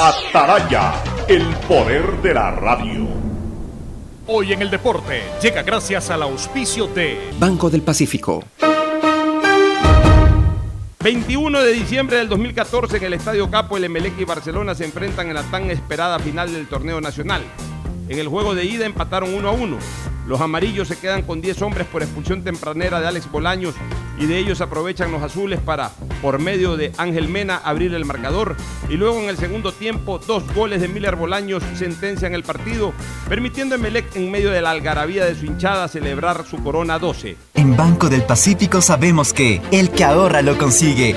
Ataraya, 0.00 0.94
el 1.26 1.44
poder 1.66 2.22
de 2.22 2.32
la 2.32 2.52
radio. 2.52 3.08
Hoy 4.28 4.52
en 4.52 4.62
el 4.62 4.70
deporte 4.70 5.24
llega 5.42 5.64
gracias 5.64 6.08
al 6.10 6.22
auspicio 6.22 6.86
de 6.86 7.32
Banco 7.36 7.68
del 7.68 7.82
Pacífico. 7.82 8.44
21 11.02 11.62
de 11.62 11.72
diciembre 11.72 12.18
del 12.18 12.28
2014 12.28 12.98
en 12.98 13.04
el 13.06 13.14
Estadio 13.14 13.50
Capo, 13.50 13.76
el 13.76 13.82
Emelec 13.82 14.16
y 14.20 14.24
Barcelona 14.24 14.76
se 14.76 14.84
enfrentan 14.84 15.26
en 15.26 15.34
la 15.34 15.42
tan 15.42 15.68
esperada 15.68 16.20
final 16.20 16.52
del 16.52 16.68
torneo 16.68 17.00
nacional. 17.00 17.42
En 18.08 18.20
el 18.20 18.28
juego 18.28 18.54
de 18.54 18.66
ida 18.66 18.86
empataron 18.86 19.34
1 19.34 19.48
a 19.48 19.50
1. 19.50 19.78
Los 20.28 20.42
amarillos 20.42 20.88
se 20.88 20.98
quedan 20.98 21.22
con 21.22 21.40
10 21.40 21.62
hombres 21.62 21.86
por 21.86 22.02
expulsión 22.02 22.44
tempranera 22.44 23.00
de 23.00 23.06
Alex 23.06 23.30
Bolaños 23.30 23.74
y 24.18 24.26
de 24.26 24.36
ellos 24.36 24.60
aprovechan 24.60 25.10
los 25.10 25.22
azules 25.22 25.58
para, 25.58 25.90
por 26.20 26.38
medio 26.38 26.76
de 26.76 26.92
Ángel 26.98 27.28
Mena, 27.28 27.56
abrir 27.56 27.94
el 27.94 28.04
marcador. 28.04 28.54
Y 28.90 28.98
luego 28.98 29.18
en 29.20 29.30
el 29.30 29.38
segundo 29.38 29.72
tiempo, 29.72 30.18
dos 30.18 30.44
goles 30.54 30.82
de 30.82 30.88
Miller 30.88 31.16
Bolaños 31.16 31.62
sentencian 31.74 32.34
el 32.34 32.42
partido, 32.42 32.92
permitiendo 33.26 33.74
a 33.74 33.78
Emelec 33.78 34.16
en 34.16 34.30
medio 34.30 34.50
de 34.50 34.60
la 34.60 34.72
algarabía 34.72 35.24
de 35.24 35.34
su 35.34 35.46
hinchada 35.46 35.88
celebrar 35.88 36.44
su 36.44 36.62
corona 36.62 36.98
12. 36.98 37.38
En 37.54 37.74
Banco 37.74 38.10
del 38.10 38.24
Pacífico 38.24 38.82
sabemos 38.82 39.32
que 39.32 39.62
el 39.70 39.88
que 39.90 40.04
ahorra 40.04 40.42
lo 40.42 40.58
consigue. 40.58 41.16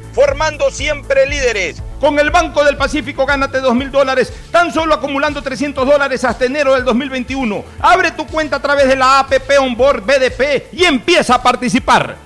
formando 0.13 0.71
siempre 0.71 1.27
líderes. 1.27 1.81
Con 1.99 2.17
el 2.19 2.31
Banco 2.31 2.63
del 2.63 2.77
Pacífico 2.77 3.25
gánate 3.25 3.59
2 3.59 3.75
mil 3.75 3.91
dólares, 3.91 4.33
tan 4.51 4.73
solo 4.73 4.95
acumulando 4.95 5.41
300 5.41 5.87
dólares 5.87 6.23
hasta 6.23 6.45
enero 6.45 6.73
del 6.73 6.83
2021. 6.83 7.63
Abre 7.79 8.11
tu 8.11 8.25
cuenta 8.25 8.55
a 8.55 8.61
través 8.61 8.87
de 8.87 8.95
la 8.95 9.19
APP 9.19 9.59
Onboard 9.59 10.01
BDP 10.03 10.73
y 10.73 10.85
empieza 10.85 11.35
a 11.35 11.43
participar. 11.43 12.17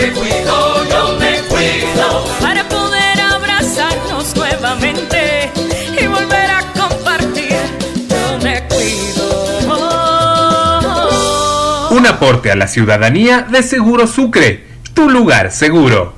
Me 0.00 0.10
cuido, 0.12 0.84
yo 0.88 1.18
me 1.18 1.40
cuido. 1.42 2.24
Para 2.40 2.66
poder 2.68 3.20
abrazarnos 3.20 4.34
nuevamente 4.36 5.50
y 6.00 6.06
volver 6.06 6.50
a 6.50 6.60
compartir, 6.72 7.58
yo 8.08 8.38
me 8.42 8.62
cuido. 8.68 9.18
Un 11.90 12.06
aporte 12.06 12.50
a 12.50 12.56
la 12.56 12.68
ciudadanía 12.68 13.42
de 13.42 13.62
Seguro 13.62 14.06
Sucre, 14.06 14.66
tu 14.94 15.10
lugar 15.10 15.50
seguro. 15.50 16.17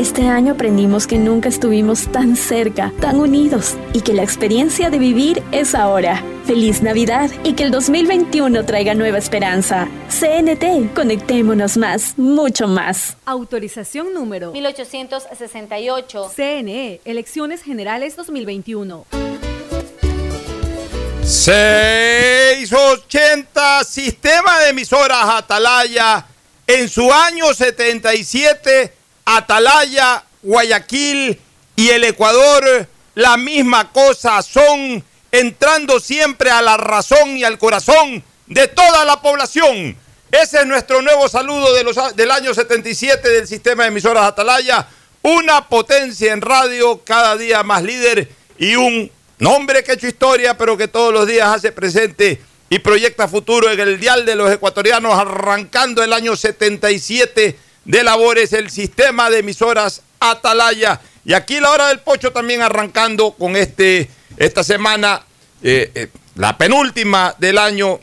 Este 0.00 0.26
año 0.28 0.54
aprendimos 0.54 1.06
que 1.06 1.18
nunca 1.18 1.50
estuvimos 1.50 2.10
tan 2.10 2.34
cerca, 2.34 2.90
tan 3.02 3.20
unidos 3.20 3.76
y 3.92 4.00
que 4.00 4.14
la 4.14 4.22
experiencia 4.22 4.88
de 4.88 4.98
vivir 4.98 5.42
es 5.52 5.74
ahora. 5.74 6.24
Feliz 6.46 6.80
Navidad 6.80 7.30
y 7.44 7.52
que 7.52 7.64
el 7.64 7.70
2021 7.70 8.64
traiga 8.64 8.94
nueva 8.94 9.18
esperanza. 9.18 9.88
CNT, 10.08 10.94
conectémonos 10.94 11.76
más, 11.76 12.14
mucho 12.16 12.66
más. 12.66 13.18
Autorización 13.26 14.14
número 14.14 14.52
1868. 14.52 16.32
CNE, 16.34 17.02
Elecciones 17.04 17.62
Generales 17.62 18.16
2021. 18.16 19.04
680 21.24 23.84
Sistema 23.84 24.60
de 24.60 24.70
emisoras 24.70 25.26
Atalaya 25.26 26.26
en 26.66 26.88
su 26.88 27.12
año 27.12 27.52
77 27.52 28.99
Atalaya, 29.36 30.24
Guayaquil 30.42 31.38
y 31.76 31.90
el 31.90 32.04
Ecuador 32.04 32.88
la 33.14 33.36
misma 33.36 33.92
cosa 33.92 34.42
son 34.42 35.04
entrando 35.30 36.00
siempre 36.00 36.50
a 36.50 36.60
la 36.62 36.76
razón 36.76 37.36
y 37.36 37.44
al 37.44 37.58
corazón 37.58 38.24
de 38.46 38.66
toda 38.68 39.04
la 39.04 39.22
población. 39.22 39.96
Ese 40.32 40.60
es 40.60 40.66
nuestro 40.66 41.02
nuevo 41.02 41.28
saludo 41.28 41.72
de 41.74 41.84
los, 41.84 42.16
del 42.16 42.30
año 42.30 42.54
77 42.54 43.28
del 43.28 43.46
sistema 43.46 43.84
de 43.84 43.90
emisoras 43.90 44.24
Atalaya. 44.24 44.88
Una 45.22 45.68
potencia 45.68 46.32
en 46.32 46.40
radio, 46.40 47.02
cada 47.04 47.36
día 47.36 47.62
más 47.62 47.82
líder 47.82 48.28
y 48.58 48.74
un 48.74 49.10
nombre 49.38 49.84
que 49.84 49.92
ha 49.92 49.94
hecho 49.94 50.08
historia, 50.08 50.56
pero 50.56 50.76
que 50.76 50.88
todos 50.88 51.12
los 51.12 51.26
días 51.26 51.48
hace 51.48 51.72
presente 51.72 52.40
y 52.68 52.78
proyecta 52.78 53.28
futuro 53.28 53.70
en 53.70 53.78
el 53.78 54.00
dial 54.00 54.24
de 54.24 54.34
los 54.34 54.50
ecuatorianos, 54.50 55.14
arrancando 55.14 56.02
el 56.02 56.12
año 56.12 56.36
77 56.36 57.69
de 57.84 58.02
labores, 58.02 58.52
el 58.52 58.70
sistema 58.70 59.30
de 59.30 59.38
emisoras 59.38 60.02
Atalaya. 60.20 61.00
Y 61.24 61.32
aquí 61.32 61.60
la 61.60 61.70
hora 61.70 61.88
del 61.88 62.00
pocho 62.00 62.32
también 62.32 62.62
arrancando 62.62 63.32
con 63.32 63.56
este, 63.56 64.10
esta 64.36 64.64
semana, 64.64 65.22
eh, 65.62 65.90
eh, 65.94 66.08
la 66.34 66.56
penúltima 66.56 67.34
del 67.38 67.58
año, 67.58 68.00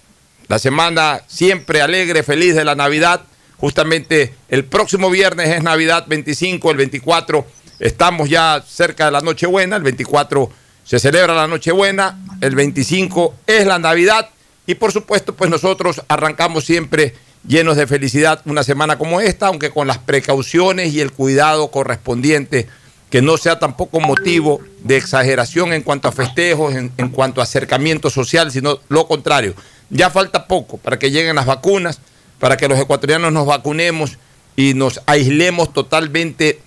la 0.47 0.59
semana 0.59 1.21
siempre 1.27 1.81
alegre, 1.81 2.23
feliz 2.23 2.55
de 2.55 2.65
la 2.65 2.75
Navidad. 2.75 3.21
Justamente 3.57 4.33
el 4.49 4.65
próximo 4.65 5.09
viernes 5.09 5.49
es 5.49 5.63
Navidad 5.63 6.05
25, 6.07 6.71
el 6.71 6.77
24 6.77 7.45
estamos 7.79 8.29
ya 8.29 8.63
cerca 8.67 9.05
de 9.05 9.11
la 9.11 9.21
Nochebuena, 9.21 9.75
el 9.75 9.83
24 9.83 10.49
se 10.83 10.99
celebra 10.99 11.33
la 11.33 11.47
Nochebuena, 11.47 12.17
el 12.41 12.55
25 12.55 13.35
es 13.45 13.65
la 13.65 13.79
Navidad 13.79 14.29
y 14.65 14.75
por 14.75 14.91
supuesto 14.91 15.35
pues 15.35 15.49
nosotros 15.49 16.01
arrancamos 16.07 16.65
siempre 16.65 17.15
llenos 17.47 17.77
de 17.77 17.87
felicidad 17.87 18.41
una 18.45 18.63
semana 18.63 18.97
como 18.97 19.21
esta, 19.21 19.47
aunque 19.47 19.71
con 19.71 19.87
las 19.87 19.97
precauciones 19.97 20.93
y 20.93 21.01
el 21.01 21.11
cuidado 21.11 21.71
correspondiente, 21.71 22.67
que 23.09 23.21
no 23.21 23.37
sea 23.37 23.57
tampoco 23.57 23.99
motivo 23.99 24.59
de 24.83 24.97
exageración 24.97 25.71
en 25.71 25.81
cuanto 25.81 26.07
a 26.07 26.11
festejos, 26.11 26.75
en, 26.75 27.09
cuanto 27.09 27.39
a 27.39 27.45
acercamiento 27.45 28.09
social, 28.09 28.51
sino 28.51 28.79
lo 28.89 29.07
contrario. 29.07 29.55
Ya 29.89 30.09
falta 30.09 30.47
poco 30.47 30.77
para 30.77 30.99
que 30.99 31.09
lleguen 31.09 31.37
las 31.37 31.45
vacunas, 31.45 32.01
para 32.39 32.57
que 32.57 32.67
los 32.67 32.77
ecuatorianos 32.77 33.31
nos 33.31 33.45
vacunemos 33.45 34.17
y 34.57 34.73
nos 34.73 35.01
aislemos 35.05 35.71
totalmente 35.71 36.59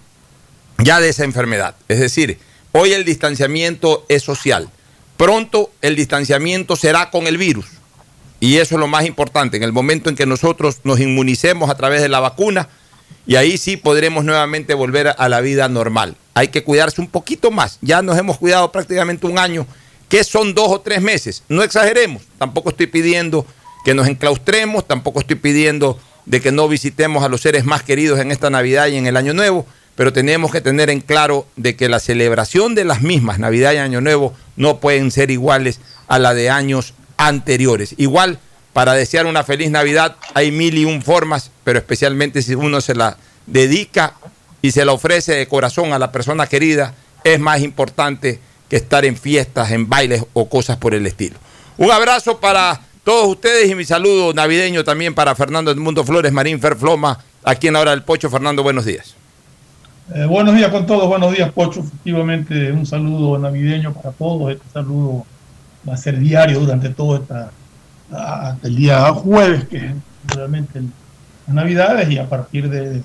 ya 0.78 1.00
de 1.00 1.10
esa 1.10 1.24
enfermedad. 1.24 1.74
Es 1.88 2.00
decir, 2.00 2.38
hoy 2.72 2.92
el 2.92 3.04
distanciamiento 3.04 4.06
es 4.08 4.22
social. 4.22 4.70
Pronto 5.18 5.70
el 5.82 5.96
distanciamiento 5.96 6.76
será 6.76 7.10
con 7.10 7.26
el 7.26 7.36
virus. 7.36 7.66
Y 8.40 8.56
eso 8.56 8.74
es 8.74 8.80
lo 8.80 8.88
más 8.88 9.04
importante, 9.04 9.58
en 9.58 9.62
el 9.62 9.72
momento 9.72 10.08
en 10.08 10.16
que 10.16 10.26
nosotros 10.26 10.80
nos 10.82 10.98
inmunicemos 10.98 11.68
a 11.68 11.76
través 11.76 12.00
de 12.00 12.08
la 12.08 12.20
vacuna, 12.20 12.68
y 13.26 13.36
ahí 13.36 13.58
sí 13.58 13.76
podremos 13.76 14.24
nuevamente 14.24 14.74
volver 14.74 15.14
a 15.16 15.28
la 15.28 15.40
vida 15.40 15.68
normal. 15.68 16.16
Hay 16.34 16.48
que 16.48 16.64
cuidarse 16.64 17.00
un 17.00 17.08
poquito 17.08 17.50
más. 17.50 17.78
Ya 17.82 18.02
nos 18.02 18.18
hemos 18.18 18.38
cuidado 18.38 18.72
prácticamente 18.72 19.26
un 19.26 19.38
año, 19.38 19.66
que 20.08 20.24
son 20.24 20.54
dos 20.54 20.68
o 20.68 20.80
tres 20.80 21.02
meses. 21.02 21.44
No 21.48 21.62
exageremos. 21.62 22.22
Tampoco 22.38 22.70
estoy 22.70 22.86
pidiendo 22.86 23.46
que 23.84 23.94
nos 23.94 24.08
enclaustremos, 24.08 24.86
tampoco 24.86 25.20
estoy 25.20 25.36
pidiendo 25.36 25.98
de 26.26 26.40
que 26.40 26.52
no 26.52 26.68
visitemos 26.68 27.22
a 27.24 27.28
los 27.28 27.40
seres 27.40 27.64
más 27.64 27.82
queridos 27.82 28.20
en 28.20 28.30
esta 28.30 28.50
Navidad 28.50 28.88
y 28.88 28.96
en 28.96 29.06
el 29.06 29.16
Año 29.16 29.32
Nuevo, 29.32 29.66
pero 29.96 30.12
tenemos 30.12 30.50
que 30.52 30.60
tener 30.60 30.90
en 30.90 31.00
claro 31.00 31.46
de 31.56 31.76
que 31.76 31.88
la 31.88 32.00
celebración 32.00 32.74
de 32.74 32.84
las 32.84 33.02
mismas, 33.02 33.38
Navidad 33.38 33.72
y 33.72 33.78
Año 33.78 34.00
Nuevo, 34.00 34.34
no 34.56 34.78
pueden 34.78 35.10
ser 35.10 35.30
iguales 35.30 35.80
a 36.08 36.18
la 36.18 36.34
de 36.34 36.50
años 36.50 36.94
anteriores. 37.20 37.94
Igual, 37.98 38.38
para 38.72 38.94
desear 38.94 39.26
una 39.26 39.44
feliz 39.44 39.70
Navidad 39.70 40.16
hay 40.34 40.50
mil 40.50 40.78
y 40.78 40.86
un 40.86 41.02
formas, 41.02 41.50
pero 41.64 41.78
especialmente 41.78 42.40
si 42.40 42.54
uno 42.54 42.80
se 42.80 42.94
la 42.94 43.18
dedica 43.46 44.14
y 44.62 44.70
se 44.70 44.84
la 44.84 44.92
ofrece 44.92 45.34
de 45.34 45.46
corazón 45.46 45.92
a 45.92 45.98
la 45.98 46.12
persona 46.12 46.46
querida, 46.46 46.94
es 47.22 47.38
más 47.38 47.60
importante 47.60 48.40
que 48.70 48.76
estar 48.76 49.04
en 49.04 49.16
fiestas, 49.16 49.70
en 49.70 49.88
bailes 49.88 50.24
o 50.32 50.48
cosas 50.48 50.78
por 50.78 50.94
el 50.94 51.06
estilo. 51.06 51.36
Un 51.76 51.90
abrazo 51.90 52.40
para 52.40 52.80
todos 53.04 53.28
ustedes 53.28 53.68
y 53.68 53.74
mi 53.74 53.84
saludo 53.84 54.32
navideño 54.32 54.82
también 54.82 55.14
para 55.14 55.34
Fernando 55.34 55.70
Edmundo 55.70 56.04
Flores, 56.04 56.32
Marín 56.32 56.58
Ferfloma, 56.58 57.18
aquí 57.44 57.66
en 57.66 57.74
la 57.74 57.80
hora 57.80 57.90
del 57.90 58.02
Pocho. 58.02 58.30
Fernando, 58.30 58.62
buenos 58.62 58.86
días. 58.86 59.14
Eh, 60.14 60.24
buenos 60.24 60.54
días 60.54 60.70
con 60.70 60.86
todos, 60.86 61.06
buenos 61.06 61.34
días 61.34 61.52
Pocho. 61.52 61.80
Efectivamente, 61.80 62.72
un 62.72 62.86
saludo 62.86 63.38
navideño 63.38 63.92
para 63.92 64.12
todos. 64.12 64.52
Este 64.52 64.64
saludo 64.72 65.26
va 65.88 65.94
a 65.94 65.96
ser 65.96 66.18
diario 66.18 66.60
durante 66.60 66.90
todo 66.90 67.16
esta, 67.16 67.50
hasta 68.12 68.66
el 68.66 68.76
día 68.76 69.12
jueves, 69.12 69.64
que 69.64 69.76
es 69.78 69.94
realmente 70.34 70.80
las 71.46 71.54
Navidades, 71.54 72.08
y 72.10 72.18
a 72.18 72.28
partir 72.28 72.68
de, 72.68 73.02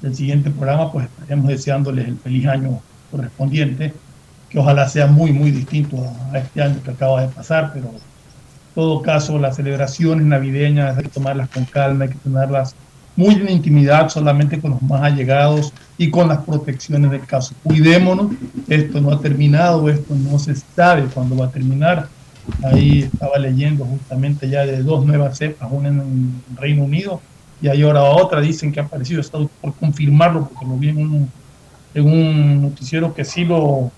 del 0.00 0.14
siguiente 0.14 0.50
programa, 0.50 0.92
pues 0.92 1.06
estaremos 1.06 1.48
deseándoles 1.48 2.08
el 2.08 2.18
feliz 2.18 2.46
año 2.46 2.80
correspondiente, 3.10 3.92
que 4.48 4.58
ojalá 4.58 4.88
sea 4.88 5.06
muy, 5.06 5.32
muy 5.32 5.50
distinto 5.50 5.96
a, 6.32 6.38
este 6.38 6.62
año 6.62 6.82
que 6.82 6.90
acaba 6.90 7.22
de 7.22 7.28
pasar, 7.28 7.70
pero 7.72 7.90
todo 8.74 9.02
caso, 9.02 9.38
las 9.38 9.56
celebraciones 9.56 10.26
navideñas 10.26 10.96
hay 10.96 11.04
que 11.04 11.10
tomarlas 11.10 11.48
con 11.48 11.64
calma, 11.64 12.04
hay 12.04 12.10
que 12.10 12.18
tenerlas 12.18 12.74
muy 13.20 13.34
en 13.34 13.50
intimidad, 13.50 14.08
solamente 14.08 14.58
con 14.58 14.70
los 14.72 14.82
más 14.82 15.02
allegados 15.02 15.72
y 15.98 16.10
con 16.10 16.28
las 16.28 16.38
protecciones 16.38 17.10
del 17.10 17.26
caso. 17.26 17.54
Cuidémonos, 17.62 18.32
esto 18.66 19.00
no 19.00 19.12
ha 19.12 19.20
terminado, 19.20 19.88
esto 19.90 20.14
no 20.14 20.38
se 20.38 20.54
sabe 20.56 21.04
cuándo 21.12 21.36
va 21.36 21.46
a 21.46 21.50
terminar. 21.50 22.08
Ahí 22.64 23.02
estaba 23.02 23.38
leyendo 23.38 23.84
justamente 23.84 24.48
ya 24.48 24.64
de 24.64 24.82
dos 24.82 25.04
nuevas 25.04 25.36
cepas, 25.36 25.68
una 25.70 25.88
en 25.88 26.42
Reino 26.56 26.84
Unido 26.84 27.20
y 27.62 27.68
hay 27.68 27.82
ahora 27.82 28.02
otra, 28.04 28.40
dicen 28.40 28.72
que 28.72 28.80
ha 28.80 28.84
aparecido, 28.84 29.20
está 29.20 29.38
por 29.60 29.74
confirmarlo 29.74 30.48
porque 30.48 30.66
lo 30.66 30.78
vi 30.78 30.88
en 30.88 30.96
un, 30.96 31.30
en 31.94 32.04
un 32.06 32.62
noticiero 32.62 33.12
que 33.12 33.24
sí 33.24 33.44
lo, 33.44 33.92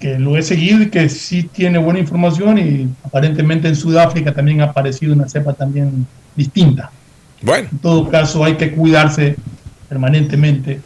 que 0.00 0.18
lo 0.18 0.36
he 0.36 0.42
seguido 0.42 0.82
y 0.82 0.90
que 0.90 1.08
sí 1.08 1.44
tiene 1.44 1.78
buena 1.78 2.00
información 2.00 2.58
y 2.58 2.88
aparentemente 3.04 3.68
en 3.68 3.76
Sudáfrica 3.76 4.34
también 4.34 4.60
ha 4.60 4.64
aparecido 4.64 5.14
una 5.14 5.28
cepa 5.28 5.52
también 5.52 6.06
distinta. 6.34 6.90
Bueno. 7.44 7.68
En 7.70 7.78
todo 7.78 8.10
caso 8.10 8.44
hay 8.44 8.56
que 8.56 8.72
cuidarse 8.72 9.36
permanentemente 9.88 10.80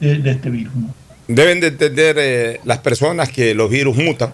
de, 0.00 0.16
de 0.18 0.30
este 0.30 0.50
virus. 0.50 0.74
¿no? 0.74 0.94
Deben 1.28 1.60
de 1.60 1.68
entender 1.68 2.16
eh, 2.18 2.60
las 2.64 2.78
personas 2.78 3.30
que 3.30 3.54
los 3.54 3.70
virus 3.70 3.96
mutan 3.96 4.32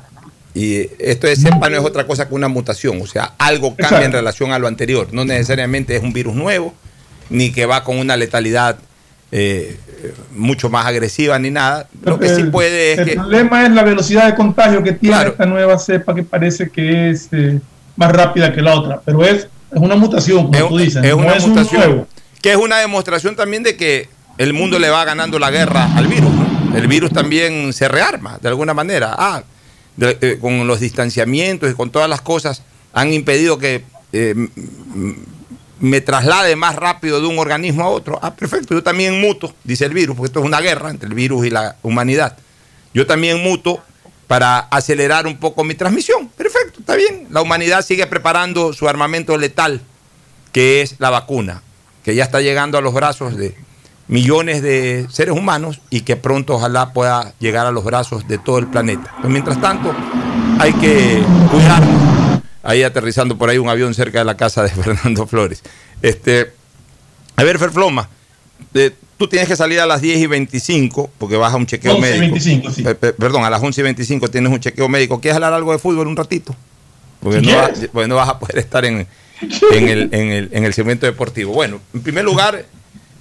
y 0.52 0.88
esto 0.98 1.28
de 1.28 1.36
cepa 1.36 1.70
no 1.70 1.76
es 1.78 1.84
otra 1.84 2.04
cosa 2.06 2.28
que 2.28 2.34
una 2.34 2.48
mutación, 2.48 3.00
o 3.00 3.06
sea, 3.06 3.34
algo 3.38 3.68
cambia 3.70 3.86
Exacto. 3.86 4.04
en 4.06 4.12
relación 4.12 4.52
a 4.52 4.58
lo 4.58 4.66
anterior, 4.66 5.06
no 5.12 5.24
necesariamente 5.24 5.94
es 5.94 6.02
un 6.02 6.12
virus 6.12 6.34
nuevo, 6.34 6.74
ni 7.30 7.52
que 7.52 7.66
va 7.66 7.84
con 7.84 7.98
una 7.98 8.16
letalidad 8.16 8.76
eh, 9.30 9.76
mucho 10.34 10.68
más 10.68 10.86
agresiva 10.86 11.38
ni 11.38 11.52
nada. 11.52 11.86
Lo 12.02 12.18
que 12.18 12.28
sí 12.34 12.40
El- 12.40 12.50
puede 12.50 12.94
es 12.94 12.98
el 12.98 13.04
que... 13.04 13.14
problema 13.14 13.64
es 13.64 13.70
la 13.70 13.84
velocidad 13.84 14.26
de 14.26 14.34
contagio 14.34 14.82
que 14.82 14.92
tiene 14.92 15.22
esta 15.22 15.46
nueva 15.46 15.78
cepa 15.78 16.16
que 16.16 16.24
parece 16.24 16.68
que 16.68 17.10
es 17.10 17.28
eh, 17.30 17.60
más 17.94 18.10
rápida 18.10 18.52
que 18.52 18.60
la 18.60 18.74
otra, 18.74 19.00
pero 19.04 19.24
es, 19.24 19.46
es 19.72 19.80
una 19.80 19.96
mutación, 19.96 20.50
como 20.52 20.68
tú 20.68 20.78
dices, 20.78 21.02
es 21.04 21.10
no 21.10 21.16
una 21.18 21.34
es 21.34 21.44
un 21.44 21.50
mutación 21.50 21.80
nuevo. 21.80 22.06
que 22.42 22.50
es 22.52 22.56
una 22.56 22.78
demostración 22.78 23.36
también 23.36 23.62
de 23.62 23.76
que 23.76 24.08
el 24.38 24.52
mundo 24.52 24.78
le 24.78 24.88
va 24.90 25.04
ganando 25.04 25.38
la 25.38 25.50
guerra 25.50 25.94
al 25.96 26.06
virus. 26.06 26.30
¿no? 26.30 26.76
El 26.76 26.86
virus 26.86 27.10
también 27.12 27.72
se 27.72 27.88
rearma 27.88 28.38
de 28.40 28.48
alguna 28.48 28.74
manera. 28.74 29.14
Ah, 29.18 29.42
de- 29.96 30.16
eh, 30.20 30.38
con 30.40 30.66
los 30.66 30.80
distanciamientos 30.80 31.70
y 31.70 31.74
con 31.74 31.90
todas 31.90 32.08
las 32.08 32.20
cosas 32.20 32.62
han 32.92 33.12
impedido 33.12 33.58
que 33.58 33.84
eh, 34.12 34.34
me 35.78 36.00
traslade 36.00 36.56
más 36.56 36.76
rápido 36.76 37.20
de 37.20 37.26
un 37.26 37.38
organismo 37.38 37.84
a 37.84 37.88
otro. 37.88 38.18
Ah, 38.22 38.34
perfecto, 38.34 38.74
yo 38.74 38.82
también 38.82 39.20
muto, 39.20 39.54
dice 39.64 39.84
el 39.86 39.94
virus, 39.94 40.16
porque 40.16 40.26
esto 40.28 40.40
es 40.40 40.46
una 40.46 40.60
guerra 40.60 40.90
entre 40.90 41.08
el 41.08 41.14
virus 41.14 41.46
y 41.46 41.50
la 41.50 41.76
humanidad. 41.82 42.36
Yo 42.92 43.06
también 43.06 43.42
muto 43.42 43.80
para 44.30 44.60
acelerar 44.60 45.26
un 45.26 45.38
poco 45.38 45.64
mi 45.64 45.74
transmisión. 45.74 46.28
Perfecto, 46.28 46.78
está 46.78 46.94
bien. 46.94 47.26
La 47.30 47.42
humanidad 47.42 47.84
sigue 47.84 48.06
preparando 48.06 48.72
su 48.72 48.88
armamento 48.88 49.36
letal, 49.36 49.80
que 50.52 50.82
es 50.82 50.94
la 51.00 51.10
vacuna, 51.10 51.64
que 52.04 52.14
ya 52.14 52.22
está 52.22 52.40
llegando 52.40 52.78
a 52.78 52.80
los 52.80 52.94
brazos 52.94 53.36
de 53.36 53.56
millones 54.06 54.62
de 54.62 55.08
seres 55.10 55.36
humanos 55.36 55.80
y 55.90 56.02
que 56.02 56.14
pronto 56.14 56.54
ojalá 56.54 56.92
pueda 56.92 57.34
llegar 57.40 57.66
a 57.66 57.72
los 57.72 57.82
brazos 57.82 58.28
de 58.28 58.38
todo 58.38 58.58
el 58.58 58.68
planeta. 58.68 59.12
Pero 59.16 59.30
mientras 59.30 59.60
tanto, 59.60 59.92
hay 60.60 60.74
que 60.74 61.24
cuidarnos. 61.50 62.40
Ahí 62.62 62.84
aterrizando 62.84 63.36
por 63.36 63.50
ahí 63.50 63.58
un 63.58 63.68
avión 63.68 63.94
cerca 63.94 64.20
de 64.20 64.26
la 64.26 64.36
casa 64.36 64.62
de 64.62 64.68
Fernando 64.68 65.26
Flores. 65.26 65.60
Este, 66.02 66.52
a 67.34 67.42
ver, 67.42 67.58
Ferfloma, 67.58 68.08
eh, 68.74 68.94
tú 69.20 69.28
tienes 69.28 69.46
que 69.46 69.54
salir 69.54 69.78
a 69.80 69.84
las 69.86 70.00
10 70.00 70.18
y 70.18 70.26
25 70.26 71.10
porque 71.18 71.36
vas 71.36 71.52
a 71.52 71.56
un 71.58 71.66
chequeo 71.66 71.94
11 71.96 72.08
y 72.08 72.18
médico. 72.20 72.32
25, 72.32 72.70
sí. 72.72 72.82
Pe- 72.82 73.12
perdón, 73.12 73.44
a 73.44 73.50
las 73.50 73.62
11 73.62 73.78
y 73.78 73.84
25 73.84 74.28
tienes 74.28 74.50
un 74.50 74.58
chequeo 74.58 74.88
médico. 74.88 75.20
¿Quieres 75.20 75.34
hablar 75.36 75.52
algo 75.52 75.72
de 75.72 75.78
fútbol 75.78 76.06
un 76.06 76.16
ratito? 76.16 76.56
Porque, 77.20 77.42
no, 77.42 77.54
vas, 77.54 77.70
quieres. 77.72 77.90
porque 77.92 78.08
no 78.08 78.14
vas 78.16 78.30
a 78.30 78.38
poder 78.38 78.56
estar 78.56 78.82
en, 78.86 79.06
en 79.72 79.88
el, 79.88 80.08
en, 80.14 80.30
el, 80.30 80.48
en 80.52 80.64
el 80.64 80.72
segmento 80.72 81.04
deportivo. 81.04 81.52
Bueno, 81.52 81.78
en 81.92 82.00
primer 82.00 82.24
lugar, 82.24 82.64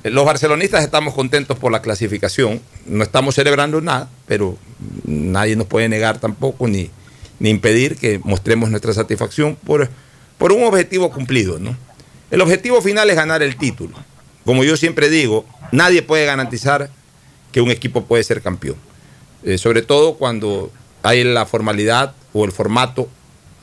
eh, 0.06 0.10
los 0.10 0.24
barcelonistas 0.25 0.86
estamos 0.86 1.13
contentos 1.13 1.60
por 1.60 1.69
la 1.74 1.81
clasificación. 1.81 2.62
No 2.86 3.04
estamos 3.04 3.36
celebrando 3.36 3.81
nada, 3.81 4.07
pero 4.26 4.57
nadie 5.04 5.57
nos 5.57 5.68
puede 5.68 5.90
negar 5.90 6.18
tampoco 6.19 6.66
ni, 6.69 6.90
ni 7.40 7.50
impedir 7.50 7.97
que 7.97 8.21
mostremos 8.24 8.69
nuestra 8.69 8.94
satisfacción 8.94 9.57
por, 9.66 9.90
por 10.38 10.54
un 10.54 10.64
objetivo 10.64 11.12
cumplido. 11.12 11.59
¿no? 11.59 11.76
El 12.31 12.40
objetivo 12.40 12.81
final 12.81 13.09
es 13.09 13.18
ganar 13.18 13.44
el 13.44 13.57
título. 13.57 13.97
Como 14.50 14.64
yo 14.64 14.76
siempre 14.78 15.10
digo, 15.10 15.46
nadie 15.72 16.02
puede 16.02 16.26
garantizar 16.26 16.90
que 17.52 17.62
un 17.62 17.70
equipo 17.70 18.06
puede 18.06 18.24
ser 18.24 18.42
campeón. 18.42 18.78
Eh, 19.44 19.60
sobre 19.60 19.84
todo 19.84 20.16
cuando 20.16 20.72
hay 21.04 21.24
la 21.24 21.46
formalidad 21.46 22.16
o 22.34 22.46
el 22.46 22.52
formato 22.52 23.08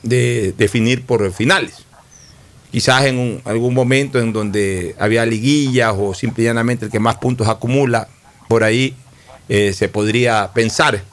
de 0.01 0.53
definir 0.57 1.05
por 1.05 1.29
finales. 1.33 1.83
Quizás 2.71 3.03
en 3.03 3.41
algún 3.43 3.73
momento 3.73 4.17
en 4.17 4.31
donde 4.31 4.95
había 4.97 5.25
liguillas 5.25 5.93
o 5.97 6.13
simple 6.13 6.43
y 6.43 6.47
llanamente 6.47 6.85
el 6.85 6.91
que 6.91 7.01
más 7.01 7.17
puntos 7.17 7.49
acumula, 7.49 8.07
por 8.47 8.63
ahí 8.63 8.95
eh, 9.49 9.73
se 9.73 9.89
podría 9.89 10.53
pensar 10.53 11.03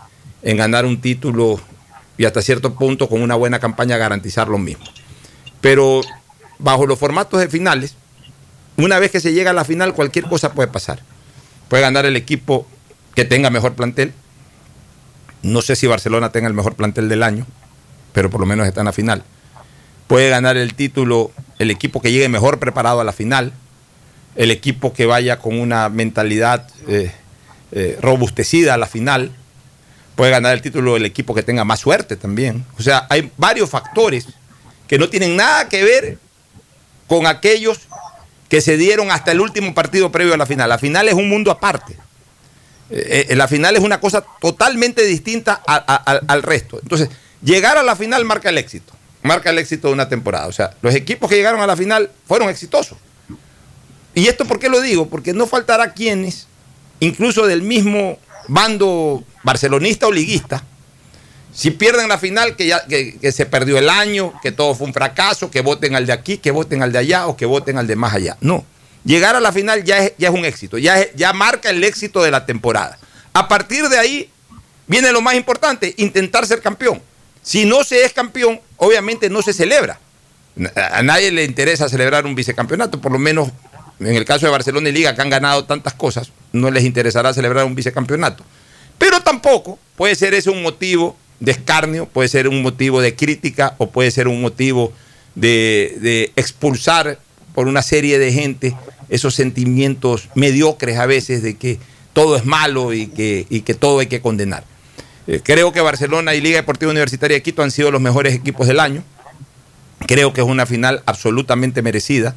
en 0.45 0.57
ganar 0.57 0.85
un 0.85 1.01
título 1.01 1.59
y 2.17 2.27
hasta 2.27 2.43
cierto 2.43 2.75
punto 2.75 3.09
con 3.09 3.21
una 3.23 3.35
buena 3.35 3.59
campaña 3.59 3.97
garantizar 3.97 4.47
lo 4.47 4.59
mismo. 4.59 4.85
Pero 5.61 6.01
bajo 6.61 6.87
los 6.87 6.97
formatos 6.97 7.41
de 7.41 7.49
finales, 7.49 7.97
una 8.77 8.99
vez 8.99 9.11
que 9.11 9.21
se 9.21 9.33
llega 9.33 9.51
a 9.51 9.55
la 9.55 9.65
final, 9.65 9.95
cualquier 9.95 10.27
cosa 10.27 10.53
puede 10.53 10.69
pasar. 10.69 11.01
Puede 11.69 11.83
ganar 11.83 12.07
el 12.07 12.17
equipo 12.17 12.67
que 13.15 13.25
tenga 13.25 13.51
mejor 13.51 13.75
plantel. 13.75 14.13
No 15.43 15.63
sé 15.63 15.77
si 15.77 15.87
Barcelona 15.87 16.33
tenga 16.33 16.49
el 16.49 16.55
mejor 16.55 16.75
plantel 16.75 17.09
del 17.09 17.23
año, 17.23 17.47
pero 18.13 18.31
por 18.31 18.41
lo 18.41 18.47
menos 18.47 18.67
está 18.67 18.81
en 18.81 18.87
la 18.87 18.93
final. 18.93 19.23
Puede 20.07 20.29
ganar 20.29 20.57
el 20.57 20.75
título 20.75 21.31
el 21.59 21.71
equipo 21.71 22.01
que 22.01 22.13
llegue 22.13 22.29
mejor 22.29 22.59
preparado 22.59 23.01
a 23.01 23.05
la 23.05 23.13
final, 23.13 23.53
el 24.37 24.51
equipo 24.51 24.93
que 24.93 25.07
vaya 25.07 25.39
con 25.39 25.59
una 25.59 25.89
mentalidad 25.89 26.69
eh, 26.89 27.13
eh, 27.73 27.99
robustecida 28.01 28.75
a 28.75 28.79
la 28.79 28.87
final. 28.87 29.33
Puede 30.17 30.31
ganar 30.31 30.55
el 30.55 30.63
título 30.63 30.97
el 30.97 31.05
equipo 31.05 31.35
que 31.35 31.43
tenga 31.43 31.65
más 31.65 31.81
suerte 31.81 32.17
también. 32.17 32.65
O 32.79 32.83
sea, 32.83 33.07
hay 33.09 33.31
varios 33.37 33.71
factores 33.71 34.27
que 34.89 34.99
no 34.99 35.09
tienen 35.09 35.37
nada 35.37 35.69
que 35.69 35.83
ver 35.83 36.19
con 37.07 37.27
aquellos 37.27 37.81
que 38.49 38.61
se 38.61 38.77
dieron 38.77 39.11
hasta 39.11 39.33
el 39.33 39.41
último 39.41 39.75
partido 39.75 40.13
previo 40.13 40.35
a 40.35 40.37
la 40.37 40.47
final. 40.47 40.69
La 40.69 40.79
final 40.79 41.09
es 41.09 41.15
un 41.15 41.29
mundo 41.29 41.51
aparte. 41.51 41.97
Eh, 42.91 43.27
eh, 43.31 43.37
la 43.37 43.49
final 43.49 43.77
es 43.77 43.83
una 43.83 44.01
cosa 44.01 44.25
totalmente 44.41 45.05
distinta 45.05 45.55
al 45.55 46.43
resto. 46.43 46.79
Entonces, 46.83 47.09
llegar 47.43 47.79
a 47.79 47.83
la 47.83 47.97
final 47.97 48.25
marca 48.25 48.51
el 48.51 48.59
éxito. 48.59 48.93
Marca 49.23 49.51
el 49.51 49.59
éxito 49.59 49.89
de 49.89 49.95
una 49.95 50.09
temporada. 50.09 50.47
O 50.47 50.53
sea, 50.53 50.75
los 50.83 50.95
equipos 50.95 51.31
que 51.31 51.37
llegaron 51.37 51.61
a 51.61 51.67
la 51.67 51.77
final 51.77 52.11
fueron 52.27 52.49
exitosos. 52.49 52.99
¿Y 54.15 54.29
esto 54.29 54.45
por 54.45 54.59
qué 54.59 54.69
lo 54.69 54.81
digo? 54.81 55.09
Porque 55.09 55.33
no 55.33 55.47
faltará 55.47 55.93
quienes 55.93 56.47
incluso 57.01 57.47
del 57.47 57.63
mismo 57.63 58.19
bando 58.49 59.25
barcelonista 59.43 60.07
o 60.07 60.13
liguista, 60.13 60.65
si 61.55 61.71
pierden 61.71 62.09
la 62.09 62.19
final, 62.19 62.57
que, 62.57 62.67
ya, 62.67 62.85
que, 62.87 63.31
se 63.31 63.47
perdió 63.47 63.79
el 63.79 63.89
año, 63.89 64.33
que 64.43 64.51
todo 64.51 64.75
fue 64.75 64.89
un 64.89 64.93
fracaso, 64.93 65.51
que 65.51 65.61
voten 65.61 65.95
al 65.95 66.05
de 66.05 66.13
aquí, 66.13 66.39
que 66.39 66.51
voten 66.51 66.83
al 66.83 66.91
de 66.91 66.99
allá 66.99 67.29
o 67.29 67.37
que 67.37 67.47
voten 67.47 67.79
al 67.79 67.87
de 67.87 67.95
más 67.95 68.13
allá. 68.13 68.37
No. 68.41 68.65
Llegar 69.05 69.37
a 69.37 69.41
la 69.41 69.53
final 69.53 69.85
ya 69.85 69.99
es, 69.99 70.13
ya 70.19 70.29
es 70.29 70.35
un 70.35 70.45
éxito, 70.45 70.79
ya, 70.79 70.97
ya 71.15 71.33
marca 71.33 71.71
el 71.71 71.85
éxito 71.85 72.23
de 72.23 72.33
la 72.33 72.45
temporada. 72.45 72.99
A 73.33 73.47
partir 73.47 73.89
de 73.89 73.99
ahí 73.99 74.31
viene 74.89 75.13
lo 75.13 75.21
más 75.21 75.35
importante, 75.35 75.95
intentar 75.97 76.45
ser 76.47 76.61
campeón. 76.61 77.01
Si 77.43 77.65
no 77.65 77.85
se 77.85 78.05
es 78.05 78.13
campeón, 78.13 78.61
obviamente 78.77 79.31
no 79.31 79.41
se 79.41 79.53
celebra. 79.53 80.01
A 80.75 80.99
a 80.99 81.03
nadie 81.03 81.31
le 81.31 81.45
interesa 81.45 81.89
celebrar 81.89 82.27
un 82.27 82.35
vicecampeonato, 82.35 83.01
por 83.01 83.13
lo 83.13 83.19
menos 83.19 83.51
en 84.01 84.17
el 84.17 84.25
caso 84.25 84.47
de 84.47 84.53
Barcelona 84.53 84.89
y 84.89 84.93
Liga, 84.93 85.15
que 85.15 85.23
han 85.23 85.31
ganado 85.31 85.65
tantas 85.67 85.95
cosas, 85.95 86.33
no 86.53 86.71
les 86.71 86.85
interesará 86.85 87.33
celebrar 87.33 87.65
un 87.65 87.75
vicecampeonato. 87.75 88.45
Pero 88.99 89.21
tampoco 89.23 89.79
puede 89.97 90.15
ser 90.15 90.35
ese 90.35 90.51
un 90.51 90.63
motivo 90.63 91.17
de 91.41 91.53
escarnio, 91.53 92.07
puede 92.07 92.29
ser 92.29 92.49
un 92.49 92.63
motivo 92.63 93.01
de 93.01 93.15
crítica 93.15 93.75
o 93.79 93.91
puede 93.91 94.11
ser 94.11 94.29
un 94.29 94.41
motivo 94.41 94.93
de, 95.35 95.97
de 96.01 96.33
expulsar 96.37 97.19
por 97.55 97.69
una 97.69 97.83
serie 97.83 98.19
de 98.19 98.33
gente 98.33 98.75
esos 99.09 99.35
sentimientos 99.35 100.29
mediocres 100.35 100.99
a 100.99 101.07
veces 101.07 101.43
de 101.43 101.57
que 101.57 101.79
todo 102.13 102.37
es 102.37 102.45
malo 102.45 102.93
y 102.93 103.09
que, 103.09 103.47
y 103.51 103.61
que 103.61 103.75
todo 103.75 103.99
hay 103.99 104.07
que 104.07 104.21
condenar. 104.21 104.65
Eh, 105.27 105.41
creo 105.43 105.73
que 105.73 105.81
Barcelona 105.81 106.35
y 106.35 106.41
Liga 106.41 106.57
Deportiva 106.57 106.91
Universitaria 106.91 107.37
de 107.37 107.43
Quito 107.43 107.63
han 107.63 107.71
sido 107.71 107.91
los 107.91 108.01
mejores 108.01 108.35
equipos 108.35 108.67
del 108.67 108.81
año. 108.81 109.03
Creo 110.07 110.33
que 110.33 110.41
es 110.41 110.47
una 110.47 110.67
final 110.67 111.03
absolutamente 111.07 111.83
merecida, 111.83 112.35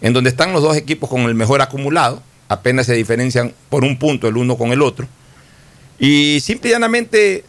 en 0.00 0.12
donde 0.12 0.30
están 0.30 0.52
los 0.52 0.62
dos 0.62 0.76
equipos 0.76 1.08
con 1.08 1.22
el 1.22 1.34
mejor 1.34 1.62
acumulado, 1.62 2.22
apenas 2.48 2.86
se 2.86 2.94
diferencian 2.94 3.54
por 3.68 3.84
un 3.84 3.98
punto 3.98 4.28
el 4.28 4.36
uno 4.36 4.56
con 4.56 4.70
el 4.72 4.82
otro. 4.82 5.08
Y 5.98 6.40
simple 6.40 6.70
y 6.70 6.72
llanamente 6.72 7.44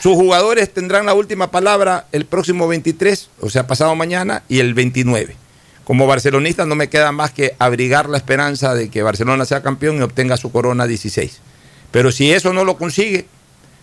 sus 0.00 0.14
jugadores 0.14 0.72
tendrán 0.72 1.06
la 1.06 1.14
última 1.14 1.50
palabra 1.50 2.06
el 2.12 2.26
próximo 2.26 2.68
23, 2.68 3.30
o 3.40 3.50
sea, 3.50 3.66
pasado 3.66 3.94
mañana, 3.94 4.42
y 4.48 4.60
el 4.60 4.74
29. 4.74 5.36
Como 5.84 6.06
barcelonista 6.06 6.66
no 6.66 6.74
me 6.74 6.88
queda 6.88 7.12
más 7.12 7.30
que 7.30 7.54
abrigar 7.58 8.08
la 8.08 8.18
esperanza 8.18 8.74
de 8.74 8.90
que 8.90 9.02
Barcelona 9.02 9.44
sea 9.44 9.62
campeón 9.62 9.98
y 9.98 10.02
obtenga 10.02 10.36
su 10.36 10.50
corona 10.50 10.86
16. 10.86 11.40
Pero 11.92 12.10
si 12.10 12.32
eso 12.32 12.52
no 12.52 12.64
lo 12.64 12.76
consigue, 12.76 13.26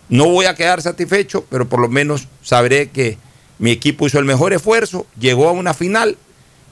no 0.10 0.26
voy 0.26 0.46
a 0.46 0.56
quedar 0.56 0.82
satisfecho, 0.82 1.46
pero 1.50 1.68
por 1.70 1.80
lo 1.80 1.88
menos 1.88 2.28
sabré 2.42 2.90
que 2.90 3.18
mi 3.58 3.72
equipo 3.72 4.06
hizo 4.06 4.20
el 4.20 4.26
mejor 4.26 4.54
esfuerzo, 4.54 5.08
llegó 5.18 5.48
a 5.48 5.54
una 5.54 5.74
final 5.74 6.18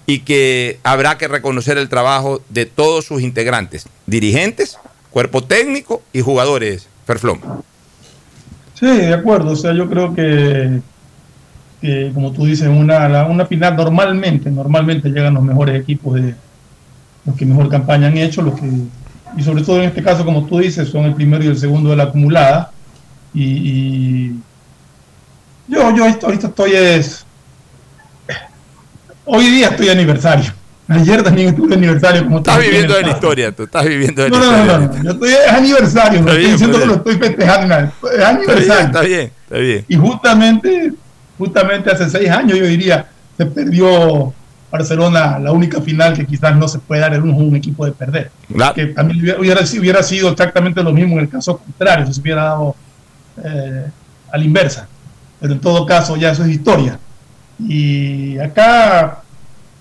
y 0.06 0.20
que 0.20 0.80
habrá 0.84 1.18
que 1.18 1.30
reconocer 1.30 1.78
el 1.78 1.90
trabajo 1.90 2.42
de 2.50 2.66
todos 2.66 3.06
sus 3.06 3.22
integrantes, 3.22 3.86
dirigentes, 4.06 4.78
cuerpo 5.10 5.44
técnico 5.44 6.04
y 6.12 6.22
jugadores. 6.22 6.88
Ferflón. 7.08 7.42
Sí, 8.82 8.88
de 8.88 9.14
acuerdo. 9.14 9.52
O 9.52 9.56
sea, 9.56 9.74
yo 9.74 9.88
creo 9.88 10.16
que, 10.16 10.82
que, 11.80 12.12
como 12.16 12.32
tú 12.32 12.46
dices, 12.48 12.68
una, 12.68 13.26
una 13.28 13.46
final 13.46 13.76
normalmente, 13.76 14.50
normalmente 14.50 15.10
llegan 15.10 15.36
los 15.36 15.44
mejores 15.44 15.80
equipos 15.80 16.16
de 16.16 16.34
los 17.24 17.36
que 17.36 17.46
mejor 17.46 17.70
campaña 17.70 18.08
han 18.08 18.18
hecho, 18.18 18.42
los 18.42 18.60
que, 18.60 18.68
y 19.38 19.44
sobre 19.44 19.64
todo 19.64 19.78
en 19.78 19.90
este 19.90 20.02
caso, 20.02 20.26
como 20.26 20.48
tú 20.48 20.58
dices, 20.58 20.90
son 20.90 21.06
el 21.06 21.14
primero 21.14 21.44
y 21.44 21.48
el 21.48 21.58
segundo 21.58 21.92
de 21.92 21.96
la 21.96 22.06
acumulada. 22.06 22.72
Y, 23.36 23.44
y 23.44 24.40
yo, 25.68 25.96
yo 25.96 26.04
ahorita 26.04 26.48
estoy 26.48 26.72
es, 26.74 27.24
hoy 29.26 29.46
día 29.46 29.68
estoy 29.68 29.90
aniversario. 29.90 30.52
Ayer 30.92 31.24
también 31.24 31.50
estuve 31.50 31.76
aniversario. 31.76 32.24
Como 32.26 32.38
Estás 32.40 32.60
viviendo 32.60 32.94
de 32.96 33.02
la 33.04 33.10
historia, 33.12 33.52
tú 33.56 33.64
estás 33.64 33.86
viviendo 33.86 34.24
de 34.24 34.30
la 34.30 34.38
No, 34.38 34.44
no, 34.46 34.52
historia. 34.58 34.78
no, 34.78 34.80
no, 34.88 34.98
no, 34.98 35.04
yo 35.04 35.12
estoy, 35.12 35.30
es 35.30 35.52
aniversario, 35.52 36.22
no 36.22 36.28
Está 36.28 36.32
estoy 36.32 36.38
bien, 36.40 36.52
diciendo 36.52 36.78
está 36.78 36.82
que 36.82 36.88
lo 36.88 36.96
estoy 36.98 37.30
festejando, 37.30 37.76
es 38.16 38.24
aniversario. 38.24 38.86
está 38.88 39.02
bien, 39.02 39.32
está 39.44 39.58
bien. 39.58 39.86
Y 39.88 39.96
justamente, 39.96 40.94
justamente 41.38 41.92
hace 41.92 42.10
seis 42.10 42.30
años, 42.30 42.58
yo 42.58 42.66
diría, 42.66 43.06
se 43.38 43.46
perdió 43.46 44.34
Barcelona 44.72 45.40
la 45.40 45.52
única 45.52 45.82
final 45.82 46.14
que 46.14 46.26
quizás 46.26 46.56
no 46.56 46.68
se 46.68 46.80
puede 46.80 47.02
dar 47.02 47.14
el 47.14 47.22
lujo 47.22 47.40
un 47.40 47.56
equipo 47.56 47.86
de 47.86 47.92
perder. 47.92 48.32
Claro. 48.54 48.74
Que 48.74 48.88
también 48.88 49.22
hubiera, 49.40 49.62
hubiera 49.80 50.04
sido 50.04 50.30
exactamente 50.30 50.82
lo 50.84 50.92
mismo 50.92 51.14
en 51.14 51.22
el 51.22 51.30
caso 51.30 51.58
contrario, 51.58 52.06
si 52.08 52.14
se 52.14 52.22
hubiera 52.22 52.44
dado 52.44 52.76
eh, 53.44 53.86
a 54.32 54.38
la 54.38 54.44
inversa. 54.44 54.88
Pero 55.40 55.54
en 55.54 55.60
todo 55.60 55.86
caso, 55.86 56.16
ya 56.18 56.32
eso 56.32 56.44
es 56.44 56.50
historia. 56.50 57.00
Y 57.60 58.38
acá 58.40 59.21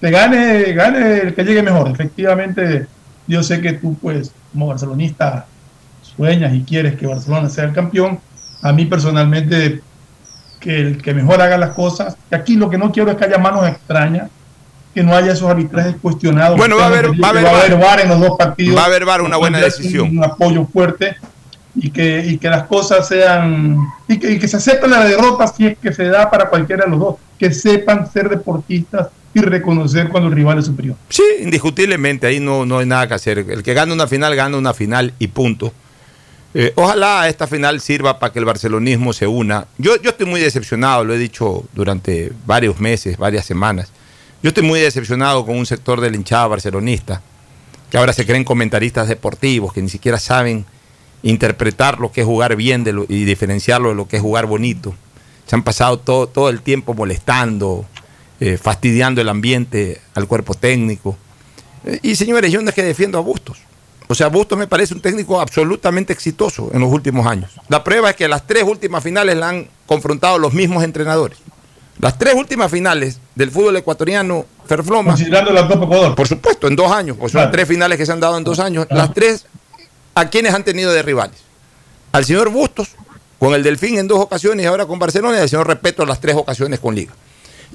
te 0.00 0.10
gane, 0.10 0.72
gane 0.72 1.18
el 1.18 1.34
que 1.34 1.44
llegue 1.44 1.62
mejor. 1.62 1.88
Efectivamente, 1.90 2.86
yo 3.26 3.42
sé 3.42 3.60
que 3.60 3.74
tú, 3.74 3.96
pues, 4.00 4.32
como 4.52 4.66
barcelonista, 4.68 5.46
sueñas 6.16 6.52
y 6.54 6.62
quieres 6.64 6.96
que 6.96 7.06
Barcelona 7.06 7.48
sea 7.48 7.64
el 7.64 7.72
campeón. 7.72 8.18
A 8.62 8.72
mí 8.72 8.84
personalmente, 8.86 9.80
que 10.58 10.76
el 10.80 11.02
que 11.02 11.14
mejor 11.14 11.40
haga 11.40 11.56
las 11.56 11.70
cosas. 11.70 12.16
aquí 12.30 12.56
lo 12.56 12.68
que 12.68 12.76
no 12.78 12.92
quiero 12.92 13.10
es 13.10 13.16
que 13.16 13.24
haya 13.24 13.38
manos 13.38 13.66
extrañas, 13.66 14.28
que 14.94 15.02
no 15.02 15.14
haya 15.14 15.32
esos 15.32 15.48
arbitrajes 15.48 15.96
cuestionados. 16.02 16.58
Bueno, 16.58 16.76
va 16.76 16.84
a 16.84 16.86
haber- 16.88 17.10
va 17.22 17.28
a 17.28 17.30
haber 17.30 17.44
va 17.44 17.50
a 17.88 17.92
haber 17.92 18.04
en 18.04 18.08
los 18.10 18.20
dos 18.20 18.36
partidos. 18.38 18.76
Va 18.76 18.82
a 18.82 18.86
haber 18.86 19.04
VAR, 19.04 19.22
una 19.22 19.36
buena 19.36 19.58
decisión. 19.58 20.18
Un 20.18 20.24
apoyo 20.24 20.66
fuerte 20.66 21.16
y 21.76 21.90
que, 21.90 22.24
y 22.26 22.36
que 22.38 22.50
las 22.50 22.64
cosas 22.64 23.06
sean. 23.06 23.76
Y 24.08 24.18
que, 24.18 24.32
y 24.32 24.38
que 24.38 24.48
se 24.48 24.56
acepte 24.56 24.88
la 24.88 25.04
derrota 25.04 25.46
si 25.46 25.68
es 25.68 25.78
que 25.78 25.92
se 25.92 26.04
da 26.06 26.28
para 26.30 26.48
cualquiera 26.50 26.84
de 26.84 26.90
los 26.90 26.98
dos. 26.98 27.14
Que 27.40 27.52
sepan 27.52 28.08
ser 28.12 28.28
deportistas 28.28 29.08
y 29.34 29.40
reconocer 29.40 30.08
cuando 30.10 30.28
el 30.28 30.34
rival 30.36 30.58
es 30.58 30.66
superior. 30.66 30.94
Sí, 31.08 31.22
indiscutiblemente, 31.40 32.26
ahí 32.26 32.38
no, 32.38 32.64
no 32.66 32.78
hay 32.78 32.86
nada 32.86 33.08
que 33.08 33.14
hacer. 33.14 33.38
El 33.38 33.62
que 33.62 33.74
gana 33.74 33.92
una 33.94 34.06
final, 34.06 34.36
gana 34.36 34.56
una 34.58 34.74
final 34.74 35.12
y 35.18 35.26
punto. 35.28 35.72
Eh, 36.52 36.72
ojalá 36.74 37.28
esta 37.28 37.46
final 37.46 37.80
sirva 37.80 38.18
para 38.18 38.32
que 38.32 38.40
el 38.40 38.44
barcelonismo 38.44 39.12
se 39.12 39.26
una. 39.26 39.66
Yo, 39.78 39.96
yo 40.02 40.10
estoy 40.10 40.26
muy 40.26 40.40
decepcionado, 40.40 41.04
lo 41.04 41.14
he 41.14 41.18
dicho 41.18 41.64
durante 41.72 42.32
varios 42.44 42.78
meses, 42.80 43.16
varias 43.16 43.46
semanas. 43.46 43.90
Yo 44.42 44.48
estoy 44.48 44.64
muy 44.64 44.80
decepcionado 44.80 45.46
con 45.46 45.56
un 45.56 45.64
sector 45.66 46.00
de 46.00 46.10
la 46.10 46.16
hinchada 46.16 46.46
barcelonista, 46.48 47.22
que 47.90 47.98
ahora 47.98 48.12
se 48.12 48.26
creen 48.26 48.42
comentaristas 48.44 49.06
deportivos, 49.08 49.72
que 49.72 49.80
ni 49.80 49.88
siquiera 49.88 50.18
saben 50.18 50.64
interpretar 51.22 52.00
lo 52.00 52.10
que 52.10 52.22
es 52.22 52.26
jugar 52.26 52.56
bien 52.56 52.82
de 52.82 52.92
lo- 52.94 53.06
y 53.08 53.24
diferenciarlo 53.24 53.90
de 53.90 53.94
lo 53.94 54.08
que 54.08 54.16
es 54.16 54.22
jugar 54.22 54.46
bonito. 54.46 54.94
Se 55.46 55.56
han 55.56 55.62
pasado 55.62 55.98
todo, 55.98 56.26
todo 56.28 56.48
el 56.48 56.62
tiempo 56.62 56.94
molestando, 56.94 57.84
eh, 58.40 58.56
fastidiando 58.56 59.20
el 59.20 59.28
ambiente 59.28 60.00
al 60.14 60.26
cuerpo 60.26 60.54
técnico. 60.54 61.16
Eh, 61.84 61.98
y 62.02 62.16
señores, 62.16 62.52
yo 62.52 62.62
no 62.62 62.68
es 62.68 62.74
que 62.74 62.82
defiendo 62.82 63.18
a 63.18 63.20
Bustos. 63.20 63.58
O 64.08 64.14
sea, 64.14 64.28
Bustos 64.28 64.58
me 64.58 64.66
parece 64.66 64.94
un 64.94 65.00
técnico 65.00 65.40
absolutamente 65.40 66.12
exitoso 66.12 66.70
en 66.72 66.80
los 66.80 66.92
últimos 66.92 67.26
años. 67.26 67.50
La 67.68 67.84
prueba 67.84 68.10
es 68.10 68.16
que 68.16 68.26
las 68.28 68.46
tres 68.46 68.64
últimas 68.64 69.02
finales 69.04 69.36
la 69.36 69.48
han 69.50 69.68
confrontado 69.86 70.38
los 70.38 70.52
mismos 70.52 70.82
entrenadores. 70.82 71.38
Las 71.98 72.16
tres 72.18 72.34
últimas 72.34 72.70
finales 72.70 73.20
del 73.34 73.50
fútbol 73.50 73.76
ecuatoriano, 73.76 74.46
Ferfloma. 74.66 75.10
Considerando 75.10 75.52
las 75.52 75.68
dos 75.68 75.76
Ecuador. 75.82 76.14
Por 76.14 76.26
supuesto, 76.26 76.66
en 76.66 76.74
dos 76.74 76.90
años, 76.90 77.16
pues 77.20 77.32
son 77.32 77.40
Claro. 77.40 77.52
tres 77.52 77.68
finales 77.68 77.98
que 77.98 78.06
se 78.06 78.12
han 78.12 78.20
dado 78.20 78.38
en 78.38 78.42
dos 78.44 78.58
años. 78.58 78.86
Las 78.90 79.12
tres, 79.12 79.46
¿a 80.14 80.24
quiénes 80.28 80.54
han 80.54 80.64
tenido 80.64 80.92
de 80.92 81.02
rivales? 81.02 81.36
Al 82.12 82.24
señor 82.24 82.48
Bustos, 82.48 82.88
con 83.40 83.54
el 83.54 83.62
Delfín 83.62 83.98
en 83.98 84.06
dos 84.06 84.18
ocasiones 84.20 84.64
y 84.64 84.66
ahora 84.66 84.84
con 84.84 84.98
Barcelona, 84.98 85.38
y 85.38 85.40
al 85.40 85.48
señor 85.48 85.66
Repeto 85.66 86.04
las 86.04 86.20
tres 86.20 86.36
ocasiones 86.36 86.78
con 86.78 86.94
Liga. 86.94 87.14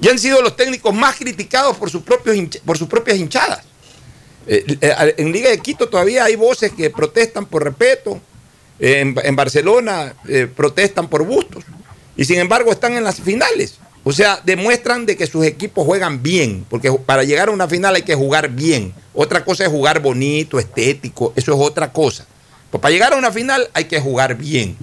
Y 0.00 0.08
han 0.08 0.16
sido 0.16 0.40
los 0.40 0.54
técnicos 0.54 0.94
más 0.94 1.16
criticados 1.16 1.76
por 1.76 1.90
sus, 1.90 2.02
propios 2.02 2.36
por 2.64 2.78
sus 2.78 2.86
propias 2.86 3.18
hinchadas. 3.18 3.64
Eh, 4.46 4.64
eh, 4.80 5.14
en 5.16 5.32
Liga 5.32 5.50
de 5.50 5.58
Quito 5.58 5.88
todavía 5.88 6.22
hay 6.22 6.36
voces 6.36 6.70
que 6.70 6.88
protestan 6.90 7.46
por 7.46 7.64
Repeto, 7.64 8.20
eh, 8.78 9.00
en, 9.00 9.16
en 9.20 9.34
Barcelona 9.34 10.14
eh, 10.28 10.46
protestan 10.46 11.08
por 11.08 11.24
Bustos, 11.24 11.64
y 12.16 12.24
sin 12.24 12.38
embargo 12.38 12.70
están 12.70 12.92
en 12.92 13.02
las 13.02 13.20
finales. 13.20 13.78
O 14.04 14.12
sea, 14.12 14.40
demuestran 14.44 15.04
de 15.04 15.16
que 15.16 15.26
sus 15.26 15.44
equipos 15.44 15.84
juegan 15.84 16.22
bien, 16.22 16.64
porque 16.70 16.92
para 16.92 17.24
llegar 17.24 17.48
a 17.48 17.50
una 17.50 17.66
final 17.66 17.96
hay 17.96 18.02
que 18.02 18.14
jugar 18.14 18.50
bien. 18.50 18.94
Otra 19.14 19.44
cosa 19.44 19.64
es 19.64 19.70
jugar 19.70 19.98
bonito, 19.98 20.60
estético, 20.60 21.32
eso 21.34 21.52
es 21.54 21.58
otra 21.60 21.92
cosa. 21.92 22.24
Pues 22.70 22.80
para 22.80 22.92
llegar 22.92 23.14
a 23.14 23.16
una 23.16 23.32
final 23.32 23.68
hay 23.74 23.86
que 23.86 24.00
jugar 24.00 24.36
bien. 24.36 24.76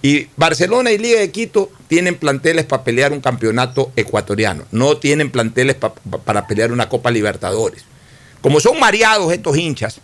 Y 0.00 0.28
Barcelona 0.36 0.92
y 0.92 0.98
Liga 0.98 1.18
de 1.20 1.30
Quito 1.30 1.70
tienen 1.88 2.14
planteles 2.14 2.64
para 2.64 2.84
pelear 2.84 3.12
un 3.12 3.20
campeonato 3.20 3.90
ecuatoriano, 3.96 4.64
no 4.70 4.96
tienen 4.96 5.30
planteles 5.30 5.74
pa- 5.74 5.92
pa- 5.94 6.18
para 6.18 6.46
pelear 6.46 6.70
una 6.72 6.88
Copa 6.88 7.10
Libertadores. 7.10 7.84
Como 8.40 8.60
son 8.60 8.78
mareados 8.78 9.32
estos 9.32 9.56
hinchas 9.56 10.00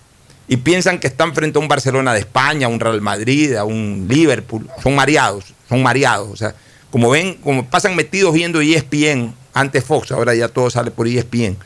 y 0.49 0.57
piensan 0.57 0.99
que 0.99 1.07
están 1.07 1.33
frente 1.35 1.59
a 1.59 1.63
un 1.63 1.69
Barcelona 1.69 2.13
de 2.13 2.21
España, 2.21 2.67
a 2.67 2.71
un 2.71 2.81
Real 2.81 3.01
Madrid, 3.01 3.55
a 3.55 3.65
un 3.65 4.07
Liverpool, 4.09 4.69
son 4.83 4.97
mareados, 4.97 5.55
son 5.69 5.83
mareados. 5.83 6.29
O 6.31 6.37
sea, 6.37 6.55
como 6.91 7.11
ven, 7.11 7.35
como 7.35 7.65
pasan 7.67 7.95
metidos 7.95 8.35
viendo 8.35 8.61
ESPN, 8.61 9.33
antes 9.55 9.85
Fox, 9.85 10.11
ahora 10.11 10.35
ya 10.35 10.49
todo 10.49 10.69
sale 10.71 10.91
por 10.91 11.07
ESPN. 11.07 11.57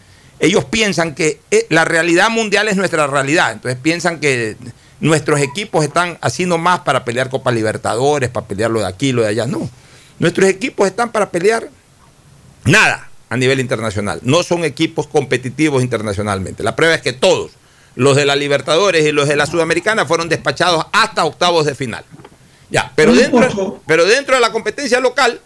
Ellos 0.41 0.67
piensan 0.67 1.15
que 1.15 1.41
eh, 1.51 1.67
la 1.71 1.87
realidad 1.87 2.29
mundial 2.29 2.69
es 2.69 2.77
nuestra 2.77 3.07
realidad. 3.07 3.53
Entonces 3.53 3.81
piensan 3.83 4.21
que 4.21 4.57
nuestros 5.01 5.41
equipos 5.41 5.85
están 5.85 6.19
haciendo 6.21 6.59
más 6.59 6.81
para 6.81 7.05
pelear 7.05 7.31
Copa 7.31 7.51
Libertadores, 7.53 8.31
para 8.31 8.47
pelear 8.47 8.71
lo 8.71 8.81
de 8.81 8.87
aquí, 8.87 9.13
lo 9.13 9.23
de 9.23 9.29
allá. 9.29 9.47
No. 9.47 9.69
Nuestros 10.19 10.49
equipos 10.49 10.87
están 10.87 11.13
para 11.13 11.31
pelear 11.31 11.69
nada 12.65 13.09
a 13.29 13.37
nivel 13.37 13.61
internacional. 13.61 14.21
No 14.23 14.43
son 14.43 14.65
equipos 14.65 15.07
competitivos 15.07 15.83
internacionalmente. 15.83 16.63
La 16.63 16.75
prueba 16.75 16.95
es 16.95 17.03
que 17.03 17.13
todos, 17.13 17.53
los 17.95 18.17
de 18.17 18.25
la 18.25 18.37
Libertadores 18.37 19.07
y 19.07 19.13
los 19.13 19.29
de 19.29 19.37
la 19.37 19.47
Sudamericana 19.47 20.07
fueron 20.07 20.29
despachados 20.29 20.87
hasta 20.93 21.25
octavos 21.25 21.67
de 21.67 21.75
final. 21.75 22.05
Ya, 22.71 22.93
pero 22.95 23.15
dentro, 23.15 23.81
pero 23.87 24.05
dentro 24.05 24.35
de 24.35 24.41
la 24.41 24.53
competencia 24.53 25.01
local 25.01 25.41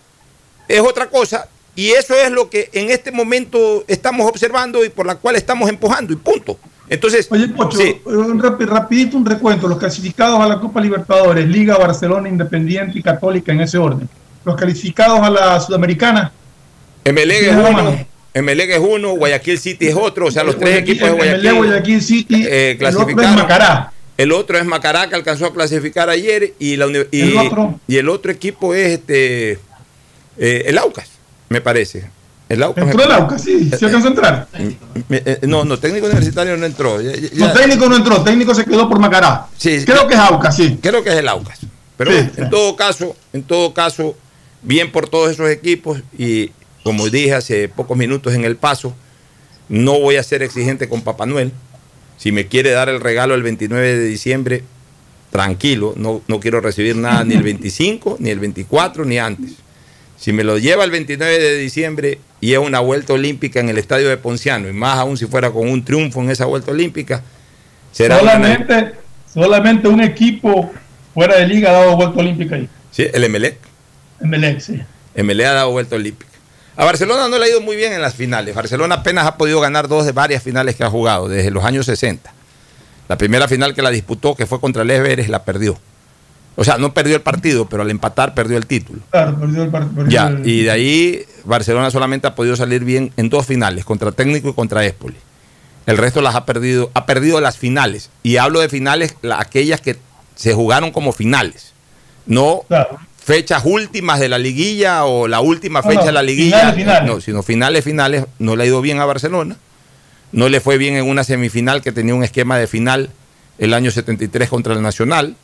es 0.69 0.81
otra 0.81 1.09
cosa 1.09 1.49
y 1.75 1.91
eso 1.93 2.15
es 2.15 2.31
lo 2.31 2.51
que 2.51 2.69
en 2.73 2.91
este 2.91 3.13
momento 3.13 3.85
estamos 3.87 4.29
observando 4.29 4.85
y 4.85 4.89
por 4.89 5.07
la 5.07 5.15
cual 5.15 5.37
estamos 5.37 5.69
empujando 5.69 6.13
y 6.13 6.17
punto. 6.17 6.59
Entonces, 6.93 7.27
Oye, 7.31 7.49
Pocho, 7.49 7.79
un 8.05 8.41
rapi- 8.41 8.67
rapidito 8.67 9.17
un 9.17 9.25
recuento. 9.27 9.67
Los 9.67 9.79
clasificados 9.79 10.41
a 10.41 10.47
la 10.47 10.61
Copa 10.61 10.81
Libertadores, 10.81 11.47
Liga, 11.49 11.77
Barcelona, 11.79 12.29
Independiente 12.29 12.99
y 12.99 13.03
Católica 13.03 13.51
en 13.53 13.63
ese 13.63 13.79
orden. 13.79 14.09
Los 14.45 14.57
clasificados 14.57 15.21
a 15.21 15.31
la 15.31 15.61
Sudamericana. 15.61 16.33
Sí, 17.05 17.11
es 17.15 17.53
uno. 17.57 18.07
Emelec 18.35 18.71
es 18.71 18.79
uno, 18.79 19.13
Guayaquil 19.17 19.59
City 19.59 19.89
es 19.89 19.95
otro, 19.95 20.27
o 20.27 20.31
sea, 20.31 20.43
los 20.43 20.59
tres 20.59 20.79
equipos 20.79 21.09
de 21.09 21.15
Guayaquil, 21.15 21.47
Emelec, 21.47 21.57
Guayaquil 21.69 22.03
City, 22.03 22.45
eh, 22.49 22.79
el 22.81 22.97
otro 22.97 23.21
es. 23.23 23.31
Macará. 23.31 23.93
El 24.17 24.33
otro 24.33 24.59
es 24.59 24.65
Macará, 24.65 25.09
que 25.09 25.15
alcanzó 25.15 25.47
a 25.47 25.53
clasificar 25.53 26.09
ayer, 26.09 26.55
y, 26.59 26.77
la, 26.77 26.87
y, 27.11 27.21
¿El 27.21 27.37
otro? 27.39 27.81
y 27.89 27.97
el 27.97 28.09
otro 28.09 28.31
equipo 28.33 28.75
es 28.75 28.89
este 28.99 29.53
eh, 30.39 30.65
el 30.67 30.79
Aucas, 30.79 31.09
me 31.49 31.61
parece. 31.61 32.05
El 32.53 32.63
Aucas. 32.63 32.85
Entró 32.85 33.05
el 33.05 33.13
Aucas, 33.13 33.43
sí, 33.43 33.71
se 33.71 33.85
alcanzó 33.87 34.07
a 34.09 34.11
entrar. 34.11 34.49
Me- 35.09 35.23
eh, 35.25 35.39
no, 35.43 35.65
no, 35.65 35.79
técnico 35.79 36.07
universitario 36.07 36.57
no 36.57 36.67
entró. 36.67 37.01
Ya- 37.01 37.13
ya- 37.17 37.47
No, 37.47 37.53
técnico 37.53 37.89
no 37.89 37.97
entró, 37.97 38.23
técnico 38.23 38.55
se 38.55 38.65
quedó 38.65 38.89
por 38.89 38.99
Macará. 38.99 39.47
Sí, 39.57 39.85
Creo 39.87 40.07
que 40.07 40.15
es 40.15 40.21
Aucas, 40.21 40.55
sí. 40.57 40.79
Creo 40.83 41.03
que 41.03 41.11
es 41.11 41.17
el 41.17 41.29
Aucas. 41.29 41.61
Pero 41.97 42.11
sí. 42.13 42.29
en 42.37 42.51
todo 42.51 42.77
caso, 42.77 43.17
en 43.33 43.43
todo 43.43 43.73
caso, 43.73 44.17
bien 44.63 44.93
por 44.93 45.09
todos 45.09 45.31
esos 45.31 45.49
equipos 45.51 46.01
y 46.19 46.51
como 46.85 47.09
dije 47.09 47.35
hace 47.35 47.69
pocos 47.69 47.97
minutos 47.97 48.35
en 48.35 48.45
el 48.45 48.57
paso, 48.57 48.95
no 49.69 49.99
voy 50.01 50.17
a 50.17 50.23
ser 50.23 50.43
exigente 50.43 50.89
con 50.89 51.03
Papá 51.03 51.25
Noel. 51.27 51.53
Si 52.19 52.33
me 52.33 52.47
quiere 52.49 52.71
dar 52.73 52.89
el 52.89 53.01
regalo 53.01 53.35
el 53.35 53.43
29 53.43 53.97
de 53.97 54.05
diciembre, 54.05 54.63
tranquilo, 55.31 55.95
no, 55.97 56.21
no 56.29 56.41
quiero 56.41 56.61
recibir 56.61 56.97
nada 56.97 57.25
ni 57.25 57.35
el 57.35 57.43
25, 57.43 58.17
ni 58.21 58.31
el 58.31 58.39
24, 58.41 59.05
ni 59.05 59.19
antes. 59.19 59.53
Si 60.19 60.33
me 60.33 60.45
lo 60.45 60.59
lleva 60.59 60.85
el 60.85 60.91
29 60.91 61.39
de 61.39 61.57
diciembre 61.57 62.19
y 62.43 62.53
es 62.53 62.59
una 62.59 62.81
vuelta 62.81 63.13
olímpica 63.15 63.61
en 63.61 63.69
el 63.71 63.79
estadio 63.79 64.09
de 64.11 64.17
Ponciano, 64.19 64.69
y 64.69 64.73
más 64.73 64.99
aún 64.99 65.17
si 65.17 65.27
fuera 65.27 65.51
con 65.51 65.69
un 65.71 65.83
triunfo 65.85 66.21
en 66.21 66.31
esa 66.31 66.45
vuelta 66.45 66.73
olímpica, 66.73 67.23
será 67.93 68.19
una- 68.21 68.33
Solamente, 68.33 68.93
solamente 69.33 69.89
un 69.89 70.01
equipo 70.03 70.71
fuera 71.15 71.37
de 71.37 71.47
liga 71.47 71.71
ha 71.71 71.73
dado 71.75 71.97
vuelta 71.97 72.19
olímpica 72.19 72.57
ahí. 72.57 72.69
Sí, 72.91 73.07
el 73.15 73.23
Emelec. 73.25 73.57
Emelec, 74.21 74.59
sí. 74.61 74.83
MLE 75.15 75.47
ha 75.47 75.53
dado 75.53 75.71
vuelta 75.71 75.95
olímpica. 75.97 76.31
A 76.75 76.85
Barcelona 76.85 77.29
no 77.29 77.39
le 77.39 77.45
ha 77.45 77.49
ido 77.49 77.61
muy 77.61 77.77
bien 77.77 77.93
en 77.93 78.01
las 78.03 78.15
finales. 78.15 78.55
Barcelona 78.55 78.97
apenas 78.97 79.27
ha 79.27 79.37
podido 79.37 79.61
ganar 79.61 79.87
dos 79.89 80.05
de 80.07 80.13
varias 80.13 80.43
finales 80.43 80.75
que 80.75 80.85
ha 80.85 80.91
jugado 80.91 81.29
desde 81.29 81.51
los 81.51 81.65
años 81.65 81.87
60. 81.87 82.33
La 83.09 83.19
primera 83.19 83.47
final 83.47 83.75
que 83.75 83.83
la 83.83 83.91
disputó, 83.91 84.35
que 84.35 84.47
fue 84.47 84.59
contra 84.61 84.83
el 84.83 84.91
Everest, 84.91 85.29
la 85.29 85.45
perdió. 85.45 85.79
O 86.55 86.65
sea, 86.65 86.77
no 86.77 86.93
perdió 86.93 87.17
el 87.17 87.23
partido, 87.23 87.67
pero 87.69 87.83
al 87.83 87.91
empatar 87.91 88.35
perdió 88.35 88.57
el 88.59 88.67
título. 88.67 89.01
Claro, 89.11 89.39
perdió 89.41 89.63
el 89.63 89.71
partido. 89.71 90.07
Ya, 90.09 90.37
y 90.45 90.63
de 90.65 90.71
ahí 90.71 91.23
Barcelona 91.45 91.91
solamente 91.91 92.27
ha 92.27 92.35
podido 92.35 92.57
salir 92.57 92.85
bien 92.85 93.13
en 93.17 93.31
dos 93.31 93.47
finales, 93.47 93.85
contra 93.85 94.13
Técnico 94.13 94.51
y 94.51 94.53
contra 94.53 94.85
Espoli. 94.85 95.17
El 95.87 95.97
resto 95.97 96.21
las 96.21 96.35
ha 96.35 96.45
perdido, 96.45 96.91
ha 96.95 97.07
perdido 97.07 97.41
las 97.41 97.57
finales. 97.57 98.11
Y 98.23 98.37
hablo 98.37 98.61
de 98.61 98.69
finales, 98.69 99.17
la- 99.23 99.41
aquellas 99.41 99.81
que 99.81 99.97
se 100.37 100.53
jugaron 100.55 100.91
como 100.93 101.13
finales. 101.13 101.73
No 102.27 102.63
fechas 103.25 103.63
últimas 103.65 104.21
de 104.21 104.29
la 104.29 104.39
liguilla 104.39 105.05
o 105.05 105.27
la 105.29 105.41
última 105.41 105.81
No, 105.81 105.89
fecha 105.89 106.01
no, 106.01 106.07
de 106.07 106.13
la 106.13 106.23
liguilla. 106.23 106.59
finales, 106.59 106.77
finales. 106.77 107.11
No, 107.11 107.21
sino 107.21 107.43
finales, 107.43 107.85
finales. 107.85 108.25
No 108.39 108.57
le 108.57 108.65
ha 108.65 108.67
ido 108.67 108.81
bien 108.81 109.01
a 109.01 109.05
Barcelona. 109.07 109.57
No 110.33 110.49
le 110.49 110.61
fue 110.61 110.77
bien 110.79 110.97
en 110.97 111.09
una 111.09 111.25
semifinal 111.25 111.83
que 111.83 111.93
tenía 111.93 112.15
un 112.15 112.25
esquema 112.25 112.59
de 112.59 112.67
final 112.67 113.11
el 113.59 113.75
año 113.75 113.91
73 113.91 114.49
contra 114.49 114.75
el 114.75 114.83
Nacional. 114.83 115.37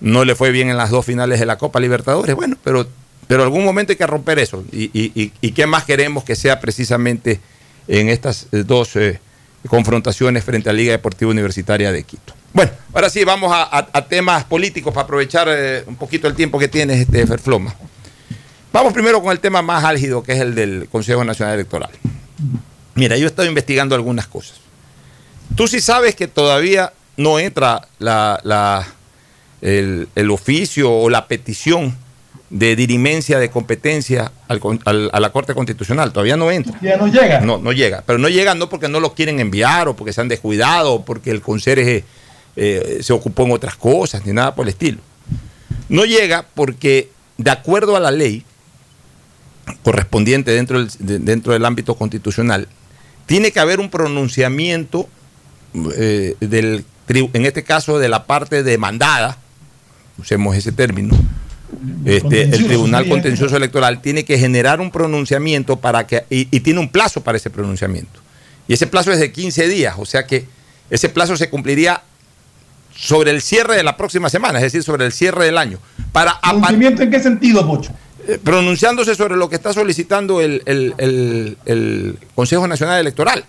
No 0.00 0.24
le 0.24 0.34
fue 0.34 0.50
bien 0.50 0.70
en 0.70 0.76
las 0.76 0.90
dos 0.90 1.04
finales 1.04 1.40
de 1.40 1.46
la 1.46 1.58
Copa 1.58 1.78
Libertadores. 1.80 2.34
Bueno, 2.34 2.56
pero, 2.64 2.86
pero 3.26 3.42
algún 3.42 3.64
momento 3.64 3.92
hay 3.92 3.96
que 3.98 4.06
romper 4.06 4.38
eso. 4.38 4.64
¿Y, 4.72 4.84
y, 4.98 5.32
y- 5.40 5.52
qué 5.52 5.66
más 5.66 5.84
queremos 5.84 6.24
que 6.24 6.34
sea 6.36 6.58
precisamente 6.60 7.40
en 7.88 8.08
estas 8.08 8.46
eh, 8.52 8.62
dos 8.66 8.96
eh, 8.96 9.20
confrontaciones 9.68 10.42
frente 10.44 10.70
a 10.70 10.72
Liga 10.72 10.92
Deportiva 10.92 11.30
Universitaria 11.30 11.92
de 11.92 12.02
Quito? 12.04 12.34
Bueno, 12.52 12.72
ahora 12.94 13.10
sí, 13.10 13.22
vamos 13.24 13.52
a, 13.54 13.86
temas 14.08 14.44
políticos 14.44 14.92
para 14.92 15.04
aprovechar 15.04 15.46
eh, 15.50 15.84
un 15.86 15.96
poquito 15.96 16.26
el 16.26 16.34
tiempo 16.34 16.58
que 16.58 16.66
tienes, 16.68 16.98
este 17.00 17.26
Ferfloma. 17.26 17.74
Vamos 18.72 18.92
primero 18.92 19.20
con 19.22 19.32
el 19.32 19.40
tema 19.40 19.62
más 19.62 19.84
álgido, 19.84 20.22
que 20.22 20.32
es 20.32 20.40
el 20.40 20.54
del 20.54 20.88
Consejo 20.90 21.24
Nacional 21.24 21.54
Electoral. 21.54 21.90
Mira, 22.94 23.16
yo 23.16 23.24
he 23.24 23.28
estado 23.28 23.46
investigando 23.48 23.94
algunas 23.94 24.26
cosas. 24.26 24.56
Tú 25.56 25.68
sí 25.68 25.80
sabes 25.80 26.14
que 26.14 26.26
todavía 26.28 26.92
no 27.16 27.38
entra 27.38 27.86
la, 27.98 28.40
la- 28.44 28.86
el, 29.62 30.08
el 30.14 30.30
oficio 30.30 30.90
o 30.92 31.08
la 31.10 31.26
petición 31.28 31.96
de 32.50 32.74
dirimencia 32.74 33.38
de 33.38 33.48
competencia 33.50 34.32
al 34.48 34.58
con- 34.58 34.80
al- 34.84 35.10
a 35.12 35.20
la 35.20 35.30
Corte 35.30 35.54
Constitucional. 35.54 36.12
Todavía 36.12 36.36
no 36.36 36.50
entra. 36.50 36.78
Ya 36.82 36.96
no 36.96 37.06
llega. 37.06 37.40
No, 37.40 37.58
no 37.58 37.72
llega. 37.72 38.02
Pero 38.06 38.18
no 38.18 38.28
llega 38.28 38.54
no 38.54 38.68
porque 38.68 38.88
no 38.88 38.98
lo 39.00 39.14
quieren 39.14 39.38
enviar 39.38 39.86
o 39.88 39.94
porque 39.94 40.12
se 40.12 40.20
han 40.20 40.28
descuidado 40.28 40.94
o 40.94 41.04
porque 41.04 41.30
el 41.30 41.42
conserje 41.42 42.04
eh, 42.56 42.98
se 43.02 43.12
ocupó 43.12 43.44
en 43.44 43.52
otras 43.52 43.76
cosas, 43.76 44.26
ni 44.26 44.32
nada 44.32 44.54
por 44.54 44.64
el 44.66 44.70
estilo. 44.70 44.98
No 45.88 46.04
llega 46.04 46.44
porque, 46.54 47.10
de 47.38 47.50
acuerdo 47.50 47.94
a 47.96 48.00
la 48.00 48.10
ley 48.10 48.44
correspondiente 49.82 50.50
dentro 50.50 50.78
del, 50.78 50.90
de- 50.98 51.18
dentro 51.20 51.52
del 51.52 51.64
ámbito 51.64 51.94
constitucional, 51.94 52.68
tiene 53.26 53.52
que 53.52 53.60
haber 53.60 53.78
un 53.80 53.90
pronunciamiento 53.90 55.08
eh, 55.96 56.34
del, 56.40 56.84
en 57.08 57.46
este 57.46 57.62
caso 57.62 57.98
de 57.98 58.08
la 58.08 58.24
parte 58.26 58.62
demandada, 58.64 59.38
usemos 60.20 60.54
ese 60.56 60.72
término, 60.72 61.16
este, 62.04 62.42
el 62.42 62.66
Tribunal. 62.66 63.08
Contencioso 63.08 63.56
Electoral 63.56 64.00
tiene 64.02 64.24
que 64.24 64.38
generar 64.38 64.80
un 64.80 64.90
pronunciamiento 64.90 65.76
para 65.76 66.06
que, 66.06 66.24
y, 66.30 66.48
y 66.50 66.60
tiene 66.60 66.80
un 66.80 66.88
plazo 66.88 67.22
para 67.22 67.36
ese 67.36 67.50
pronunciamiento. 67.50 68.20
Y 68.68 68.74
ese 68.74 68.86
plazo 68.86 69.10
es 69.12 69.18
de 69.18 69.32
15 69.32 69.68
días, 69.68 69.94
o 69.98 70.04
sea 70.04 70.26
que 70.26 70.44
ese 70.90 71.08
plazo 71.08 71.36
se 71.36 71.48
cumpliría 71.50 72.02
sobre 72.94 73.30
el 73.30 73.40
cierre 73.40 73.76
de 73.76 73.82
la 73.82 73.96
próxima 73.96 74.28
semana, 74.28 74.58
es 74.58 74.64
decir, 74.64 74.82
sobre 74.82 75.06
el 75.06 75.12
cierre 75.12 75.44
del 75.46 75.56
año. 75.58 75.78
Para 76.12 76.38
¿Pronunciamiento 76.40 77.02
en 77.02 77.10
qué 77.10 77.20
sentido, 77.20 77.66
Pocho? 77.66 77.92
eh, 78.28 78.38
pronunciándose 78.42 79.14
sobre 79.14 79.36
lo 79.36 79.48
que 79.48 79.56
está 79.56 79.72
solicitando 79.72 80.40
el, 80.40 80.62
el- 80.66 80.94
el- 80.98 81.56
el 81.64 82.18
Consejo 82.34 82.68
Nacional 82.68 83.00
Electoral. 83.00 83.44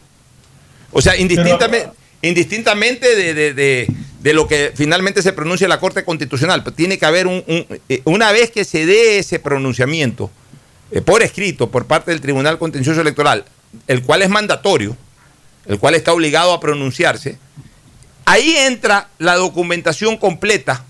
O 0.93 1.01
sea, 1.01 1.17
indistintamente, 1.17 1.89
indistintamente 2.21 3.15
de, 3.15 3.33
de- 3.33 3.53
de- 3.53 4.33
lo 4.33 4.47
que 4.47 4.71
finalmente 4.75 5.21
se 5.21 5.33
pronuncia 5.33 5.67
la 5.67 5.79
Corte 5.79 6.03
Constitucional, 6.05 6.63
tiene 6.75 6.97
que 6.99 7.05
haber 7.05 7.27
un, 7.27 7.43
un- 7.47 7.65
eh, 7.89 8.01
una 8.05 8.31
vez 8.31 8.51
que 8.51 8.63
se 8.65 8.85
dé 8.85 9.17
ese 9.19 9.39
pronunciamiento 9.39 10.29
eh, 10.91 11.01
por 11.01 11.23
escrito 11.23 11.71
por 11.71 11.85
parte 11.87 12.11
del 12.11 12.21
Tribunal 12.21 12.59
Contencioso 12.59 13.01
Electoral, 13.01 13.45
el 13.87 14.03
cual 14.03 14.21
es 14.21 14.29
mandatorio, 14.29 14.95
el 15.65 15.79
cual 15.79 15.95
está 15.95 16.13
obligado 16.13 16.53
a 16.53 16.59
pronunciarse, 16.59 17.37
ahí 18.25 18.53
entra 18.57 19.09
la 19.17 19.35
documentación 19.35 20.17
completa 20.17 20.85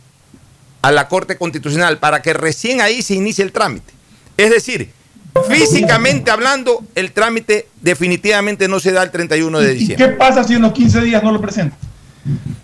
a 0.82 0.92
la 0.92 1.08
Corte 1.08 1.38
Constitucional 1.38 2.00
para 2.00 2.22
que 2.22 2.34
recién 2.34 2.82
ahí 2.82 3.02
se 3.02 3.14
inicie 3.14 3.44
el 3.44 3.52
trámite. 3.52 3.94
Es 4.38 4.50
decir, 4.50 4.92
físicamente 5.50 6.32
hablando, 6.32 6.84
el 6.96 7.12
trámite 7.12 7.68
definitivamente 7.82 8.68
no 8.68 8.80
se 8.80 8.92
da 8.92 9.04
el 9.04 9.12
31 9.12 9.60
de 9.60 9.72
¿Y 9.74 9.78
diciembre. 9.78 10.10
qué 10.10 10.14
pasa 10.16 10.44
si 10.44 10.54
en 10.56 10.62
los 10.62 10.74
15 10.74 11.02
días 11.02 11.24
no 11.24 11.32
lo 11.32 11.42
presenta? 11.42 11.76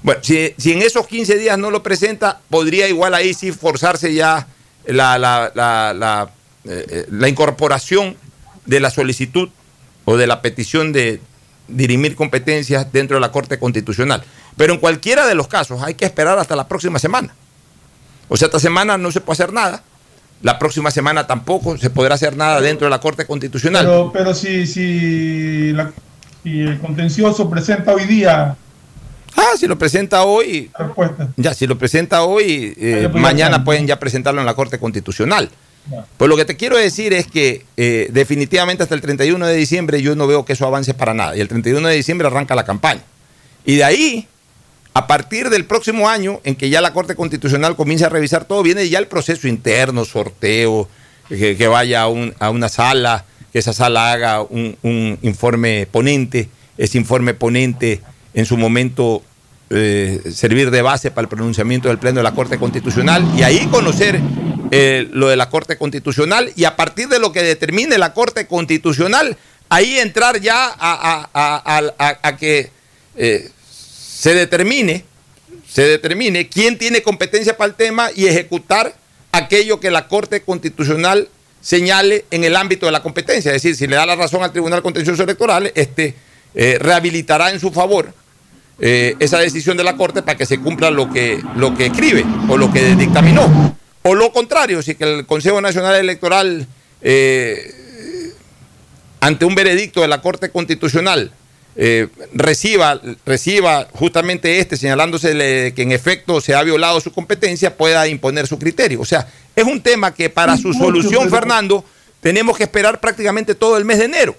Bueno, 0.03 0.21
si, 0.23 0.53
si 0.57 0.73
en 0.73 0.81
esos 0.81 1.07
15 1.07 1.37
días 1.37 1.57
no 1.57 1.71
lo 1.71 1.81
presenta, 1.83 2.39
podría 2.49 2.87
igual 2.87 3.13
ahí 3.13 3.33
sí 3.33 3.51
forzarse 3.51 4.13
ya 4.13 4.47
la, 4.85 5.17
la- 5.17 5.51
la- 5.55 5.93
la, 5.93 6.29
eh, 6.65 6.85
eh, 6.89 7.05
la 7.11 7.27
incorporación 7.29 8.15
de 8.65 8.79
la 8.79 8.89
solicitud 8.89 9.49
o 10.05 10.17
de 10.17 10.27
la 10.27 10.41
petición 10.41 10.91
de 10.93 11.21
dirimir 11.67 12.15
competencias 12.15 12.91
dentro 12.93 13.15
de 13.17 13.21
la 13.21 13.31
Corte 13.31 13.59
Constitucional. 13.59 14.23
Pero 14.55 14.73
en 14.73 14.79
cualquiera 14.79 15.25
de 15.25 15.35
los 15.35 15.47
casos 15.47 15.81
hay 15.83 15.95
que 15.95 16.05
esperar 16.05 16.37
hasta 16.39 16.55
la 16.55 16.67
próxima 16.67 16.99
semana. 16.99 17.33
O 18.29 18.37
sea, 18.37 18.47
esta 18.47 18.59
semana 18.59 18.97
no 18.97 19.11
se 19.11 19.21
puede 19.21 19.35
hacer 19.43 19.53
nada. 19.53 19.83
La 20.43 20.59
próxima 20.59 20.91
semana 20.91 21.25
tampoco 21.27 21.77
se 21.77 21.89
podrá 21.89 22.15
hacer 22.15 22.37
nada 22.37 22.61
dentro 22.61 22.85
de 22.85 22.91
la 22.91 22.99
Corte 22.99 23.25
Constitucional. 23.25 23.85
Pero, 23.85 24.11
pero 24.13 24.33
si, 24.33 24.67
si, 24.67 25.71
la- 25.73 25.91
si 26.43 26.61
el 26.61 26.79
contencioso 26.79 27.49
presenta 27.49 27.93
hoy 27.93 28.05
día 28.05 28.55
Ah, 29.35 29.51
si 29.55 29.67
lo 29.67 29.77
presenta 29.77 30.23
hoy, 30.23 30.71
respuesta. 30.77 31.27
Ya, 31.37 31.53
si 31.53 31.67
lo 31.67 31.77
presenta 31.77 32.23
hoy, 32.23 32.73
eh, 32.75 33.01
ya 33.13 33.19
mañana 33.19 33.63
pueden 33.63 33.85
ya 33.85 33.99
presentarlo 33.99 34.39
en 34.39 34.47
la 34.47 34.55
Corte 34.55 34.79
Constitucional. 34.79 35.49
Pues 36.17 36.27
lo 36.27 36.35
que 36.35 36.43
te 36.43 36.57
quiero 36.57 36.75
decir 36.75 37.13
es 37.13 37.27
que 37.27 37.63
eh, 37.77 38.09
definitivamente 38.11 38.81
hasta 38.83 38.95
el 38.95 39.01
31 39.01 39.45
de 39.45 39.53
diciembre 39.55 40.01
yo 40.01 40.15
no 40.15 40.25
veo 40.27 40.43
que 40.43 40.53
eso 40.53 40.65
avance 40.65 40.93
para 40.95 41.13
nada. 41.13 41.37
Y 41.37 41.39
el 41.41 41.47
31 41.47 41.87
de 41.87 41.95
diciembre 41.95 42.27
arranca 42.27 42.55
la 42.55 42.65
campaña. 42.65 43.01
Y 43.63 43.75
de 43.75 43.83
ahí, 43.83 44.27
a 44.97 45.05
partir 45.05 45.51
del 45.51 45.65
próximo 45.65 46.09
año, 46.09 46.41
en 46.43 46.55
que 46.55 46.71
ya 46.71 46.81
la 46.81 46.91
Corte 46.91 47.13
Constitucional 47.15 47.75
comience 47.75 48.03
a 48.05 48.09
revisar 48.09 48.45
todo, 48.45 48.63
viene 48.63 48.89
ya 48.89 48.97
el 48.97 49.05
proceso 49.05 49.47
interno, 49.47 50.05
sorteo, 50.05 50.89
que, 51.29 51.67
vaya 51.67 52.01
a, 52.01 52.07
un- 52.07 52.33
a 52.39 52.49
una 52.49 52.67
sala, 52.67 53.23
que 53.53 53.59
esa 53.59 53.73
sala 53.73 54.11
haga 54.11 54.41
un, 54.41 55.19
informe 55.21 55.87
ponente, 55.91 56.49
ese 56.79 56.97
informe 56.97 57.35
ponente 57.35 58.01
en 58.33 58.45
su 58.47 58.57
momento 58.57 59.21
eh, 59.69 60.19
servir 60.33 60.71
de 60.71 60.81
base 60.81 61.11
para 61.11 61.25
el 61.25 61.29
pronunciamiento 61.29 61.89
del 61.89 61.99
Pleno 61.99 62.17
de 62.17 62.23
la 62.23 62.33
Corte 62.33 62.57
Constitucional 62.57 63.23
y 63.37 63.43
ahí 63.43 63.67
conocer 63.67 64.19
eh, 64.71 65.07
lo 65.11 65.27
de 65.27 65.35
la 65.35 65.49
Corte 65.51 65.77
Constitucional 65.77 66.51
y 66.55 66.63
a 66.63 66.75
partir 66.75 67.07
de 67.07 67.19
lo 67.19 67.31
que 67.31 67.43
determine 67.43 67.99
la 67.99 68.13
Corte 68.13 68.47
Constitucional, 68.47 69.37
ahí 69.69 69.99
entrar 69.99 70.39
ya 70.41 70.73
a 70.79 72.35
que 72.39 72.71
eh, 73.15 73.51
se 74.17 74.33
determine, 74.33 75.05
se 75.69 75.83
determine 75.83 76.49
quién 76.49 76.79
tiene 76.79 77.03
competencia 77.03 77.55
para 77.55 77.69
el 77.69 77.75
tema 77.75 78.09
y 78.15 78.25
ejecutar 78.25 78.95
aquello 79.31 79.79
que 79.79 79.91
la 79.91 80.07
Corte 80.07 80.41
Constitucional 80.41 81.29
señale 81.61 82.25
en 82.31 82.43
el 82.43 82.55
ámbito 82.55 82.87
de 82.87 82.93
la 82.93 83.03
competencia. 83.03 83.51
Es 83.53 83.61
decir, 83.61 83.75
si 83.75 83.85
le 83.85 83.95
da 83.95 84.07
la 84.07 84.15
razón 84.15 84.41
al 84.41 84.51
Tribunal 84.51 84.81
Contencioso 84.81 85.21
Electoral, 85.21 85.71
este 85.75 86.15
eh, 86.55 86.79
rehabilitará 86.79 87.51
en 87.51 87.59
su 87.59 87.71
favor 87.71 88.11
eh, 88.79 89.15
esa 89.19 89.37
decisión 89.37 89.77
de 89.77 89.83
la 89.83 89.95
Corte 89.95 90.23
para 90.23 90.35
que 90.35 90.47
se 90.47 90.57
cumpla 90.57 90.89
lo 90.89 91.13
que, 91.13 91.39
lo 91.55 91.75
que 91.75 91.85
escribe 91.85 92.25
o 92.49 92.57
lo 92.57 92.73
que 92.73 92.95
dictaminó. 92.95 93.77
O 94.01 94.15
lo 94.15 94.31
contrario, 94.31 94.81
si 94.81 94.95
que 94.95 95.03
el 95.03 95.25
Consejo 95.27 95.61
Nacional 95.61 95.93
Electoral, 95.93 96.65
eh, 97.03 98.33
ante 99.19 99.45
un 99.45 99.53
veredicto 99.53 100.01
de 100.01 100.07
la 100.07 100.21
Corte 100.23 100.49
Constitucional, 100.49 101.31
eh, 101.79 102.07
reciba, 102.33 102.99
reciba 103.25 103.87
justamente 103.93 104.59
este, 104.59 104.75
señalándose 104.77 105.31
que 105.75 105.81
en 105.83 105.91
efecto 105.91 106.41
se 106.41 106.55
ha 106.55 106.63
violado 106.63 106.99
su 106.99 107.11
competencia, 107.11 107.77
pueda 107.77 108.07
imponer 108.07 108.47
su 108.47 108.57
criterio. 108.57 108.99
O 108.99 109.05
sea, 109.05 109.27
es 109.55 109.63
un 109.63 109.79
tema 109.81 110.13
que 110.13 110.29
para 110.29 110.57
su 110.57 110.69
Mucho, 110.69 110.79
solución, 110.79 111.25
pero- 111.25 111.35
Fernando, 111.35 111.85
tenemos 112.19 112.57
que 112.57 112.63
esperar 112.63 112.99
prácticamente 112.99 113.53
todo 113.53 113.77
el 113.77 113.85
mes 113.85 113.99
de 113.99 114.05
enero. 114.05 114.35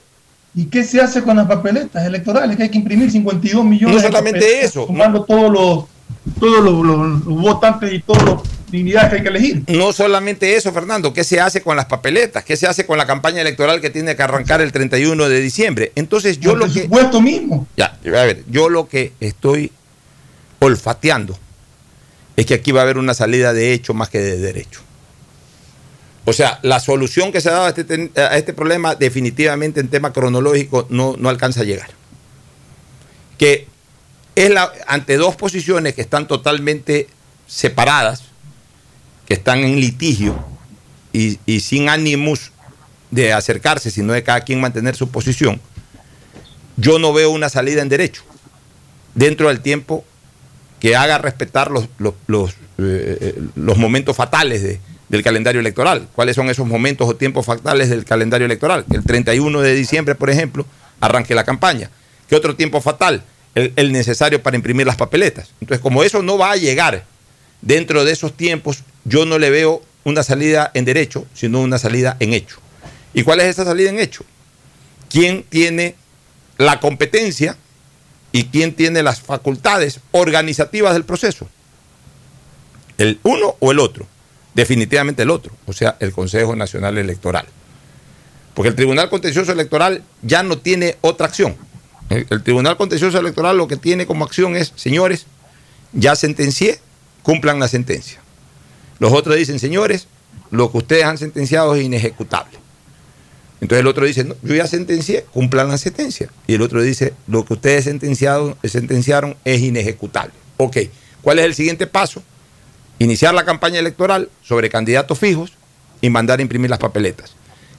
¿Y 0.55 0.65
qué 0.65 0.83
se 0.83 1.01
hace 1.01 1.23
con 1.23 1.37
las 1.37 1.47
papeletas 1.47 2.05
electorales? 2.05 2.57
Que 2.57 2.65
hay 2.65 2.69
que 2.71 2.79
imprimir 2.79 3.11
52 3.11 3.65
millones 3.65 3.95
No 3.95 4.03
solamente 4.03 4.65
eso. 4.65 4.87
Sumando 4.87 5.23
todos 5.23 5.53
los, 5.53 5.85
todos 6.41 6.63
los, 6.65 6.85
los- 6.87 7.25
los 7.25 7.41
votantes 7.41 7.93
y 7.93 8.01
todas 8.01 8.23
las 8.25 8.35
dignidades 8.71 9.11
que 9.11 9.17
hay 9.17 9.23
que 9.23 9.29
elegir. 9.29 9.63
No 9.69 9.93
solamente 9.93 10.57
eso, 10.57 10.73
Fernando, 10.73 11.13
¿qué 11.15 11.25
se 11.25 11.41
hace 11.41 11.63
con 11.63 11.77
las 11.77 11.87
papeletas? 11.87 12.45
¿Qué 12.45 12.57
se 12.57 12.67
hace 12.67 12.85
con 12.87 12.99
la 12.99 13.07
campaña 13.07 13.41
electoral 13.41 13.81
que 13.81 13.91
tiene 13.91 14.15
que 14.15 14.23
arrancar 14.23 14.61
el 14.61 14.73
31 14.73 15.29
de 15.29 15.41
diciembre? 15.41 15.93
Entonces 15.95 16.39
yo 16.39 16.55
lo 16.55 16.67
que... 16.67 16.73
presupuesto 16.73 17.21
mismo. 17.23 17.67
Ya, 17.77 17.97
a 18.05 18.11
ver, 18.25 18.45
yo 18.49 18.69
lo 18.69 18.89
que 18.89 19.13
estoy 19.21 19.73
olfateando 20.61 21.39
es 22.37 22.47
que 22.47 22.55
aquí 22.55 22.73
va 22.73 22.81
a 22.81 22.85
haber 22.85 22.99
una 22.99 23.15
salida 23.15 23.53
de 23.53 23.73
hecho 23.73 23.95
más 23.95 24.09
que 24.11 24.19
de 24.21 24.37
derecho. 24.39 24.81
O 26.25 26.33
sea, 26.35 26.59
la 26.63 26.79
solución 26.79 27.33
que 27.33 27.41
se 27.41 27.49
ha 27.49 27.53
dado 27.53 27.65
a 27.67 27.69
este, 27.71 28.11
a 28.17 28.37
este 28.37 28.53
problema 28.53 28.95
definitivamente 28.95 29.81
en 29.81 29.89
tema 29.89 30.13
cronológico 30.13 30.87
no, 30.91 31.15
no 31.19 31.31
alcanza 31.31 31.63
a 31.63 31.65
llegar. 31.65 31.89
Que 33.39 33.67
es 34.45 34.51
la, 34.51 34.71
ante 34.87 35.17
dos 35.17 35.37
posiciones 35.37 35.95
que 35.95 36.01
están 36.01 36.27
totalmente 36.29 37.09
separadas, 37.47 38.23
que 39.27 39.35
están 39.35 39.61
en 39.61 39.81
litigio 39.81 40.45
y, 41.13 41.39
sin 41.61 41.89
ánimos 41.89 42.53
de 43.11 43.33
acercarse, 43.33 43.91
sino 43.91 44.13
de 44.13 44.23
cada 44.23 44.43
quien 44.43 44.61
mantener 44.61 44.95
su 44.95 45.09
posición, 45.11 45.61
yo 46.77 46.99
no 46.99 47.13
veo 47.13 47.31
una 47.31 47.49
salida 47.49 47.83
en 47.83 47.89
derecho 47.89 48.23
dentro 49.15 49.49
del 49.49 49.61
tiempo 49.61 50.05
que 50.79 50.95
haga 50.95 51.19
respetar 51.19 51.71
los, 51.71 51.89
los, 51.99 52.15
los, 52.27 52.55
eh, 52.79 53.35
los 53.57 53.77
momentos 53.79 54.15
fatales 54.17 54.63
de- 54.63 54.81
del 55.09 55.23
calendario 55.25 55.61
electoral. 55.61 56.07
¿Cuáles 56.15 56.37
son 56.37 56.51
esos 56.51 56.67
momentos 56.67 57.09
o 57.09 57.17
tiempos 57.17 57.47
fatales 57.47 57.89
del 57.89 58.05
calendario 58.05 58.45
electoral? 58.45 58.85
Que 58.89 58.99
el 58.99 59.05
31 59.05 59.61
de 59.63 59.75
diciembre, 59.75 60.15
por 60.15 60.29
ejemplo, 60.31 60.67
arranque 61.01 61.35
la 61.35 61.45
campaña. 61.45 61.91
¿Qué 62.29 62.37
otro 62.37 62.55
tiempo 62.55 62.81
fatal? 62.83 63.25
El, 63.77 63.93
necesario 63.93 64.43
para 64.43 64.57
imprimir 64.57 64.87
las 64.87 64.97
papeletas. 64.97 65.51
Entonces, 65.61 65.83
como 65.83 66.05
eso 66.05 66.23
no 66.23 66.39
va 66.39 66.53
a 66.53 66.57
llegar 66.57 67.05
dentro 67.61 68.05
de 68.05 68.13
esos 68.13 68.37
tiempos, 68.37 68.85
yo 69.05 69.25
no 69.27 69.39
le 69.39 69.51
veo 69.51 69.83
una 70.05 70.23
salida 70.23 70.71
en 70.75 70.85
derecho, 70.85 71.27
sino 71.35 71.61
una 71.61 71.79
salida 71.79 72.17
en 72.21 72.35
hecho. 72.35 72.59
¿Y 73.15 73.23
cuál 73.25 73.41
es 73.41 73.47
esa 73.47 73.65
salida 73.65 73.91
en 73.91 73.99
hecho? 73.99 74.25
¿Quién 75.11 75.43
tiene 75.43 75.97
la 76.57 76.79
competencia 76.79 77.57
y 78.31 78.45
quién 78.45 78.75
tiene 78.75 79.03
las 79.03 79.21
facultades 79.21 80.01
organizativas 80.13 80.93
del 80.93 81.05
proceso? 81.05 81.49
¿El 82.97 83.19
uno 83.23 83.57
o 83.59 83.73
el 83.73 83.79
otro? 83.81 84.07
Definitivamente 84.55 85.23
el 85.23 85.31
otro, 85.31 85.53
o 85.67 85.73
sea, 85.73 85.97
el 86.01 86.13
Consejo 86.13 86.55
Nacional 86.55 86.99
Electoral. 86.99 87.47
Porque 88.55 88.69
el 88.69 88.75
Tribunal 88.75 89.09
Contencioso 89.09 89.53
Electoral 89.53 90.03
ya 90.23 90.43
no 90.43 90.59
tiene 90.59 90.97
otra 91.01 91.27
acción. 91.27 91.57
El, 92.09 92.43
Tribunal 92.43 92.77
Contencioso 92.77 93.19
Electoral 93.19 93.57
lo 93.57 93.69
que 93.69 93.77
tiene 93.77 94.07
como 94.07 94.25
acción 94.25 94.57
es, 94.57 94.73
señores, 94.77 95.27
ya 95.93 96.17
sentencié, 96.17 96.81
cumplan 97.23 97.59
la 97.59 97.69
sentencia. 97.69 98.21
Los 98.99 99.13
otros 99.13 99.37
dicen, 99.37 99.59
señores, 99.59 100.07
lo 100.51 100.73
que 100.73 100.79
ustedes 100.79 101.05
han 101.05 101.19
sentenciado 101.19 101.75
es 101.75 101.85
inejecutable. 101.85 102.59
Entonces 103.61 103.81
el 103.81 103.87
otro 103.89 104.07
dice, 104.07 104.25
no, 104.25 104.35
yo 104.43 104.55
ya 104.55 104.67
sentencié, 104.67 105.25
cumplan 105.33 105.69
la 105.69 105.79
sentencia. 105.79 106.31
Y 106.47 106.55
el 106.55 106.63
otro 106.63 106.81
dice, 106.81 107.13
lo 107.27 107.45
que 107.45 107.55
ustedes 107.55 107.85
sentenciado, 107.85 108.57
sentenciaron 108.65 109.37
es 109.45 109.61
inejecutable. 109.61 110.33
Ok, 110.57 110.77
¿cuál 111.23 111.41
es 111.41 111.45
el 111.45 111.55
siguiente 111.55 111.87
paso? 111.87 112.23
Iniciar 112.99 113.35
la 113.35 113.45
campaña 113.45 113.79
electoral 113.79 114.31
sobre 114.43 114.71
candidatos 114.71 115.19
fijos 115.19 115.53
y 116.01 116.11
mandar 116.11 116.39
a 116.39 116.43
imprimir 116.43 116.71
las 116.71 116.79
papeletas. 116.79 117.35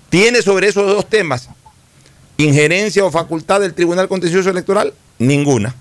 ¿Tiene 0.10 0.42
sobre 0.42 0.68
esos 0.68 0.88
dos 0.88 1.08
temas 1.08 1.50
injerencia 2.40 3.04
o 3.04 3.12
facultad 3.12 3.60
del 3.60 3.74
Tribunal 3.74 4.08
Contencioso 4.08 4.50
Electoral? 4.50 4.94
Ninguna. 5.20 5.76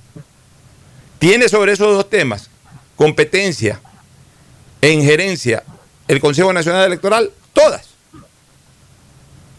¿Tiene 1.18 1.49
sobre 1.49 1.73
esos 1.73 1.94
dos 1.94 2.11
temas 2.11 2.51
competencia 2.97 3.81
e 4.81 4.90
injerencia 4.90 5.62
el 6.09 6.21
Consejo 6.21 6.53
Nacional 6.53 6.85
Electoral? 6.85 7.31
Todas. 7.53 7.87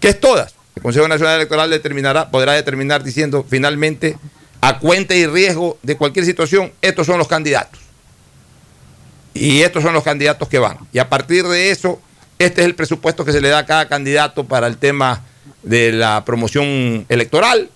¿Qué 0.02 0.10
es 0.10 0.20
todas? 0.20 0.56
El 0.76 0.84
Consejo 0.84 1.08
Nacional 1.08 1.36
Electoral 1.38 1.70
determinará, 1.70 2.30
podrá 2.30 2.54
determinar 2.54 3.04
diciendo 3.04 3.46
finalmente, 3.48 4.18
a 4.62 4.80
cuenta 4.80 5.16
y 5.16 5.26
riesgo 5.26 5.78
de 5.82 5.96
cualquier 5.96 6.26
situación, 6.26 6.74
estos 6.82 7.08
son 7.08 7.18
los 7.18 7.30
candidatos. 7.30 7.80
Y 9.34 9.62
estos 9.62 9.84
son 9.84 9.94
los 9.94 10.04
candidatos 10.04 10.50
que 10.50 10.60
van. 10.60 10.80
Y 10.92 11.00
a 11.00 11.08
partir 11.08 11.48
de 11.48 11.72
eso, 11.72 12.02
este 12.40 12.62
es 12.62 12.68
el 12.68 12.76
presupuesto 12.76 13.24
que 13.24 13.32
se 13.32 13.40
le 13.40 13.48
da 13.48 13.60
a 13.60 13.66
cada 13.66 13.88
candidato 13.88 14.44
para 14.44 14.68
el 14.68 14.78
tema 14.78 15.24
de 15.64 15.92
la 15.92 16.24
promoción 16.26 17.06
electoral. 17.10 17.70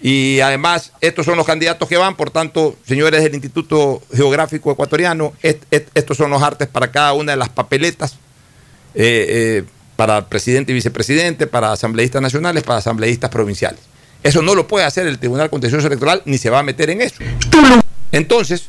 Y 0.00 0.40
además, 0.40 0.92
estos 1.00 1.24
son 1.24 1.36
los 1.38 1.46
candidatos 1.46 1.88
que 1.88 1.96
van, 1.96 2.16
por 2.16 2.30
tanto, 2.30 2.76
señores 2.86 3.22
del 3.22 3.34
Instituto 3.34 4.02
Geográfico 4.14 4.70
Ecuatoriano, 4.70 5.32
est- 5.42 5.64
est- 5.70 5.88
estos 5.94 6.18
son 6.18 6.30
los 6.30 6.42
artes 6.42 6.68
para 6.68 6.90
cada 6.92 7.14
una 7.14 7.32
de 7.32 7.38
las 7.38 7.48
papeletas, 7.48 8.12
eh, 8.94 9.26
eh, 9.28 9.64
para 9.96 10.26
presidente 10.28 10.72
y 10.72 10.74
vicepresidente, 10.74 11.46
para 11.46 11.72
asambleístas 11.72 12.20
nacionales, 12.20 12.62
para 12.62 12.80
asambleístas 12.80 13.30
provinciales. 13.30 13.80
Eso 14.22 14.42
no 14.42 14.54
lo 14.54 14.68
puede 14.68 14.84
hacer 14.84 15.06
el 15.06 15.18
Tribunal 15.18 15.48
Contencioso 15.48 15.86
Electoral 15.86 16.20
ni 16.26 16.36
se 16.36 16.50
va 16.50 16.58
a 16.58 16.62
meter 16.62 16.90
en 16.90 17.00
eso. 17.00 17.16
Entonces, 18.12 18.66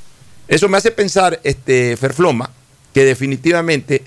eso 0.48 0.70
me 0.70 0.78
hace 0.78 0.92
pensar, 0.92 1.42
este, 1.44 1.98
Ferfloma, 1.98 2.52
que 2.94 3.04
definitivamente 3.04 4.04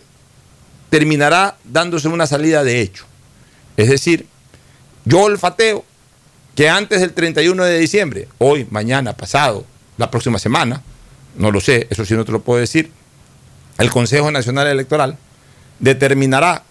terminará 0.89 1.57
dándose 1.65 2.09
una 2.09 2.27
salida 2.27 2.65
de 2.65 2.81
hecho. 2.81 3.05
Es 3.77 3.89
decir, 3.89 4.27
yo 5.05 5.21
olfateo 5.21 5.85
que 6.55 6.69
antes 6.69 7.01
del 7.01 7.13
31 7.13 7.65
de 7.65 7.79
diciembre, 7.79 8.29
hoy, 8.39 8.67
mañana, 8.71 9.17
pasado, 9.17 9.65
la 9.97 10.11
próxima 10.11 10.39
semana, 10.39 10.83
no 11.37 11.51
lo 11.51 11.61
sé, 11.61 11.87
eso 11.91 12.05
sí 12.05 12.15
no 12.15 12.25
te 12.25 12.33
lo 12.33 12.41
puedo 12.43 12.61
decir, 12.61 12.91
el 13.79 13.91
Consejo 13.91 14.31
Nacional 14.31 14.67
Electoral 14.67 15.17
determinará 15.79 16.63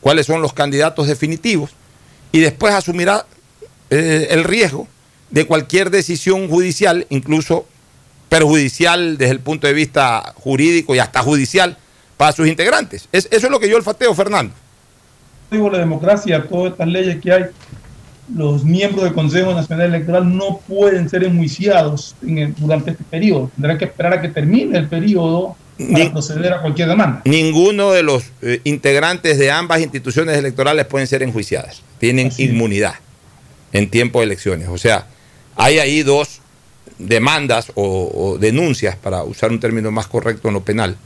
cuáles 0.00 0.26
son 0.26 0.42
los 0.42 0.52
candidatos 0.52 1.06
definitivos 1.06 1.70
y 2.32 2.40
después 2.40 2.74
asumirá 2.74 3.26
eh, 3.90 4.28
el 4.30 4.44
riesgo 4.44 4.88
de 5.30 5.46
cualquier 5.46 5.90
decisión 5.90 6.48
judicial, 6.48 7.06
incluso 7.10 7.66
perjudicial 8.28 9.16
desde 9.18 9.32
el 9.32 9.40
punto 9.40 9.66
de 9.66 9.72
vista 9.72 10.34
jurídico 10.36 10.94
y 10.94 10.98
hasta 10.98 11.22
judicial 11.22 11.76
para 12.16 12.32
sus 12.32 12.46
integrantes. 12.46 13.08
Es- 13.12 13.28
eso 13.30 13.46
es 13.46 13.50
lo 13.50 13.58
que 13.60 13.68
yo 13.68 13.76
olfateo, 13.76 14.14
Fernando. 14.14 14.54
Digo, 15.50 15.68
la 15.70 15.78
democracia, 15.78 16.44
todas 16.48 16.72
estas 16.72 16.88
leyes 16.88 17.20
que 17.20 17.32
hay, 17.32 17.44
los 18.34 18.64
miembros 18.64 19.04
del 19.04 19.12
Consejo 19.12 19.52
Nacional 19.52 19.86
Electoral 19.88 20.36
no 20.36 20.60
pueden 20.68 21.08
ser 21.08 21.24
enjuiciados 21.24 22.14
en 22.22 22.38
el- 22.38 22.54
durante 22.54 22.92
este 22.92 23.02
periodo. 23.04 23.50
Tendrán 23.56 23.76
que 23.78 23.86
esperar 23.86 24.12
a 24.14 24.20
que 24.22 24.28
termine 24.28 24.78
el 24.78 24.86
periodo 24.88 25.56
para 25.76 26.04
Ni- 26.04 26.10
proceder 26.10 26.52
a 26.52 26.60
cualquier 26.60 26.88
demanda. 26.88 27.22
Ninguno 27.24 27.90
de 27.90 28.02
los 28.04 28.24
eh, 28.42 28.60
integrantes 28.64 29.38
de 29.38 29.50
ambas 29.50 29.80
instituciones 29.80 30.36
electorales 30.36 30.86
pueden 30.86 31.08
ser 31.08 31.22
enjuiciadas. 31.24 31.82
Tienen 31.98 32.30
inmunidad 32.38 32.94
en 33.72 33.90
tiempo 33.90 34.20
de 34.20 34.26
elecciones. 34.26 34.68
O 34.68 34.78
sea, 34.78 35.06
hay 35.56 35.78
ahí 35.80 36.02
dos 36.04 36.40
demandas 36.98 37.72
o, 37.74 38.10
o 38.14 38.38
denuncias, 38.38 38.94
para 38.94 39.24
usar 39.24 39.50
un 39.50 39.58
término 39.58 39.90
más 39.90 40.06
correcto 40.06 40.48
en 40.48 40.54
lo 40.54 40.60
penal. 40.62 40.96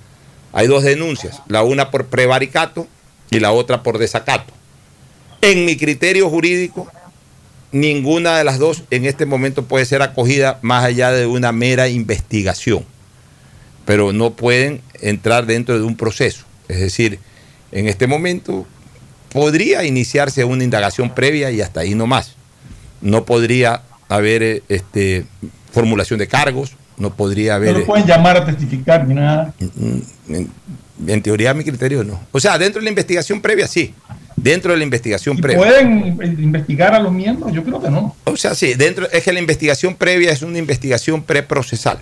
Hay 0.52 0.66
dos 0.66 0.82
denuncias, 0.82 1.40
la 1.48 1.62
una 1.62 1.90
por 1.90 2.06
prevaricato 2.06 2.86
y 3.34 3.40
la 3.40 3.52
otra 3.52 3.82
por 3.82 3.98
desacato. 3.98 4.52
En 5.40 5.64
mi 5.64 5.76
criterio 5.76 6.30
jurídico, 6.30 6.90
ninguna 7.72 8.38
de 8.38 8.44
las 8.44 8.58
dos 8.58 8.84
en 8.90 9.04
este 9.04 9.26
momento 9.26 9.64
puede 9.64 9.84
ser 9.84 10.02
acogida 10.02 10.58
más 10.62 10.84
allá 10.84 11.10
de 11.10 11.26
una 11.26 11.52
mera 11.52 11.88
investigación, 11.88 12.84
pero 13.84 14.12
no 14.12 14.30
pueden 14.30 14.80
entrar 15.00 15.46
dentro 15.46 15.78
de 15.78 15.84
un 15.84 15.96
proceso. 15.96 16.44
Es 16.68 16.80
decir, 16.80 17.18
en 17.72 17.88
este 17.88 18.06
momento 18.06 18.66
podría 19.30 19.84
iniciarse 19.84 20.44
una 20.44 20.64
indagación 20.64 21.14
previa 21.14 21.50
y 21.50 21.60
hasta 21.60 21.80
ahí 21.80 21.94
no 21.94 22.06
más. 22.06 22.36
No 23.00 23.24
podría 23.24 23.82
haber 24.08 24.42
eh, 24.42 24.62
este, 24.68 25.26
formulación 25.72 26.20
de 26.20 26.28
cargos, 26.28 26.76
no 26.96 27.14
podría 27.14 27.56
haber... 27.56 27.72
No 27.72 27.80
lo 27.80 27.86
pueden 27.86 28.06
llamar 28.06 28.36
a 28.36 28.46
testificar 28.46 29.06
ni 29.06 29.14
nada. 29.14 29.52
En, 31.06 31.22
teoría, 31.22 31.50
a 31.50 31.54
mi 31.54 31.64
criterio, 31.64 32.04
no. 32.04 32.20
O 32.30 32.40
sea, 32.40 32.56
dentro 32.58 32.80
de 32.80 32.84
la 32.84 32.90
investigación 32.90 33.40
previa, 33.40 33.66
sí. 33.66 33.94
Dentro 34.36 34.72
de 34.72 34.78
la 34.78 34.84
investigación 34.84 35.38
¿Y 35.38 35.42
previa. 35.42 35.58
¿Pueden 35.58 36.06
investigar 36.38 36.94
a 36.94 37.00
los 37.00 37.12
miembros? 37.12 37.52
Yo 37.52 37.64
creo 37.64 37.80
que 37.80 37.90
no. 37.90 38.16
O 38.24 38.36
sea, 38.36 38.54
sí, 38.54 38.74
dentro, 38.74 39.10
es 39.10 39.22
que 39.22 39.32
la 39.32 39.40
investigación 39.40 39.96
previa 39.96 40.30
es 40.30 40.42
una 40.42 40.58
investigación 40.58 41.22
preprocesal. 41.22 41.98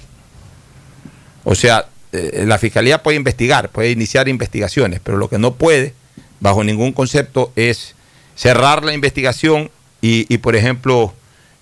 O 1.44 1.54
sea, 1.54 1.86
eh, 2.12 2.44
la 2.46 2.58
fiscalía 2.58 3.02
puede 3.02 3.16
investigar, 3.16 3.70
puede 3.70 3.90
iniciar 3.90 4.28
investigaciones, 4.28 5.00
pero 5.02 5.16
lo 5.16 5.28
que 5.28 5.38
no 5.38 5.54
puede, 5.54 5.94
bajo 6.40 6.64
ningún 6.64 6.92
concepto, 6.92 7.52
es 7.56 7.94
cerrar 8.34 8.84
la 8.84 8.92
investigación 8.92 9.70
y, 10.00 10.26
y, 10.32 10.38
por 10.38 10.56
ejemplo, 10.56 11.14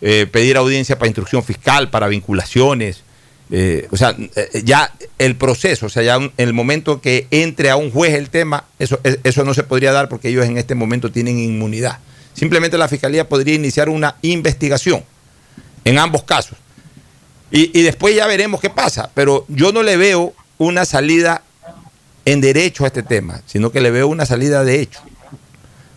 eh, 0.02 0.26
pedir 0.30 0.56
audiencia 0.56 0.98
para 0.98 1.08
instrucción 1.08 1.44
fiscal, 1.44 1.90
para 1.90 2.08
vinculaciones. 2.08 3.02
Eh, 3.52 3.88
o 3.90 3.96
sea, 3.96 4.14
eh, 4.36 4.62
ya 4.64 4.92
el 5.18 5.34
proceso, 5.36 5.86
o 5.86 5.88
sea, 5.88 6.02
ya 6.04 6.18
un- 6.18 6.32
el 6.36 6.52
momento 6.52 7.00
que 7.00 7.26
entre 7.32 7.70
a 7.70 7.76
un 7.76 7.90
juez 7.90 8.14
el 8.14 8.30
tema, 8.30 8.64
eso, 8.78 9.00
es- 9.02 9.18
eso 9.24 9.44
no 9.44 9.54
se 9.54 9.64
podría 9.64 9.90
dar 9.92 10.08
porque 10.08 10.28
ellos 10.28 10.46
en 10.46 10.56
este 10.56 10.74
momento 10.76 11.10
tienen 11.10 11.38
inmunidad. 11.38 11.98
Simplemente 12.34 12.78
la 12.78 12.86
fiscalía 12.88 13.28
podría 13.28 13.54
iniciar 13.54 13.88
una 13.88 14.14
investigación 14.22 15.02
en 15.84 15.98
ambos 15.98 16.22
casos. 16.22 16.56
Y, 17.50 17.76
y 17.76 17.82
después 17.82 18.14
ya 18.14 18.26
veremos 18.28 18.60
qué 18.60 18.70
pasa. 18.70 19.10
Pero 19.14 19.44
yo 19.48 19.72
no 19.72 19.82
le 19.82 19.96
veo 19.96 20.32
una 20.58 20.84
salida 20.84 21.42
en 22.24 22.40
derecho 22.40 22.84
a 22.84 22.86
este 22.86 23.02
tema, 23.02 23.42
sino 23.46 23.72
que 23.72 23.80
le 23.80 23.90
veo 23.90 24.06
una 24.06 24.26
salida 24.26 24.62
de 24.62 24.80
hecho. 24.80 25.00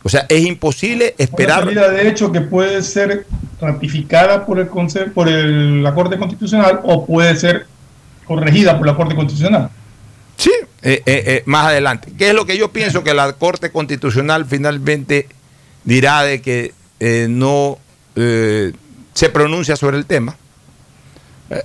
O 0.04 0.10
sea, 0.10 0.26
es 0.28 0.46
imposible 0.46 1.16
Una 1.18 1.24
esperar. 1.24 1.60
salida 1.63 1.89
de 1.89 2.10
hecho 2.10 2.32
que 2.32 2.42
puede 2.42 2.82
ser 2.84 3.26
ratificada 3.62 4.46
por 4.46 4.60
el 4.60 4.70
conce- 4.70 5.10
por 5.12 5.30
el- 5.30 5.82
la 5.82 5.94
Corte 5.96 6.18
Constitucional 6.18 6.82
o 6.84 7.06
puede 7.06 7.36
ser 7.38 7.68
corregida 8.26 8.78
por 8.78 8.86
la 8.88 8.96
Corte 8.96 9.16
Constitucional. 9.16 9.70
Sí, 10.36 10.52
eh, 10.82 11.02
eh, 11.06 11.24
eh, 11.26 11.44
más 11.46 11.68
adelante. 11.68 12.12
¿Qué 12.18 12.30
es 12.30 12.34
lo 12.36 12.46
que 12.46 12.58
yo 12.58 12.72
pienso 12.72 13.04
que 13.04 13.13
la 13.13 13.32
Corte 13.34 13.72
Constitucional 13.72 14.46
finalmente 14.46 15.28
dirá 15.86 16.24
de 16.24 16.42
que 16.42 16.74
no 17.30 17.78
se 18.16 19.30
pronuncia 19.30 19.76
sobre 19.78 19.98
el 19.98 20.06
tema, 20.06 20.36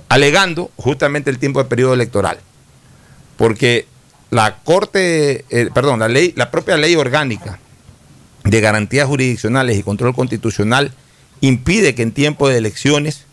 alegando 0.07 0.71
justamente 0.77 1.29
el 1.29 1.39
tiempo 1.39 1.61
de 1.61 1.69
periodo 1.69 1.93
electoral? 1.93 2.37
Porque 3.37 3.85
la 4.29 4.57
Corte, 4.63 5.43
perdón, 5.73 5.99
la 5.99 6.07
ley, 6.07 6.33
la 6.37 6.51
propia 6.51 6.77
ley 6.77 6.95
orgánica 6.95 7.59
de 8.43 8.61
garantías 8.61 9.07
jurisdiccionales 9.07 9.77
y 9.77 9.83
control 9.83 10.15
constitucional 10.15 10.93
impide 11.41 11.95
que 11.95 12.03
en 12.03 12.11
tiempo 12.11 12.49
de 12.49 12.57
elecciones 12.57 13.25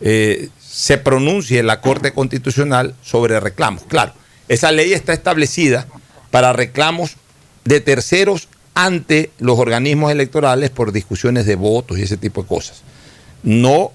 eh, 0.00 0.48
se 0.60 0.98
pronuncie 0.98 1.62
la 1.62 1.80
Corte 1.80 2.12
Constitucional 2.12 2.94
sobre 3.02 3.38
reclamos. 3.40 3.82
Claro, 3.84 4.12
esa 4.48 4.72
ley 4.72 4.92
está 4.92 5.12
establecida 5.12 5.86
para 6.30 6.52
reclamos 6.52 7.16
de 7.64 7.80
terceros 7.80 8.48
ante 8.74 9.30
los 9.38 9.58
organismos 9.58 10.12
electorales 10.12 10.70
por 10.70 10.92
discusiones 10.92 11.44
de 11.46 11.56
votos 11.56 11.98
y 11.98 12.02
ese 12.02 12.16
tipo 12.16 12.42
de 12.42 12.48
cosas. 12.48 12.82
No 13.42 13.92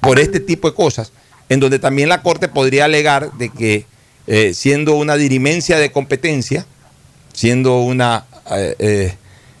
por 0.00 0.18
este 0.18 0.40
tipo 0.40 0.70
de 0.70 0.74
cosas, 0.74 1.12
en 1.48 1.60
donde 1.60 1.78
también 1.78 2.08
la 2.08 2.22
Corte 2.22 2.48
podría 2.48 2.86
alegar 2.86 3.32
de 3.34 3.50
que 3.50 3.86
eh, 4.26 4.54
siendo 4.54 4.94
una 4.96 5.16
dirimencia 5.16 5.78
de 5.78 5.92
competencia, 5.92 6.64
siendo 7.32 7.80
una 7.80 8.24
eh, 8.50 9.16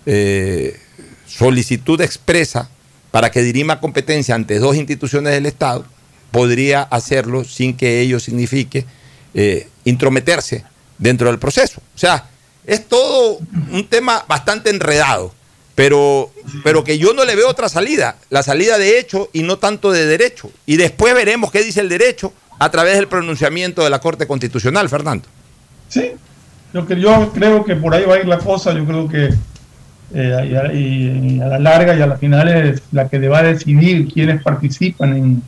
eh, 0.06 0.78
solicitud 1.26 2.00
expresa 2.00 2.68
para 3.10 3.30
que 3.30 3.42
dirima 3.42 3.80
competencia 3.80 4.34
ante 4.34 4.58
dos 4.58 4.76
instituciones 4.76 5.32
del 5.32 5.46
Estado, 5.46 5.84
podría 6.30 6.82
hacerlo 6.82 7.44
sin 7.44 7.76
que 7.76 8.00
ello 8.00 8.20
signifique 8.20 8.86
eh, 9.34 9.68
intrometerse 9.84 10.64
dentro 10.98 11.28
del 11.28 11.38
proceso. 11.38 11.80
O 11.94 11.98
sea, 11.98 12.28
es 12.66 12.86
todo 12.86 13.38
un 13.72 13.86
tema 13.88 14.24
bastante 14.28 14.70
enredado, 14.70 15.34
pero, 15.74 16.30
pero 16.62 16.84
que 16.84 16.98
yo 16.98 17.14
no 17.14 17.24
le 17.24 17.34
veo 17.34 17.48
otra 17.48 17.68
salida, 17.68 18.16
la 18.28 18.42
salida 18.42 18.78
de 18.78 18.98
hecho 18.98 19.28
y 19.32 19.42
no 19.42 19.58
tanto 19.58 19.90
de 19.90 20.06
derecho. 20.06 20.50
Y 20.66 20.76
después 20.76 21.14
veremos 21.14 21.50
qué 21.50 21.64
dice 21.64 21.80
el 21.80 21.88
derecho 21.88 22.32
a 22.58 22.70
través 22.70 22.96
del 22.96 23.08
pronunciamiento 23.08 23.82
de 23.82 23.90
la 23.90 24.00
Corte 24.00 24.26
Constitucional, 24.26 24.88
Fernando. 24.88 25.26
Sí, 25.88 26.12
yo 26.72 26.86
creo 26.86 27.64
que 27.64 27.74
por 27.74 27.94
ahí 27.94 28.04
va 28.04 28.14
a 28.14 28.18
ir 28.20 28.28
la 28.28 28.38
cosa, 28.38 28.72
yo 28.72 28.84
creo 28.84 29.08
que 29.08 29.30
eh, 30.14 30.48
y, 30.50 30.54
a, 30.56 30.72
y- 30.72 31.40
a 31.40 31.46
la 31.46 31.58
larga 31.58 31.96
y 31.96 32.02
a 32.02 32.06
la 32.06 32.16
final 32.16 32.48
es 32.48 32.82
la 32.92 33.08
que 33.08 33.18
va 33.28 33.38
a 33.38 33.42
decidir 33.44 34.08
quiénes 34.12 34.42
participan 34.42 35.16
en, 35.16 35.42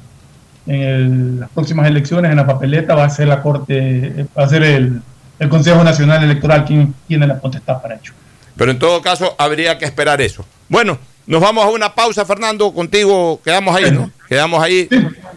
en 0.66 0.80
el- 0.80 1.40
las 1.40 1.50
próximas 1.50 1.86
elecciones 1.88 2.30
en 2.30 2.36
la 2.36 2.46
papeleta 2.46 2.94
va 2.94 3.04
a 3.04 3.10
ser 3.10 3.28
la 3.28 3.42
Corte, 3.42 4.26
va 4.38 4.44
a 4.44 4.48
ser 4.48 4.62
el, 4.62 5.00
el 5.38 5.48
Consejo 5.48 5.82
Nacional 5.82 6.22
Electoral 6.24 6.64
quien 6.64 6.94
tiene 7.08 7.26
la 7.26 7.38
potestad 7.38 7.82
para 7.82 7.94
ello. 7.96 8.12
Pero 8.56 8.70
en 8.70 8.78
todo 8.78 9.00
caso 9.02 9.34
habría 9.38 9.78
que 9.78 9.84
esperar 9.84 10.20
eso. 10.20 10.44
Bueno, 10.68 10.98
nos 11.26 11.40
vamos 11.40 11.64
a 11.64 11.68
una 11.70 11.94
pausa, 11.94 12.24
Fernando. 12.24 12.72
Contigo 12.72 13.40
quedamos 13.44 13.74
ahí, 13.74 13.90
¿no? 13.90 14.10
Quedamos 14.28 14.62
ahí. 14.62 14.88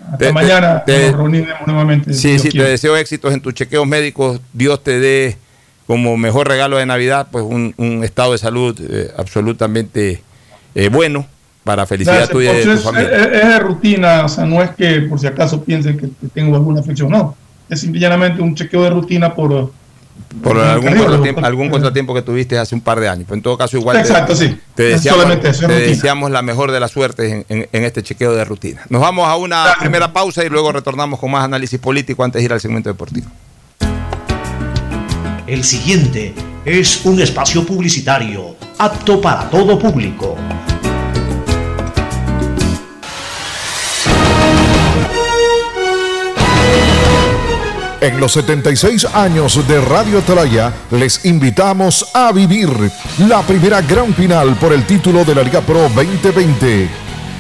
Hasta 0.05 0.17
Te- 0.17 0.31
mañana 0.33 0.83
te- 0.85 1.07
nos 1.07 1.17
reuniremos 1.17 1.65
nuevamente. 1.67 2.13
si 2.13 2.19
Sí, 2.19 2.27
Dios 2.29 2.41
sí, 2.41 2.49
te 2.49 2.63
deseo 2.63 2.95
éxitos 2.97 3.33
en 3.33 3.41
tus 3.41 3.53
chequeos 3.53 3.87
médicos. 3.87 4.39
Dios 4.53 4.83
te 4.83 4.99
dé 4.99 5.37
como 5.87 6.17
mejor 6.17 6.47
regalo 6.47 6.77
de 6.77 6.85
Navidad, 6.85 7.27
pues 7.31 7.43
un, 7.45 7.73
un 7.77 8.03
estado 8.03 8.31
de 8.31 8.37
salud 8.37 8.79
eh, 8.89 9.11
absolutamente 9.17 10.21
eh, 10.73 10.89
bueno 10.89 11.25
para 11.63 11.85
felicidad 11.85 12.15
Gracias, 12.15 12.31
tuya 12.31 12.53
y 12.53 12.57
de 12.57 12.63
tu 12.63 12.71
es, 12.71 12.83
familia. 12.83 13.09
es- 13.09 13.43
es 13.43 13.47
de 13.49 13.59
rutina, 13.59 14.25
o 14.25 14.29
sea, 14.29 14.45
no 14.45 14.61
es 14.61 14.69
que 14.71 15.01
por 15.01 15.19
si 15.19 15.27
acaso 15.27 15.63
piense 15.63 15.95
que 15.97 16.07
que 16.07 16.27
tengo 16.33 16.55
alguna 16.55 16.81
afección, 16.81 17.09
no. 17.09 17.35
Es 17.69 17.81
simplemente 17.81 18.41
un 18.41 18.53
chequeo 18.53 18.83
de 18.83 18.91
rutina 18.91 19.33
por... 19.33 19.71
por 20.43 20.57
algún 20.59 20.95
contratiempo, 20.95 21.43
algún 21.43 21.69
contratiempo 21.71 22.13
que 22.13 22.21
tuviste 22.21 22.57
hace 22.59 22.75
un 22.75 22.81
par 22.81 22.99
de 22.99 23.09
años. 23.09 23.25
Pero 23.27 23.35
en 23.37 23.41
todo 23.41 23.57
caso, 23.57 23.75
igual 23.77 23.95
te- 23.97 24.01
Exacto, 24.03 24.35
sí. 24.35 24.55
te, 24.75 24.83
deseamos, 24.83 25.25
eso, 25.43 25.49
es 25.49 25.59
te 25.67 25.67
deseamos 25.87 26.29
la 26.29 26.43
mejor 26.43 26.71
de 26.71 26.79
las 26.79 26.91
suertes 26.91 27.31
en, 27.31 27.45
en- 27.49 27.67
en 27.71 27.83
este 27.83 28.03
chequeo 28.03 28.33
de 28.35 28.45
rutina. 28.45 28.81
Nos 28.89 29.01
vamos 29.01 29.27
a 29.27 29.35
una 29.35 29.73
primera 29.79 30.13
pausa 30.13 30.45
y 30.45 30.49
luego 30.49 30.71
retornamos 30.71 31.19
con 31.19 31.31
más 31.31 31.43
análisis 31.43 31.79
político 31.79 32.23
antes 32.23 32.39
de 32.41 32.45
ir 32.45 32.53
al 32.53 32.61
segmento 32.61 32.89
deportivo. 32.89 33.27
El 35.47 35.63
siguiente 35.63 36.33
es 36.65 37.05
un 37.05 37.21
espacio 37.21 37.63
publicitario 37.63 38.55
apto 38.79 39.21
para 39.21 39.47
todo 39.47 39.77
público. 39.77 40.35
En 48.01 48.19
los 48.19 48.31
76 48.31 49.05
años 49.13 49.67
de 49.67 49.81
Radio 49.81 50.17
Atalaya 50.17 50.73
les 50.89 51.23
invitamos 51.25 52.09
a 52.15 52.31
vivir 52.31 52.69
la 53.19 53.43
primera 53.43 53.81
gran 53.81 54.15
final 54.15 54.55
por 54.55 54.73
el 54.73 54.83
título 54.87 55.23
de 55.23 55.35
la 55.35 55.43
Liga 55.43 55.61
Pro 55.61 55.89
2020. 55.89 56.89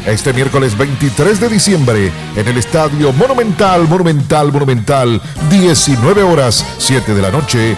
Este 0.05 0.31
miércoles 0.31 0.77
23 0.77 1.39
de 1.39 1.49
diciembre 1.49 2.11
en 2.35 2.47
el 2.47 2.57
Estadio 2.59 3.11
Monumental, 3.13 3.87
Monumental, 3.87 4.51
Monumental, 4.51 5.19
19 5.49 6.21
horas, 6.21 6.63
7 6.77 7.15
de 7.15 7.21
la 7.23 7.31
noche. 7.31 7.75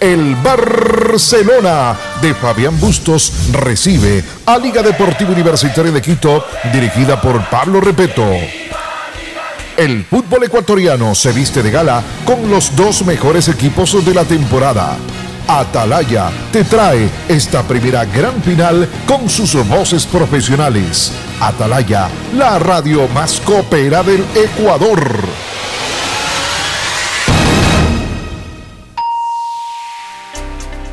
El 0.00 0.36
Barcelona 0.36 1.96
de 2.22 2.32
Fabián 2.32 2.78
Bustos 2.78 3.32
recibe 3.50 4.22
a 4.46 4.56
Liga 4.56 4.80
Deportiva 4.80 5.32
Universitaria 5.32 5.90
de 5.90 6.00
Quito, 6.00 6.44
dirigida 6.72 7.20
por 7.20 7.44
Pablo 7.50 7.80
Repeto. 7.80 8.24
El 9.76 10.04
fútbol 10.04 10.44
ecuatoriano 10.44 11.16
se 11.16 11.32
viste 11.32 11.64
de 11.64 11.72
gala 11.72 12.00
con 12.24 12.48
los 12.48 12.76
dos 12.76 13.04
mejores 13.04 13.48
equipos 13.48 14.04
de 14.04 14.14
la 14.14 14.24
temporada. 14.24 14.96
Atalaya 15.48 16.30
te 16.52 16.62
trae 16.62 17.08
esta 17.28 17.64
primera 17.64 18.04
gran 18.04 18.40
final 18.42 18.88
con 19.04 19.28
sus 19.28 19.54
voces 19.66 20.06
profesionales. 20.06 21.10
Atalaya, 21.40 22.08
la 22.36 22.60
radio 22.60 23.08
más 23.08 23.40
copera 23.40 24.04
del 24.04 24.24
Ecuador. 24.36 25.18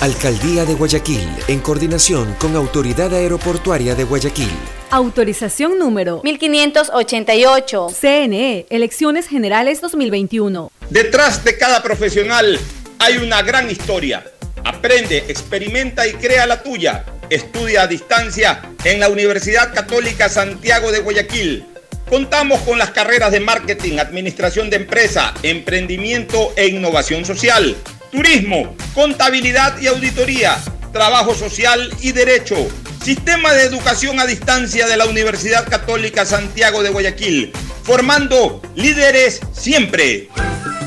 Alcaldía 0.00 0.66
de 0.66 0.74
Guayaquil, 0.74 1.26
en 1.48 1.60
coordinación 1.60 2.34
con 2.34 2.56
Autoridad 2.56 3.14
Aeroportuaria 3.14 3.94
de 3.94 4.04
Guayaquil. 4.04 4.50
Autorización 4.90 5.78
número 5.78 6.20
1588. 6.22 7.88
CNE, 7.98 8.66
Elecciones 8.68 9.28
Generales 9.28 9.80
2021. 9.80 10.70
Detrás 10.90 11.42
de 11.44 11.56
cada 11.56 11.82
profesional 11.82 12.58
hay 12.98 13.16
una 13.16 13.40
gran 13.42 13.70
historia. 13.70 14.24
Aprende, 14.64 15.24
experimenta 15.28 16.06
y 16.06 16.12
crea 16.12 16.46
la 16.46 16.62
tuya. 16.62 17.06
Estudia 17.30 17.82
a 17.82 17.86
distancia 17.86 18.60
en 18.84 19.00
la 19.00 19.08
Universidad 19.08 19.72
Católica 19.72 20.28
Santiago 20.28 20.92
de 20.92 20.98
Guayaquil. 20.98 21.64
Contamos 22.10 22.60
con 22.60 22.78
las 22.78 22.90
carreras 22.90 23.32
de 23.32 23.40
marketing, 23.40 23.98
administración 23.98 24.68
de 24.68 24.76
empresa, 24.76 25.32
emprendimiento 25.42 26.52
e 26.56 26.68
innovación 26.68 27.24
social, 27.24 27.74
turismo, 28.14 28.76
contabilidad 28.94 29.76
y 29.80 29.88
auditoría, 29.88 30.56
trabajo 30.92 31.34
social 31.34 31.92
y 32.00 32.12
derecho. 32.12 32.54
Sistema 33.02 33.52
de 33.52 33.64
educación 33.64 34.20
a 34.20 34.26
distancia 34.26 34.86
de 34.86 34.96
la 34.96 35.06
Universidad 35.06 35.68
Católica 35.68 36.24
Santiago 36.24 36.84
de 36.84 36.90
Guayaquil, 36.90 37.52
formando 37.82 38.62
líderes 38.76 39.40
siempre. 39.52 40.28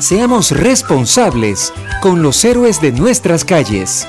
Seamos 0.00 0.52
responsables 0.52 1.72
con 2.00 2.22
los 2.22 2.42
héroes 2.46 2.80
de 2.80 2.92
nuestras 2.92 3.44
calles. 3.44 4.08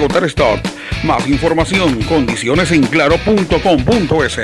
agotar 0.01 0.23
stock. 0.25 0.59
Más 1.03 1.27
información, 1.27 2.01
condiciones 2.03 2.71
en 2.71 2.83
claro.com.es. 2.83 4.39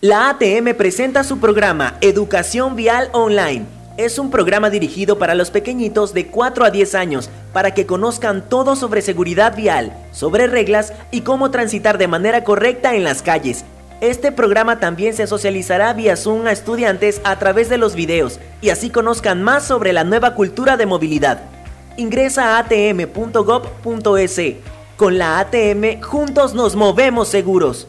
La 0.00 0.30
ATM 0.30 0.74
presenta 0.76 1.24
su 1.24 1.38
programa 1.38 1.96
Educación 2.00 2.76
Vial 2.76 3.08
Online. 3.12 3.64
Es 3.96 4.18
un 4.18 4.30
programa 4.30 4.70
dirigido 4.70 5.18
para 5.18 5.34
los 5.34 5.50
pequeñitos 5.50 6.14
de 6.14 6.26
4 6.26 6.64
a 6.64 6.70
10 6.70 6.94
años 6.94 7.30
para 7.52 7.74
que 7.74 7.84
conozcan 7.84 8.48
todo 8.48 8.74
sobre 8.74 9.02
seguridad 9.02 9.54
vial, 9.54 9.92
sobre 10.12 10.46
reglas 10.46 10.92
y 11.10 11.20
cómo 11.20 11.50
transitar 11.50 11.98
de 11.98 12.08
manera 12.08 12.42
correcta 12.42 12.94
en 12.94 13.04
las 13.04 13.22
calles. 13.22 13.64
Este 14.00 14.32
programa 14.32 14.80
también 14.80 15.14
se 15.14 15.26
socializará 15.26 15.92
vía 15.92 16.16
Zoom 16.16 16.46
a 16.46 16.52
estudiantes 16.52 17.20
a 17.24 17.38
través 17.38 17.68
de 17.68 17.78
los 17.78 17.94
videos 17.94 18.40
y 18.60 18.70
así 18.70 18.90
conozcan 18.90 19.42
más 19.42 19.64
sobre 19.64 19.92
la 19.92 20.04
nueva 20.04 20.34
cultura 20.34 20.76
de 20.76 20.86
movilidad. 20.86 21.42
Ingresa 21.96 22.56
a 22.56 22.58
atm.gov.es. 22.60 24.40
Con 25.02 25.18
la 25.18 25.40
ATM, 25.40 26.00
juntos 26.00 26.54
nos 26.54 26.76
movemos 26.76 27.26
seguros. 27.26 27.88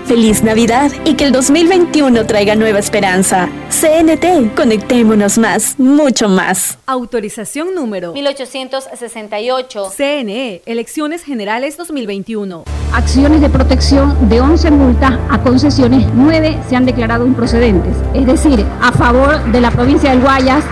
Feliz 0.11 0.43
Navidad 0.43 0.91
y 1.05 1.13
que 1.13 1.23
el 1.23 1.31
2021 1.31 2.25
traiga 2.25 2.53
nueva 2.57 2.79
esperanza. 2.79 3.47
CNT, 3.69 4.53
conectémonos 4.57 5.37
más, 5.37 5.79
mucho 5.79 6.27
más. 6.27 6.77
Autorización 6.85 7.73
número 7.73 8.11
1868. 8.11 9.89
CNE, 9.95 10.63
Elecciones 10.65 11.23
Generales 11.23 11.77
2021. 11.77 12.65
Acciones 12.91 13.39
de 13.39 13.49
protección 13.49 14.27
de 14.27 14.41
11 14.41 14.71
multas 14.71 15.17
a 15.29 15.41
concesiones, 15.43 16.05
9 16.13 16.59
se 16.67 16.75
han 16.75 16.85
declarado 16.85 17.25
improcedentes. 17.25 17.95
Es 18.13 18.25
decir, 18.25 18.65
a 18.81 18.91
favor 18.91 19.41
de 19.53 19.61
la 19.61 19.71
provincia 19.71 20.09
del 20.09 20.19
Guayas, 20.19 20.65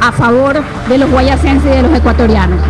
a 0.00 0.12
favor 0.12 0.62
de 0.88 0.98
los 0.98 1.10
guayasenses 1.10 1.66
y 1.66 1.76
de 1.76 1.82
los 1.82 1.98
ecuatorianos. 1.98 2.60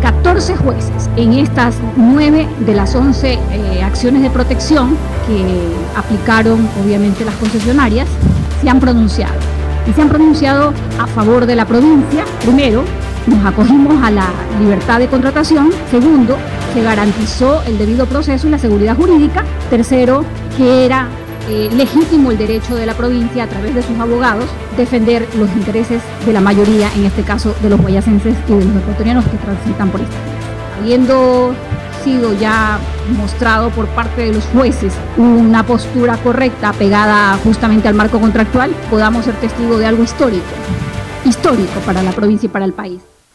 14 0.00 0.56
jueces 0.56 1.10
en 1.16 1.34
estas 1.34 1.76
9 1.96 2.48
de 2.60 2.74
las 2.74 2.94
11 2.94 3.32
eh, 3.32 3.82
acciones 3.82 4.22
de 4.22 4.30
protección 4.30 4.96
que 5.26 5.98
aplicaron 5.98 6.68
obviamente 6.82 7.24
las 7.24 7.34
concesionarias 7.36 8.08
se 8.60 8.68
han 8.68 8.80
pronunciado. 8.80 9.34
Y 9.86 9.92
se 9.92 10.02
han 10.02 10.08
pronunciado 10.08 10.72
a 10.98 11.06
favor 11.06 11.46
de 11.46 11.56
la 11.56 11.66
provincia. 11.66 12.24
Primero, 12.42 12.84
nos 13.26 13.44
acogimos 13.44 14.02
a 14.02 14.10
la 14.10 14.26
libertad 14.60 14.98
de 14.98 15.08
contratación. 15.08 15.70
Segundo, 15.90 16.36
se 16.74 16.82
garantizó 16.82 17.62
el 17.66 17.78
debido 17.78 18.06
proceso 18.06 18.46
y 18.46 18.50
la 18.50 18.58
seguridad 18.58 18.96
jurídica. 18.96 19.44
Tercero, 19.70 20.24
que 20.56 20.84
era 20.84 21.08
eh, 21.50 21.68
legítimo 21.74 22.30
el 22.30 22.38
derecho 22.38 22.76
de 22.76 22.86
la 22.86 22.94
provincia 22.94 23.42
a 23.42 23.48
través 23.48 23.74
de 23.74 23.82
sus 23.82 23.98
abogados 23.98 24.44
defender 24.76 25.26
los 25.36 25.50
intereses 25.50 26.00
de 26.24 26.32
la 26.32 26.40
mayoría, 26.40 26.88
en 26.94 27.06
este 27.06 27.22
caso 27.22 27.56
de 27.60 27.68
los 27.68 27.80
guayacenses 27.80 28.36
y 28.46 28.52
de 28.52 28.64
los 28.64 28.76
ecuatorianos 28.76 29.24
que 29.24 29.36
transitan 29.36 29.90
por 29.90 30.00
esta. 30.00 30.14
Habiendo 30.80 31.52
sido 32.04 32.32
ya 32.34 32.78
mostrado 33.18 33.70
por 33.70 33.88
parte 33.88 34.26
de 34.26 34.32
los 34.32 34.44
jueces 34.44 34.94
una 35.16 35.66
postura 35.66 36.16
correcta 36.18 36.72
pegada 36.72 37.36
justamente 37.42 37.88
al 37.88 37.94
marco 37.94 38.20
contractual, 38.20 38.70
podamos 38.88 39.24
ser 39.24 39.34
testigo 39.34 39.76
de 39.76 39.86
algo 39.86 40.04
histórico, 40.04 40.46
histórico 41.24 41.80
para 41.84 42.00
la 42.04 42.12
provincia 42.12 42.46
y 42.46 42.50
para 42.50 42.64
el 42.64 42.72
país. 42.72 43.09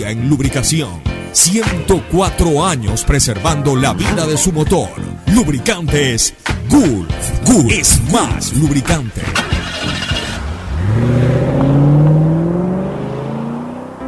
en 0.00 0.28
lubricación. 0.28 1.02
104 1.32 2.64
años 2.64 3.04
preservando 3.04 3.74
la 3.74 3.92
vida 3.92 4.26
de 4.26 4.36
su 4.36 4.52
motor. 4.52 4.88
Lubricantes 5.26 6.34
Gulf. 6.68 7.12
Gulf 7.44 7.72
es 7.72 8.00
más 8.12 8.52
lubricante. 8.54 9.22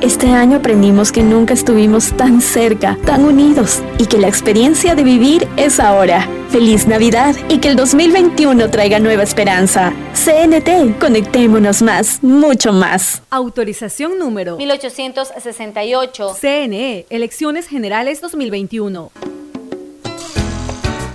Este 0.00 0.28
año 0.28 0.58
aprendimos 0.58 1.10
que 1.10 1.24
nunca 1.24 1.54
estuvimos 1.54 2.16
tan 2.16 2.40
cerca, 2.40 2.96
tan 3.04 3.24
unidos 3.24 3.82
y 3.98 4.06
que 4.06 4.16
la 4.16 4.28
experiencia 4.28 4.94
de 4.94 5.02
vivir 5.02 5.48
es 5.56 5.80
ahora. 5.80 6.28
Feliz 6.50 6.86
Navidad 6.86 7.34
y 7.48 7.58
que 7.58 7.66
el 7.66 7.74
2021 7.74 8.70
traiga 8.70 9.00
nueva 9.00 9.24
esperanza. 9.24 9.92
CNT, 10.14 11.00
conectémonos 11.00 11.82
más, 11.82 12.22
mucho 12.22 12.72
más. 12.72 13.22
Autorización 13.30 14.20
número 14.20 14.56
1868. 14.56 16.36
CNE, 16.40 17.06
Elecciones 17.10 17.66
Generales 17.66 18.20
2021. 18.20 19.10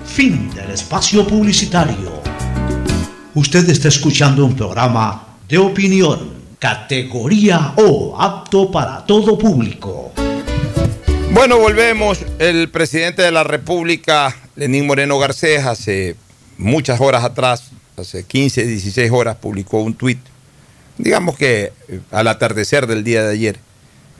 Fin 0.06 0.54
del 0.54 0.72
espacio 0.72 1.26
publicitario. 1.26 2.22
Usted 3.34 3.68
está 3.70 3.88
escuchando 3.88 4.46
un 4.46 4.58
programa 4.58 5.38
de 5.48 5.58
opinión, 5.58 6.33
categoría 6.64 7.74
O, 7.76 8.16
apto 8.18 8.72
para 8.72 9.05
todo 9.05 9.38
público. 9.38 10.14
Bueno, 11.32 11.59
volvemos. 11.59 12.20
El 12.39 12.70
presidente 12.70 13.22
de 13.22 13.32
la 13.32 13.43
República, 13.43 14.34
Lenín 14.55 14.88
Moreno 14.88 15.20
Garcés, 15.20 15.66
hace 15.66 16.16
muchas 16.57 17.01
horas 17.01 17.26
atrás, 17.26 17.72
hace 17.97 18.24
15, 18.24 18.66
16 18.66 19.11
horas, 19.11 19.36
publicó 19.36 19.82
un 19.82 19.93
tuit, 19.93 20.20
digamos 20.97 21.36
que 21.36 21.74
eh, 21.89 21.99
al 22.11 22.30
atardecer 22.30 22.88
del 22.88 23.03
día 23.03 23.26
de 23.26 23.34
ayer, 23.34 23.59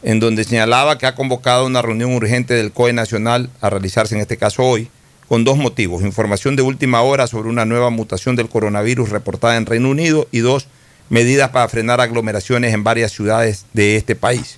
en 0.02 0.20
donde 0.20 0.44
señalaba 0.44 0.98
que 0.98 1.06
ha 1.06 1.16
convocado 1.16 1.66
una 1.66 1.82
reunión 1.82 2.12
urgente 2.12 2.56
del 2.56 2.74
COE 2.74 2.92
Nacional 2.92 3.50
a 3.62 3.70
realizarse 3.70 4.16
en 4.16 4.22
este 4.22 4.36
caso 4.36 4.64
hoy, 4.64 4.90
con 5.30 5.46
dos 5.46 5.58
motivos. 5.58 6.04
Información 6.04 6.58
de 6.58 6.62
última 6.62 7.04
hora 7.04 7.26
sobre 7.26 7.48
una 7.48 7.64
nueva 7.64 7.90
mutación 7.90 8.36
del 8.36 8.50
coronavirus 8.50 9.12
reportada 9.12 9.56
en 9.56 9.66
Reino 9.66 9.90
Unido 9.90 10.28
y 10.34 10.40
dos, 10.40 10.68
medidas 11.10 11.50
para 11.50 11.68
frenar 11.68 12.02
aglomeraciones 12.02 12.74
en 12.74 12.84
varias 12.84 13.12
ciudades 13.12 13.66
de 13.74 13.98
este 13.98 14.16
país. 14.16 14.58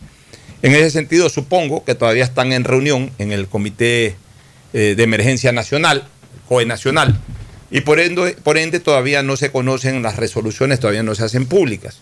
En 0.61 0.73
ese 0.73 0.89
sentido, 0.89 1.29
supongo 1.29 1.83
que 1.83 1.95
todavía 1.95 2.23
están 2.23 2.51
en 2.51 2.63
reunión 2.63 3.11
en 3.17 3.31
el 3.31 3.47
Comité 3.47 4.15
eh, 4.73 4.95
de 4.95 5.03
Emergencia 5.03 5.51
Nacional, 5.51 6.07
COE 6.47 6.65
Nacional, 6.65 7.19
y 7.71 7.81
por 7.81 7.99
ende, 7.99 8.35
por 8.43 8.57
ende 8.57 8.79
todavía 8.79 9.21
no 9.21 9.37
se 9.37 9.51
conocen 9.51 10.01
las 10.01 10.15
resoluciones, 10.15 10.79
todavía 10.79 11.03
no 11.03 11.15
se 11.15 11.23
hacen 11.23 11.45
públicas. 11.45 11.99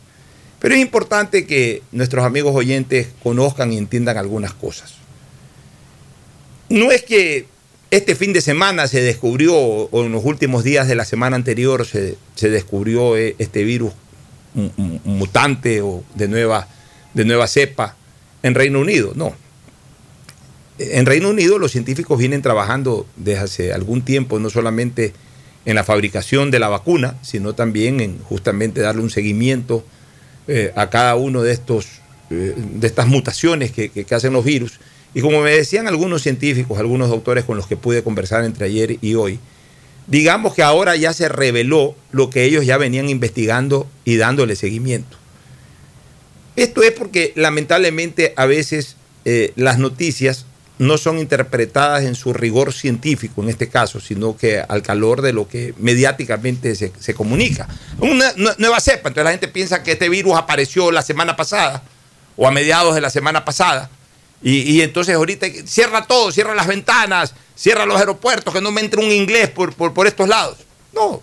Pero 0.59 0.75
es 0.75 0.81
importante 0.81 1.45
que 1.45 1.81
nuestros 1.91 2.23
amigos 2.25 2.55
oyentes 2.55 3.07
conozcan 3.21 3.73
y 3.73 3.77
entiendan 3.77 4.17
algunas 4.17 4.53
cosas. 4.53 4.93
No 6.69 6.91
es 6.91 7.03
que 7.03 7.47
este 7.91 8.15
fin 8.15 8.33
de 8.33 8.41
semana 8.41 8.87
se 8.87 9.01
descubrió, 9.01 9.55
o 9.55 10.05
en 10.05 10.11
los 10.11 10.23
últimos 10.23 10.63
días 10.63 10.87
de 10.87 10.95
la 10.95 11.05
semana 11.05 11.35
anterior 11.35 11.85
se, 11.85 12.17
se 12.35 12.49
descubrió 12.49 13.17
eh, 13.17 13.35
este 13.39 13.63
virus 13.63 13.93
mutante 15.03 15.81
o 15.81 16.03
de 16.15 16.27
nueva, 16.27 16.67
de 17.13 17.25
nueva 17.25 17.47
cepa 17.47 17.95
en 18.43 18.55
Reino 18.55 18.79
Unido. 18.79 19.13
No. 19.15 19.33
En 20.79 21.05
Reino 21.05 21.29
Unido 21.29 21.59
los 21.59 21.71
científicos 21.71 22.17
vienen 22.17 22.41
trabajando 22.41 23.05
desde 23.15 23.39
hace 23.39 23.73
algún 23.73 24.01
tiempo, 24.01 24.39
no 24.39 24.49
solamente 24.49 25.13
en 25.65 25.75
la 25.75 25.83
fabricación 25.83 26.51
de 26.51 26.59
la 26.59 26.69
vacuna, 26.69 27.15
sino 27.21 27.53
también 27.53 28.01
en 28.01 28.19
justamente 28.19 28.81
darle 28.81 29.01
un 29.01 29.09
seguimiento 29.09 29.85
eh, 30.47 30.73
a 30.75 30.89
cada 30.89 31.15
uno 31.15 31.41
de 31.41 31.53
estos 31.53 32.01
eh, 32.29 32.55
de 32.57 32.87
estas 32.87 33.07
mutaciones 33.07 33.71
que, 33.71 33.89
que, 33.89 34.05
que, 34.05 34.15
hacen 34.15 34.33
los 34.33 34.43
virus. 34.43 34.79
Y 35.13 35.21
como 35.21 35.41
me 35.41 35.51
decían 35.51 35.87
algunos 35.87 36.23
científicos, 36.23 36.79
algunos 36.79 37.09
doctores 37.09 37.45
con 37.45 37.57
los 37.57 37.67
que 37.67 37.77
pude 37.77 38.03
conversar 38.03 38.43
entre 38.43 38.65
ayer 38.65 38.97
y 39.01 39.15
hoy, 39.15 39.39
digamos 40.07 40.53
que 40.53 40.63
ahora 40.63 40.95
ya 40.95 41.13
se 41.13 41.29
reveló 41.29 41.95
lo 42.11 42.29
que 42.29 42.43
ellos 42.43 42.65
ya 42.65 42.77
venían 42.77 43.09
investigando 43.09 43.87
y 44.05 44.17
dándole 44.17 44.55
seguimiento. 44.55 45.17
Esto 46.55 46.83
es 46.83 46.91
porque 46.91 47.33
lamentablemente 47.35 48.33
a 48.35 48.45
veces 48.45 48.95
eh, 49.25 49.53
las 49.55 49.79
noticias 49.79 50.45
no 50.79 50.97
son 50.97 51.19
interpretadas 51.19 52.03
en 52.03 52.15
su 52.15 52.33
rigor 52.33 52.73
científico 52.73 53.41
en 53.41 53.49
este 53.49 53.69
caso, 53.69 53.99
sino 53.99 54.35
que 54.35 54.59
al 54.59 54.81
calor 54.81 55.21
de 55.21 55.33
lo 55.33 55.47
que 55.47 55.73
mediáticamente 55.77 56.75
se, 56.75 56.91
se 56.99 57.13
comunica. 57.13 57.67
Una 57.99 58.33
nueva 58.57 58.79
cepa, 58.79 59.09
entonces 59.09 59.23
la 59.23 59.31
gente 59.31 59.47
piensa 59.47 59.83
que 59.83 59.93
este 59.93 60.09
virus 60.09 60.35
apareció 60.35 60.91
la 60.91 61.01
semana 61.01 61.35
pasada 61.35 61.83
o 62.35 62.47
a 62.47 62.51
mediados 62.51 62.95
de 62.95 63.01
la 63.01 63.09
semana 63.09 63.45
pasada. 63.45 63.89
Y, 64.45 64.81
entonces 64.81 65.15
ahorita 65.15 65.47
cierra 65.65 66.05
todo, 66.05 66.29
cierra 66.29 66.53
las 66.53 66.67
ventanas, 66.67 67.33
cierra 67.55 67.85
los 67.85 67.97
aeropuertos, 67.97 68.53
que 68.53 68.59
no 68.59 68.71
me 68.71 68.81
entre 68.81 68.99
un 68.99 69.09
inglés 69.09 69.49
por, 69.49 69.73
por, 69.73 70.05
estos 70.05 70.27
lados. 70.27 70.57
No, 70.93 71.21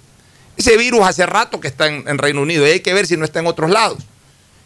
ese 0.57 0.79
virus 0.79 1.03
hace 1.03 1.27
rato 1.27 1.61
que 1.61 1.69
está 1.69 1.87
en, 1.87 2.09
en, 2.09 2.17
Reino 2.17 2.41
Unido 2.41 2.67
y 2.67 2.71
hay 2.71 2.81
que 2.81 2.95
ver 2.95 3.07
si 3.07 3.19
no 3.19 3.27
está 3.27 3.41
en 3.41 3.47
otros 3.47 3.71
lados. 3.71 3.99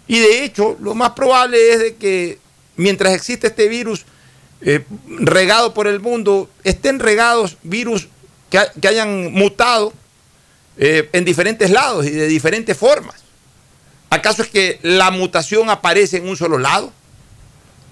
Y 0.06 0.20
de 0.20 0.44
hecho, 0.44 0.76
lo 0.80 0.94
más 0.94 1.10
probable 1.10 1.72
es 1.72 1.78
de 1.80 1.96
que 1.96 2.38
mientras 2.76 3.12
existe 3.12 3.48
este 3.48 3.68
virus 3.68 4.04
eh, 4.60 4.84
regado 5.06 5.74
por 5.74 5.88
el 5.88 5.98
mundo, 5.98 6.48
estén 6.62 7.00
regados 7.00 7.56
virus 7.64 8.08
que, 8.50 8.60
que 8.80 8.88
hayan 8.88 9.32
mutado 9.32 9.92
eh, 10.76 11.08
en 11.12 11.24
diferentes 11.24 11.70
lados 11.70 12.06
y 12.06 12.10
de 12.10 12.26
diferentes 12.28 12.76
formas. 12.76 13.16
¿Acaso 14.10 14.42
es 14.42 14.48
que 14.48 14.78
la 14.82 15.10
mutación 15.10 15.70
aparece 15.70 16.18
en 16.18 16.28
un 16.28 16.36
solo 16.36 16.58
lado? 16.58 16.92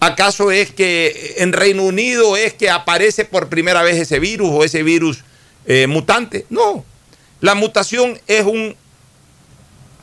¿Acaso 0.03 0.51
es 0.51 0.73
que 0.73 1.35
en 1.37 1.53
Reino 1.53 1.85
Unido 1.85 2.37
es 2.37 2.55
que 2.55 2.69
aparece 2.69 3.25
por 3.25 3.49
primera 3.49 3.85
vez 3.85 3.97
ese 3.97 4.19
virus 4.19 4.51
o 4.51 4.65
ese 4.65 4.83
virus 4.83 5.23
eh, 5.65 5.87
mutante? 5.87 6.45
No. 6.51 6.85
La 7.41 7.55
mutación 7.55 8.19
es, 8.27 8.45
un, 8.45 8.75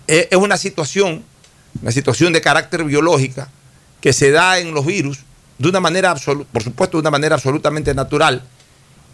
eh, 0.08 0.30
es 0.32 0.38
una 0.38 0.56
situación, 0.56 1.26
una 1.82 1.91
situación 1.91 2.32
de 2.32 2.39
carácter 2.39 2.86
biológica 2.86 3.52
que 4.00 4.14
se 4.14 4.32
da 4.32 4.60
en 4.60 4.74
los 4.74 4.86
virus 4.86 5.20
de 5.58 5.68
una 5.68 5.82
manera, 5.82 6.16
por 6.16 6.64
supuesto, 6.64 6.95
de 6.95 7.02
una 7.02 7.12
manera 7.12 7.36
absolutamente 7.36 7.93
natural 7.93 8.41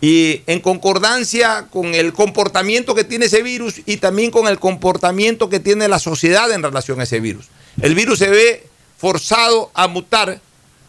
y 0.01 0.43
en 0.45 0.59
concordancia 0.59 1.65
con 1.71 1.95
el 1.95 2.13
comportamiento 2.13 2.93
que 2.93 3.03
tiene 3.03 3.25
ese 3.25 3.41
virus 3.41 3.81
y 3.87 3.97
también 3.97 4.29
con 4.29 4.47
el 4.47 4.59
comportamiento 4.59 5.49
que 5.49 5.59
tiene 5.59 5.87
la 5.87 5.97
sociedad 5.97 6.51
en 6.51 6.61
relación 6.61 6.99
a 6.99 7.05
ese 7.05 7.19
virus. 7.19 7.47
El 7.81 7.95
virus 7.95 8.19
se 8.19 8.29
ve 8.29 8.67
forzado 8.99 9.71
a 9.73 9.87
mutar 9.87 10.41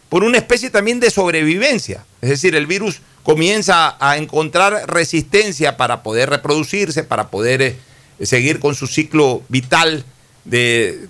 por 0.09 0.23
una 0.23 0.37
especie 0.37 0.69
también 0.69 0.99
de 0.99 1.11
sobrevivencia. 1.11 2.05
Es 2.21 2.29
decir, 2.29 2.55
el 2.55 2.67
virus 2.67 3.01
comienza 3.23 3.97
a 3.99 4.17
encontrar 4.17 4.85
resistencia 4.87 5.75
para 5.75 6.01
poder 6.01 6.29
reproducirse, 6.29 7.03
para 7.03 7.29
poder 7.29 7.61
eh, 7.61 7.75
seguir 8.25 8.59
con 8.59 8.73
su 8.73 8.87
ciclo 8.87 9.41
vital 9.49 10.05
de, 10.45 11.07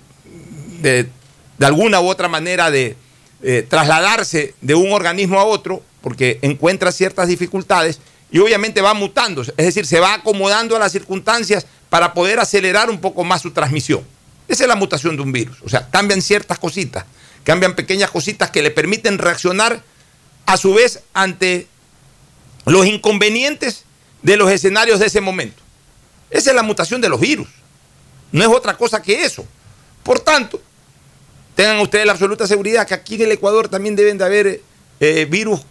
de, 0.80 1.08
alguna 1.60 2.00
u 2.00 2.08
otra 2.08 2.28
manera 2.28 2.70
de 2.70 2.96
eh, 3.42 3.64
trasladarse 3.68 4.54
de 4.60 4.74
un 4.74 4.92
organismo 4.92 5.38
a 5.38 5.44
otro, 5.44 5.82
porque 6.00 6.38
encuentra 6.42 6.90
ciertas 6.90 7.28
dificultades 7.28 8.00
y 8.30 8.40
obviamente 8.40 8.80
va 8.80 8.94
mutando, 8.94 9.42
es 9.42 9.56
decir, 9.56 9.86
se 9.86 10.00
va 10.00 10.14
acomodando 10.14 10.76
a 10.76 10.78
las 10.78 10.92
circunstancias 10.92 11.66
para 11.88 12.12
poder 12.12 12.40
acelerar 12.40 12.90
un 12.90 13.00
poco 13.00 13.24
más 13.24 13.42
su 13.42 13.52
transmisión. 13.52 14.02
Esa 14.48 14.64
es 14.64 14.68
la 14.68 14.76
mutación 14.76 15.16
de 15.16 15.22
un 15.22 15.32
virus, 15.32 15.58
o 15.64 15.68
sea, 15.68 15.88
cambian 15.88 16.20
ciertas 16.20 16.58
cositas 16.58 17.04
cambian 17.48 17.74
pequeñas 17.74 18.10
cositas 18.10 18.50
que 18.50 18.60
le 18.60 18.70
permiten 18.70 19.16
reaccionar 19.16 19.82
a 20.44 20.58
su 20.58 20.74
vez 20.74 21.00
ante 21.14 21.66
los 22.66 22.84
inconvenientes 22.84 23.84
de 24.20 24.36
los 24.36 24.50
escenarios 24.50 25.00
de 25.00 25.06
ese 25.06 25.22
momento. 25.22 25.62
Esa 26.28 26.50
es 26.50 26.56
la 26.56 26.62
mutación 26.62 27.00
de 27.00 27.08
los 27.08 27.18
virus. 27.18 27.48
No 28.32 28.42
es 28.42 28.50
otra 28.50 28.76
cosa 28.76 29.00
que 29.00 29.24
eso. 29.24 29.46
Por 30.02 30.20
tanto, 30.20 30.60
tengan 31.54 31.78
ustedes 31.78 32.04
la 32.04 32.12
absoluta 32.12 32.46
seguridad 32.46 32.86
que 32.86 32.92
aquí 32.92 33.14
en 33.14 33.22
el 33.22 33.32
Ecuador 33.32 33.66
también 33.66 33.96
deben 33.96 34.18
de 34.18 34.24
haber 34.26 34.60
eh, 35.00 35.26
virus 35.30 35.62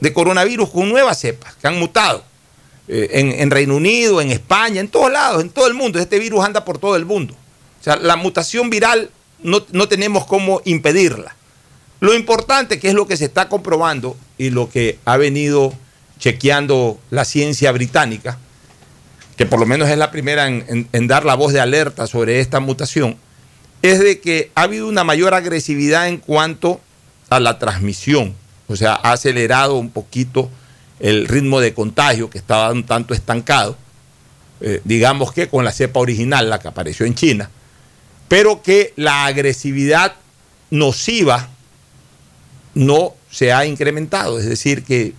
de 0.00 0.12
coronavirus 0.12 0.70
con 0.70 0.88
nuevas 0.88 1.18
cepas 1.18 1.56
que 1.56 1.66
han 1.66 1.80
mutado. 1.80 2.22
Eh, 2.86 3.08
en, 3.10 3.32
en, 3.32 3.50
Reino 3.50 3.74
Unido, 3.74 4.20
en 4.20 4.30
España, 4.30 4.80
en 4.80 4.86
todos 4.86 5.10
lados, 5.10 5.42
en 5.42 5.50
todo 5.50 5.66
el 5.66 5.74
mundo. 5.74 5.98
Este 5.98 6.20
virus 6.20 6.44
anda 6.44 6.64
por 6.64 6.78
todo 6.78 6.94
el 6.94 7.04
mundo. 7.04 7.34
O 7.80 7.82
sea, 7.82 7.96
la 7.96 8.14
mutación 8.14 8.70
viral 8.70 9.10
no, 9.42 9.64
no 9.72 9.88
tenemos 9.88 10.26
cómo 10.26 10.60
impedirla. 10.64 11.36
Lo 12.00 12.14
importante, 12.14 12.78
que 12.78 12.88
es 12.88 12.94
lo 12.94 13.06
que 13.06 13.16
se 13.16 13.24
está 13.24 13.48
comprobando 13.48 14.16
y 14.36 14.50
lo 14.50 14.68
que 14.68 14.98
ha 15.04 15.16
venido 15.16 15.72
chequeando 16.18 16.98
la 17.10 17.24
ciencia 17.24 17.72
británica, 17.72 18.38
que 19.36 19.46
por 19.46 19.58
lo 19.58 19.66
menos 19.66 19.88
es 19.88 19.98
la 19.98 20.10
primera 20.10 20.46
en, 20.46 21.06
dar 21.06 21.24
la 21.24 21.34
voz 21.34 21.52
de 21.52 21.60
alerta 21.60 22.06
sobre 22.06 22.40
esta 22.40 22.60
mutación, 22.60 23.16
es 23.82 24.00
de 24.00 24.20
que 24.20 24.50
ha 24.54 24.62
habido 24.62 24.88
una 24.88 25.04
mayor 25.04 25.34
agresividad 25.34 26.08
en 26.08 26.18
cuanto 26.18 26.80
a 27.30 27.40
la 27.40 27.58
transmisión. 27.58 28.34
O 28.68 28.76
sea, 28.76 28.94
ha 28.94 29.12
acelerado 29.12 29.74
un 29.74 29.90
poquito 29.90 30.50
el 31.00 31.26
ritmo 31.26 31.60
de 31.60 31.74
contagio 31.74 32.30
que 32.30 32.38
estaba 32.38 32.70
un 32.72 32.84
tanto 32.84 33.12
estancado, 33.12 33.76
eh, 34.60 34.80
digamos 34.84 35.32
que 35.32 35.48
con 35.48 35.64
la 35.64 35.72
cepa 35.72 36.00
original, 36.00 36.48
la 36.48 36.60
que 36.60 36.68
apareció 36.68 37.04
en 37.04 37.14
China, 37.14 37.50
pero 38.28 38.62
que 38.62 38.92
la 38.96 39.26
agresividad 39.26 40.14
nociva 40.70 41.48
no 42.74 43.14
se 43.30 43.52
ha 43.52 43.66
incrementado, 43.66 44.38
es 44.38 44.46
decir, 44.46 44.84
que 44.84 45.12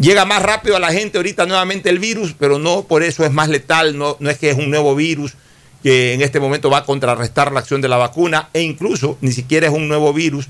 llega 0.00 0.24
más 0.24 0.42
rápido 0.42 0.76
a 0.76 0.80
la 0.80 0.92
gente 0.92 1.18
ahorita 1.18 1.46
nuevamente 1.46 1.90
el 1.90 1.98
virus, 1.98 2.34
pero 2.38 2.58
no 2.58 2.82
por 2.84 3.02
eso 3.02 3.24
es 3.24 3.32
más 3.32 3.48
letal, 3.48 3.96
no, 3.98 4.16
no 4.20 4.30
es 4.30 4.38
que 4.38 4.50
es 4.50 4.56
un 4.56 4.70
nuevo 4.70 4.94
virus 4.94 5.34
que 5.82 6.14
en 6.14 6.22
este 6.22 6.40
momento 6.40 6.70
va 6.70 6.78
a 6.78 6.84
contrarrestar 6.84 7.52
la 7.52 7.60
acción 7.60 7.80
de 7.80 7.88
la 7.88 7.96
vacuna 7.96 8.48
e 8.52 8.62
incluso 8.62 9.18
ni 9.20 9.32
siquiera 9.32 9.66
es 9.66 9.72
un 9.72 9.88
nuevo 9.88 10.12
virus 10.12 10.48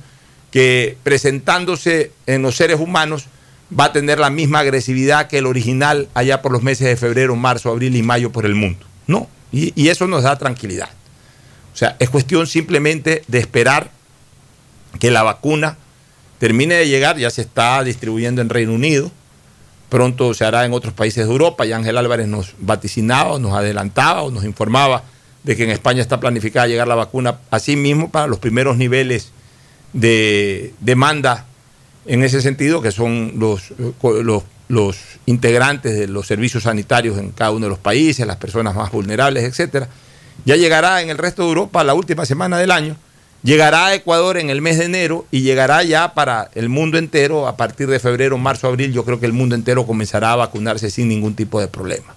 que 0.51 0.97
presentándose 1.03 2.13
en 2.27 2.43
los 2.43 2.57
seres 2.57 2.81
humanos 2.81 3.27
va 3.79 3.87
a 3.87 3.93
tener 3.93 4.19
la 4.19 4.31
misma 4.31 4.61
agresividad 4.61 5.27
que 5.27 5.39
el 5.39 5.47
original 5.47 6.09
allá 6.15 6.41
por 6.41 6.53
los 6.53 6.63
meses 6.63 6.87
de 6.87 6.97
febrero, 6.97 7.35
marzo, 7.37 7.71
abril 7.71 7.97
y 7.97 8.03
mayo 8.03 8.31
por 8.31 8.47
el 8.47 8.55
mundo. 8.55 8.87
No, 9.07 9.29
y, 9.53 9.73
y 9.81 9.89
eso 9.89 10.07
nos 10.07 10.23
da 10.23 10.39
tranquilidad. 10.39 10.89
O 11.77 11.79
sea, 11.79 11.95
es 11.99 12.09
cuestión 12.09 12.47
simplemente 12.47 13.23
de 13.29 13.39
esperar 13.39 13.91
que 14.99 15.11
la 15.11 15.23
vacuna 15.23 15.77
termine 16.39 16.75
de 16.75 16.89
llegar, 16.89 17.19
ya 17.19 17.29
se 17.29 17.43
está 17.43 17.85
distribuyendo 17.85 18.41
en 18.41 18.49
Reino 18.49 18.73
Unido, 18.73 19.11
pronto 19.91 20.33
se 20.33 20.47
hará 20.47 20.65
en 20.65 20.73
otros 20.73 20.95
países 20.95 21.27
de 21.27 21.31
Europa, 21.31 21.67
y 21.67 21.73
Ángel 21.73 21.99
Álvarez 21.99 22.29
nos 22.29 22.55
vaticinaba, 22.61 23.39
nos 23.39 23.53
adelantaba 23.53 24.23
o 24.23 24.31
nos 24.31 24.45
informaba 24.45 25.03
de 25.43 25.55
que 25.55 25.65
en 25.65 25.71
España 25.71 26.01
está 26.01 26.19
planificada 26.19 26.67
llegar 26.67 26.89
la 26.89 26.95
vacuna 26.95 27.41
así 27.51 27.77
mismo 27.77 28.11
para 28.11 28.27
los 28.27 28.39
primeros 28.39 28.79
niveles 28.79 29.33
de 29.93 30.73
demanda 30.81 31.45
en 32.07 32.25
ese 32.25 32.41
sentido, 32.41 32.81
que 32.81 32.91
son 32.91 33.35
los, 33.37 33.75
los, 34.03 34.45
los, 34.69 34.97
integrantes 35.27 35.95
de 35.95 36.09
los 36.09 36.27
servicios 36.27 36.63
sanitarios 36.63 37.19
en 37.19 37.33
cada 37.33 37.51
uno 37.51 37.67
de 37.67 37.71
los 37.71 37.79
países, 37.79 38.27
las 38.27 38.37
personas 38.37 38.75
más 38.75 38.91
vulnerables, 38.91 39.45
etcétera. 39.45 39.91
Ya 40.47 40.55
llegará 40.55 41.03
en 41.03 41.11
el 41.11 41.19
resto 41.19 41.43
de 41.43 41.49
Europa 41.49 41.83
la 41.83 41.95
última 41.95 42.25
semana 42.25 42.57
del 42.57 42.71
año, 42.71 42.97
llegará 43.43 43.87
a 43.87 43.95
Ecuador 43.95 44.39
en 44.39 44.49
el 44.49 44.63
mes 44.63 44.79
de 44.79 44.85
enero 44.85 45.27
y 45.33 45.41
llegará 45.41 45.83
ya 45.83 46.15
para 46.15 46.51
el 46.55 46.69
mundo 46.69 46.99
entero 46.99 47.49
a 47.49 47.57
partir 47.57 47.89
de 47.89 47.99
febrero, 47.99 48.39
marzo, 48.39 48.69
abril. 48.69 48.93
Yo 48.93 49.05
creo 49.05 49.19
que 49.19 49.27
el 49.27 49.33
mundo 49.33 49.57
entero 49.57 49.85
comenzará 49.89 50.33
a 50.33 50.37
vacunarse 50.37 50.89
sin 50.89 51.09
ningún 51.09 51.35
tipo 51.35 51.61
de 51.61 51.67
problema. 51.67 52.15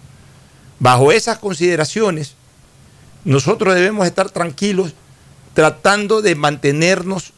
Bajo 0.77 1.11
esas 1.11 1.39
consideraciones, 1.39 2.35
nosotros 3.25 3.73
debemos 3.73 4.05
estar 4.05 4.29
tranquilos 4.29 4.93
tratando 5.55 6.21
de 6.21 6.35
mantenernos 6.35 7.33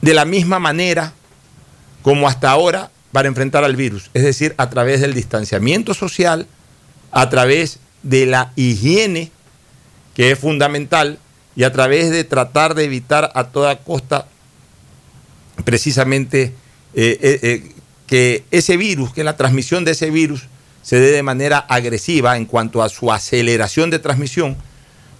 de 0.00 0.14
la 0.14 0.24
misma 0.24 0.58
manera 0.58 1.12
como 2.00 2.26
hasta 2.26 2.50
ahora 2.50 2.90
para 3.12 3.28
enfrentar 3.28 3.64
al 3.64 3.76
virus, 3.76 4.10
es 4.14 4.22
decir, 4.22 4.54
a 4.56 4.70
través 4.70 5.02
del 5.02 5.12
distanciamiento 5.12 5.92
social, 5.92 6.46
a 7.10 7.28
través 7.28 7.80
de 8.08 8.26
la 8.26 8.52
higiene, 8.56 9.30
que 10.14 10.30
es 10.30 10.38
fundamental, 10.38 11.18
y 11.54 11.64
a 11.64 11.72
través 11.72 12.10
de 12.10 12.24
tratar 12.24 12.74
de 12.74 12.84
evitar 12.84 13.30
a 13.34 13.44
toda 13.44 13.78
costa 13.78 14.26
precisamente 15.64 16.52
eh, 16.94 17.18
eh, 17.20 17.40
eh, 17.42 17.72
que 18.06 18.44
ese 18.50 18.76
virus, 18.76 19.12
que 19.12 19.24
la 19.24 19.36
transmisión 19.36 19.84
de 19.84 19.92
ese 19.92 20.10
virus 20.10 20.44
se 20.82 21.00
dé 21.00 21.12
de 21.12 21.22
manera 21.22 21.58
agresiva 21.58 22.36
en 22.36 22.44
cuanto 22.44 22.82
a 22.82 22.88
su 22.88 23.10
aceleración 23.10 23.90
de 23.90 23.98
transmisión, 23.98 24.56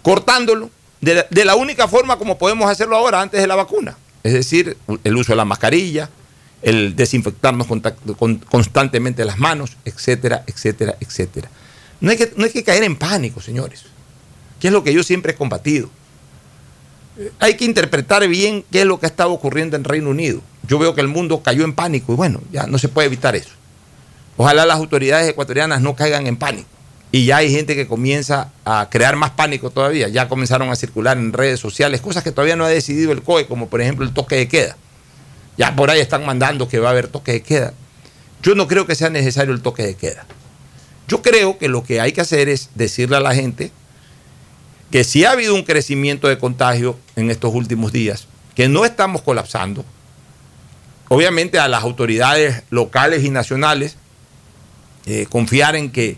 cortándolo 0.03 0.71
de 1.01 1.15
la, 1.15 1.27
de 1.31 1.45
la 1.45 1.57
única 1.57 1.89
forma 1.89 2.19
como 2.19 2.39
podemos 2.39 2.71
hacerlo 2.71 2.97
ahora 2.97 3.21
antes 3.21 3.41
de 3.41 3.47
la 3.47 3.57
vacuna 3.57 3.97
es 4.27 4.33
decir, 4.33 4.77
el 5.05 5.17
uso 5.17 5.33
de 5.33 5.37
la 5.37 5.45
mascarilla, 5.45 6.11
el 6.61 6.97
desinfectarnos 6.97 7.69
con, 7.69 8.37
constantemente 8.39 9.25
las 9.25 9.39
manos, 9.39 9.77
etcétera, 9.85 10.43
etcétera, 10.49 10.97
etcétera. 10.99 11.49
No 12.01 12.11
hay, 12.11 12.17
que, 12.17 12.33
no 12.37 12.49
que 12.49 12.63
caer 12.63 12.83
en 12.83 12.97
pánico, 12.97 13.41
señores, 13.41 13.85
que 14.61 14.69
es 14.69 14.73
lo 14.73 14.85
que 14.85 14.93
yo 14.93 15.03
siempre 15.03 15.33
he 15.33 15.35
combatido. 15.35 15.89
Hay 17.39 17.57
que 17.57 17.65
interpretar 17.65 18.27
bien 18.29 18.65
qué 18.71 18.81
es 18.81 18.87
lo 18.87 19.01
que 19.01 19.07
ha 19.07 19.09
estado 19.09 19.33
ocurriendo 19.33 19.77
en 19.77 19.85
Reino 19.85 20.11
Unido. 20.11 20.43
Yo 20.69 20.79
veo 20.79 20.95
que 20.95 21.01
el 21.01 21.09
mundo 21.09 21.43
cayó 21.43 21.65
en 21.65 21.73
pánico 21.73 22.13
y 22.13 22.17
bueno, 22.17 22.43
ya 22.53 22.67
no 22.67 22.79
se 22.79 22.89
puede 22.89 23.07
evitar 23.07 23.35
eso. 23.35 23.51
Ojalá 24.37 24.67
las 24.67 24.77
autoridades 24.77 25.29
ecuatorianas 25.29 25.81
no 25.81 25.97
caigan 25.97 26.27
en 26.27 26.37
pánico. 26.37 26.69
Y 27.13 27.25
ya 27.25 27.39
hay 27.39 27.51
gente 27.51 27.75
que 27.75 27.87
comienza 27.87 28.53
a 28.65 28.89
crear 28.91 29.17
más 29.17 29.31
pánico 29.31 29.71
todavía. 29.71 30.09
Ya 30.09 30.29
comenzaron 30.29 30.71
a 30.71 30.77
circular 30.77 31.17
en 31.17 31.33
redes 31.33 31.61
sociales 31.61 32.01
cosas 32.03 32.23
que 32.23 32.33
todavía 32.33 32.57
no 32.57 32.65
ha 32.65 32.69
decidido 32.69 33.13
el 33.13 33.23
COE, 33.23 33.47
como 33.47 33.69
por 33.69 33.81
ejemplo 33.81 34.05
el 34.05 34.13
toque 34.13 34.37
de 34.37 34.49
queda. 34.49 34.77
Ya 35.57 35.75
por 35.75 35.89
ahí 35.91 36.01
están 36.01 36.27
mandando 36.27 36.69
que 36.69 36.79
va 36.79 36.89
a 36.89 36.91
haber 36.91 37.09
toque 37.09 37.33
de 37.33 37.43
queda. 37.43 37.73
Yo 38.43 38.55
no 38.55 38.67
creo 38.69 38.87
que 38.87 38.95
sea 38.95 39.09
necesario 39.09 39.55
el 39.55 39.63
toque 39.63 39.85
de 39.85 39.95
queda. 39.95 40.27
Yo 41.09 41.23
creo 41.23 41.59
que 41.59 41.69
lo 41.69 41.85
que 41.85 42.01
hay 42.01 42.13
que 42.13 42.21
hacer 42.21 42.49
es 42.49 42.71
decirle 42.75 43.17
a 43.17 43.21
la 43.21 43.35
gente 43.35 43.71
que 44.91 45.05
si 45.05 45.25
ha 45.25 45.33
habido 45.33 45.55
un 45.55 45.63
crecimiento 45.63 46.29
de 46.29 46.39
contagio 46.39 46.99
en 47.17 47.31
estos 47.31 47.55
últimos 47.55 47.93
días, 47.93 48.27
que 48.55 48.69
no 48.69 48.85
estamos 48.85 49.23
colapsando, 49.23 49.85
obviamente 51.09 51.59
a 51.59 51.69
las 51.69 51.83
autoridades 51.83 52.63
locales 52.71 53.25
y 53.25 53.31
nacionales, 53.31 53.97
eh, 55.07 55.27
confiar 55.29 55.77
en 55.77 55.91
que 55.91 56.17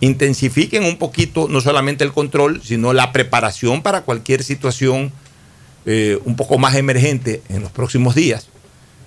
intensifiquen 0.00 0.84
un 0.84 0.98
poquito 0.98 1.48
no 1.48 1.60
solamente 1.60 2.04
el 2.04 2.12
control, 2.12 2.60
sino 2.62 2.92
la 2.92 3.12
preparación 3.12 3.82
para 3.82 4.02
cualquier 4.02 4.42
situación 4.42 5.12
eh, 5.86 6.18
un 6.24 6.36
poco 6.36 6.58
más 6.58 6.74
emergente 6.74 7.42
en 7.48 7.62
los 7.62 7.70
próximos 7.70 8.14
días. 8.14 8.48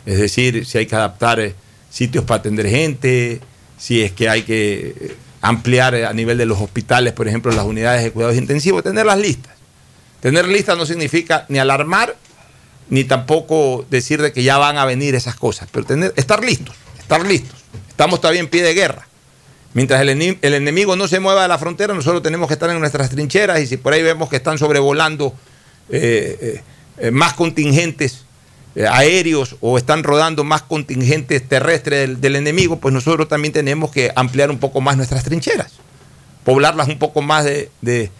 Es 0.05 0.19
decir, 0.19 0.65
si 0.65 0.77
hay 0.77 0.85
que 0.85 0.95
adaptar 0.95 1.39
eh, 1.39 1.55
sitios 1.89 2.23
para 2.23 2.39
atender 2.39 2.69
gente, 2.69 3.41
si 3.77 4.01
es 4.01 4.11
que 4.11 4.29
hay 4.29 4.43
que 4.43 4.95
eh, 4.99 5.15
ampliar 5.41 5.95
a 5.95 6.13
nivel 6.13 6.37
de 6.37 6.45
los 6.45 6.59
hospitales, 6.59 7.13
por 7.13 7.27
ejemplo, 7.27 7.51
las 7.51 7.65
unidades 7.65 8.03
de 8.03 8.11
cuidados 8.11 8.37
intensivos, 8.37 8.83
tenerlas 8.83 9.19
listas. 9.19 9.53
Tener 10.19 10.47
listas 10.47 10.77
no 10.77 10.85
significa 10.85 11.45
ni 11.49 11.59
alarmar, 11.59 12.15
ni 12.89 13.03
tampoco 13.03 13.85
decir 13.89 14.21
de 14.21 14.31
que 14.33 14.43
ya 14.43 14.57
van 14.57 14.77
a 14.77 14.85
venir 14.85 15.15
esas 15.15 15.35
cosas, 15.35 15.69
pero 15.71 15.85
tener, 15.85 16.13
estar 16.15 16.43
listos, 16.43 16.75
estar 16.97 17.25
listos. 17.25 17.59
Estamos 17.89 18.19
todavía 18.19 18.41
en 18.41 18.47
pie 18.47 18.63
de 18.63 18.73
guerra. 18.73 19.07
Mientras 19.73 20.01
el, 20.01 20.09
enemigo 20.41 20.95
no 20.95 21.07
se 21.07 21.19
mueva 21.19 21.43
de 21.43 21.47
la 21.47 21.59
frontera, 21.59 21.93
nosotros 21.93 22.23
tenemos 22.23 22.47
que 22.47 22.53
estar 22.53 22.69
en 22.69 22.79
nuestras 22.79 23.09
trincheras 23.09 23.59
y 23.59 23.67
si 23.67 23.77
por 23.77 23.93
ahí 23.93 24.01
vemos 24.01 24.27
que 24.29 24.37
están 24.37 24.57
sobrevolando 24.57 25.35
eh, 25.89 26.63
eh, 26.97 27.11
más 27.11 27.33
contingentes 27.33 28.13
eh, 28.13 28.26
aéreos 28.85 29.55
o 29.61 29.77
están 29.77 30.03
rodando 30.03 30.43
más 30.43 30.61
contingentes 30.61 31.47
terrestres 31.47 32.21
del, 32.21 32.35
enemigo, 32.35 32.79
pues 32.79 32.93
nosotros 32.93 33.27
también 33.27 33.53
tenemos 33.53 33.91
que 33.91 34.11
ampliar 34.15 34.51
un 34.51 34.59
poco 34.59 34.81
más 34.81 34.97
nuestras 34.97 35.23
trincheras, 35.23 35.73
poblarlas 36.43 36.87
un 36.87 36.99
poco 36.99 37.21
más 37.21 37.45
de, 37.45 37.71
de 37.81 38.11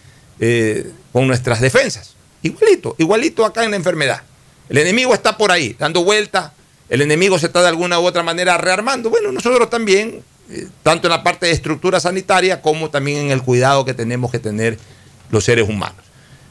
con 1.12 1.26
nuestras 1.26 1.60
defensas. 1.60 2.14
Igualito, 2.42 2.94
igualito 2.98 3.44
acá 3.44 3.64
en 3.64 3.70
la 3.70 3.76
enfermedad. 3.76 4.22
El 4.68 4.78
enemigo 4.78 5.14
está 5.14 5.36
por 5.36 5.50
ahí, 5.50 5.74
dando 5.78 6.04
vueltas, 6.04 6.52
el 6.88 7.02
enemigo 7.02 7.38
se 7.38 7.46
está 7.46 7.62
de 7.62 7.68
alguna 7.68 7.98
u 8.00 8.04
otra 8.04 8.22
manera 8.22 8.56
rearmando. 8.58 9.10
Bueno, 9.10 9.32
nosotros 9.32 9.68
también 9.70 10.22
tanto 10.82 11.08
en 11.08 11.10
la 11.10 11.22
parte 11.22 11.46
de 11.46 11.52
estructura 11.52 12.00
sanitaria 12.00 12.62
como 12.62 12.90
también 12.90 13.18
en 13.18 13.30
el 13.30 13.42
cuidado 13.42 13.84
que 13.84 13.94
tenemos 13.94 14.30
que 14.30 14.38
tener 14.38 14.78
los 15.30 15.44
seres 15.44 15.68
humanos. 15.68 16.04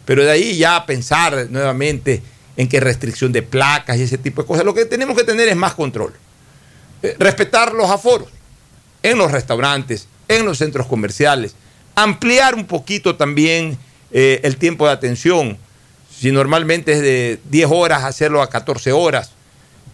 Pero 0.05 0.23
de 0.23 0.31
ahí 0.31 0.57
ya 0.57 0.85
pensar 0.85 1.47
nuevamente 1.49 2.21
en 2.57 2.67
qué 2.67 2.79
restricción 2.79 3.31
de 3.31 3.43
placas 3.43 3.97
y 3.97 4.03
ese 4.03 4.17
tipo 4.17 4.41
de 4.41 4.47
cosas, 4.47 4.65
lo 4.65 4.73
que 4.73 4.85
tenemos 4.85 5.15
que 5.15 5.23
tener 5.23 5.47
es 5.47 5.55
más 5.55 5.73
control. 5.73 6.13
Eh, 7.03 7.15
respetar 7.19 7.73
los 7.73 7.89
aforos 7.89 8.27
en 9.03 9.17
los 9.17 9.31
restaurantes, 9.31 10.07
en 10.27 10.45
los 10.45 10.57
centros 10.57 10.87
comerciales, 10.87 11.55
ampliar 11.95 12.55
un 12.55 12.65
poquito 12.65 13.15
también 13.15 13.77
eh, 14.11 14.41
el 14.43 14.57
tiempo 14.57 14.85
de 14.87 14.93
atención. 14.93 15.57
Si 16.19 16.31
normalmente 16.31 16.93
es 16.93 17.01
de 17.01 17.39
10 17.45 17.69
horas, 17.71 18.03
hacerlo 18.03 18.41
a 18.41 18.49
14 18.49 18.91
horas 18.91 19.31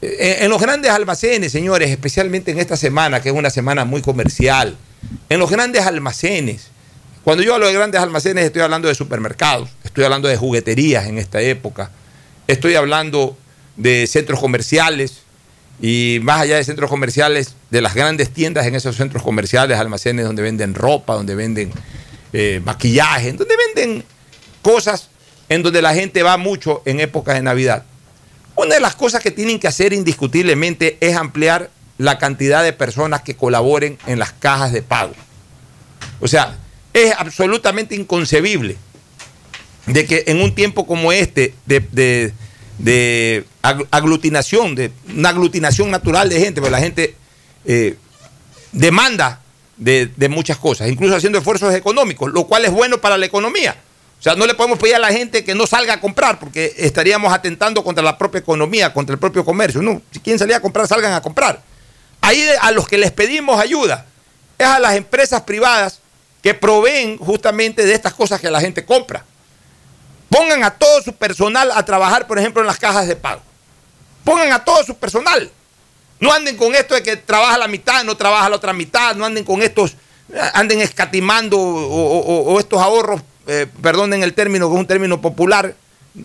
en, 0.03 0.49
los 0.49 0.61
grandes 0.61 0.91
almacenes, 0.91 1.51
señores, 1.51 1.89
especialmente 1.89 2.51
en 2.51 2.59
esta 2.59 2.78
semana, 2.78 3.22
que 3.22 3.30
es 3.30 3.36
una 3.36 3.49
semana 3.49 3.86
muy 3.86 4.01
comercial, 4.01 4.76
en 5.30 5.39
los 5.39 5.49
grandes 5.49 5.86
almacenes, 5.86 6.68
cuando 7.24 7.43
yo 7.43 7.53
hablo 7.53 7.68
de 7.68 7.74
grandes 7.74 8.01
almacenes 8.01 8.45
estoy 8.45 8.61
hablando 8.61 8.88
de 8.88 8.95
supermercados, 8.95 9.70
estoy 9.84 10.03
hablando 10.03 10.28
de 10.28 10.36
jugueterías 10.36 11.07
en 11.07 11.18
esta 11.18 11.41
época, 11.41 11.89
estoy 12.54 12.76
hablando 12.76 13.38
de 13.76 14.08
centros 14.08 14.39
comerciales 14.39 15.24
y 15.82 16.20
más 16.22 16.41
allá 16.41 16.58
de 16.58 16.64
centros 16.64 16.89
comerciales, 16.89 17.56
de 17.70 17.82
las 17.82 17.95
grandes 17.95 18.30
tiendas 18.30 18.66
en 18.68 18.76
esos 18.76 18.95
centros 18.95 19.24
comerciales, 19.24 19.78
almacenes 19.78 20.26
donde 20.26 20.41
venden 20.41 20.76
ropa, 20.76 21.16
donde 21.16 21.36
venden 21.36 21.72
eh, 22.32 22.62
maquillaje, 22.64 23.34
donde 23.34 23.56
venden 23.76 24.04
cosas 24.62 25.10
en 25.49 25.64
donde 25.64 25.82
la 25.82 25.93
gente 25.93 26.24
va 26.24 26.38
mucho 26.38 26.82
en 26.86 26.99
épocas 26.99 27.36
de 27.36 27.41
Navidad. 27.41 27.84
Una 28.56 28.76
de 28.76 28.82
las 28.82 28.95
cosas 28.95 29.22
que 29.22 29.32
tienen 29.32 29.60
que 29.60 29.68
hacer 29.68 29.93
indiscutiblemente 29.93 30.97
es 31.01 31.16
ampliar 31.16 31.70
la 31.97 32.18
cantidad 32.18 32.64
de 32.64 32.74
personas 32.74 33.22
que 33.22 33.36
colaboren 33.36 33.97
en 34.08 34.20
las 34.20 34.32
cajas 34.32 34.72
de 34.72 34.82
pago. 34.82 35.14
O 36.20 36.28
sea, 36.28 36.58
es 36.93 37.14
absolutamente 37.18 37.95
inconcebible 37.95 38.78
de 39.86 40.06
que 40.06 40.24
en 40.28 40.41
un 40.41 40.56
tiempo 40.56 40.88
como 40.88 41.12
este 41.12 41.54
de, 41.66 42.34
aglutinación, 43.92 44.76
de 44.76 44.92
una 45.16 45.30
aglutinación 45.30 45.92
natural 45.92 46.30
de 46.30 46.40
gente, 46.40 46.62
porque 46.62 46.72
la 46.72 46.80
gente 46.80 47.16
eh, 47.66 47.98
demanda 48.72 49.42
de, 49.78 50.10
de, 50.16 50.30
muchas 50.30 50.58
cosas, 50.58 50.90
incluso 50.90 51.16
haciendo 51.16 51.38
esfuerzos 51.38 51.74
económicos, 51.74 52.32
lo 52.32 52.46
cual 52.46 52.66
es 52.66 52.72
bueno 52.72 53.00
para 53.00 53.18
la 53.18 53.26
economía. 53.26 53.76
O 54.20 54.24
sea, 54.24 54.36
no 54.36 54.46
le 54.46 54.54
podemos 54.54 54.80
pedir 54.80 54.96
a 54.96 55.00
la 55.00 55.12
gente 55.12 55.44
que 55.44 55.54
no 55.54 55.68
salga 55.68 55.96
a 55.96 56.00
comprar, 56.00 56.40
porque 56.40 56.74
estaríamos 56.78 57.34
atentando 57.34 57.84
contra 57.84 58.02
la 58.02 58.18
propia 58.18 58.40
economía, 58.40 58.94
contra 58.94 59.14
el 59.14 59.20
propio 59.20 59.44
comercio. 59.44 59.82
No, 59.82 60.02
si 60.12 60.20
quieren 60.20 60.40
salir 60.40 60.56
a 60.56 60.62
comprar, 60.62 60.88
salgan 60.88 61.12
a 61.12 61.22
comprar. 61.22 61.62
Ahí 62.22 62.42
a 62.62 62.72
los 62.72 62.88
que 62.88 62.98
les 62.98 63.12
pedimos 63.12 63.60
ayuda 63.60 64.06
es 64.58 64.66
a 64.66 64.80
las 64.80 64.96
empresas 64.96 65.42
privadas 65.42 66.00
que 66.42 66.54
proveen 66.54 67.18
justamente 67.18 67.86
de 67.86 67.94
estas 67.94 68.14
cosas 68.14 68.40
que 68.40 68.50
la 68.50 68.62
gente 68.62 68.86
compra. 68.86 69.26
Pongan 70.34 70.64
a 70.64 70.72
todo 70.72 71.00
su 71.04 71.14
personal 71.14 71.72
a 71.72 71.86
trabajar, 71.86 72.26
por 72.26 72.40
ejemplo, 72.40 72.60
en 72.62 72.66
las 72.66 72.80
cajas 72.80 73.08
de 73.08 73.16
pago. 73.16 73.44
Pongan 74.24 74.52
a 74.52 74.66
todo 74.66 74.84
su 74.84 74.96
personal. 74.96 75.52
No 76.20 76.34
anden 76.34 76.58
con 76.58 76.74
esto 76.74 76.96
de 76.96 77.04
que 77.04 77.18
trabaja 77.18 77.56
la 77.60 77.68
mitad, 77.68 78.04
no 78.04 78.18
trabaja 78.18 78.50
la 78.50 78.56
otra 78.56 78.74
mitad, 78.74 79.16
no 79.16 79.26
anden 79.26 79.44
con 79.44 79.62
estos, 79.62 79.96
anden 80.54 80.82
escatimando 80.82 81.60
o, 81.60 82.60
estos 82.60 82.82
ahorros, 82.82 83.22
eh, 83.46 83.68
perdonen 83.84 84.24
el 84.24 84.34
término, 84.34 84.70
que 84.70 84.74
es 84.74 84.80
un 84.80 84.88
término 84.88 85.22
popular, 85.22 85.76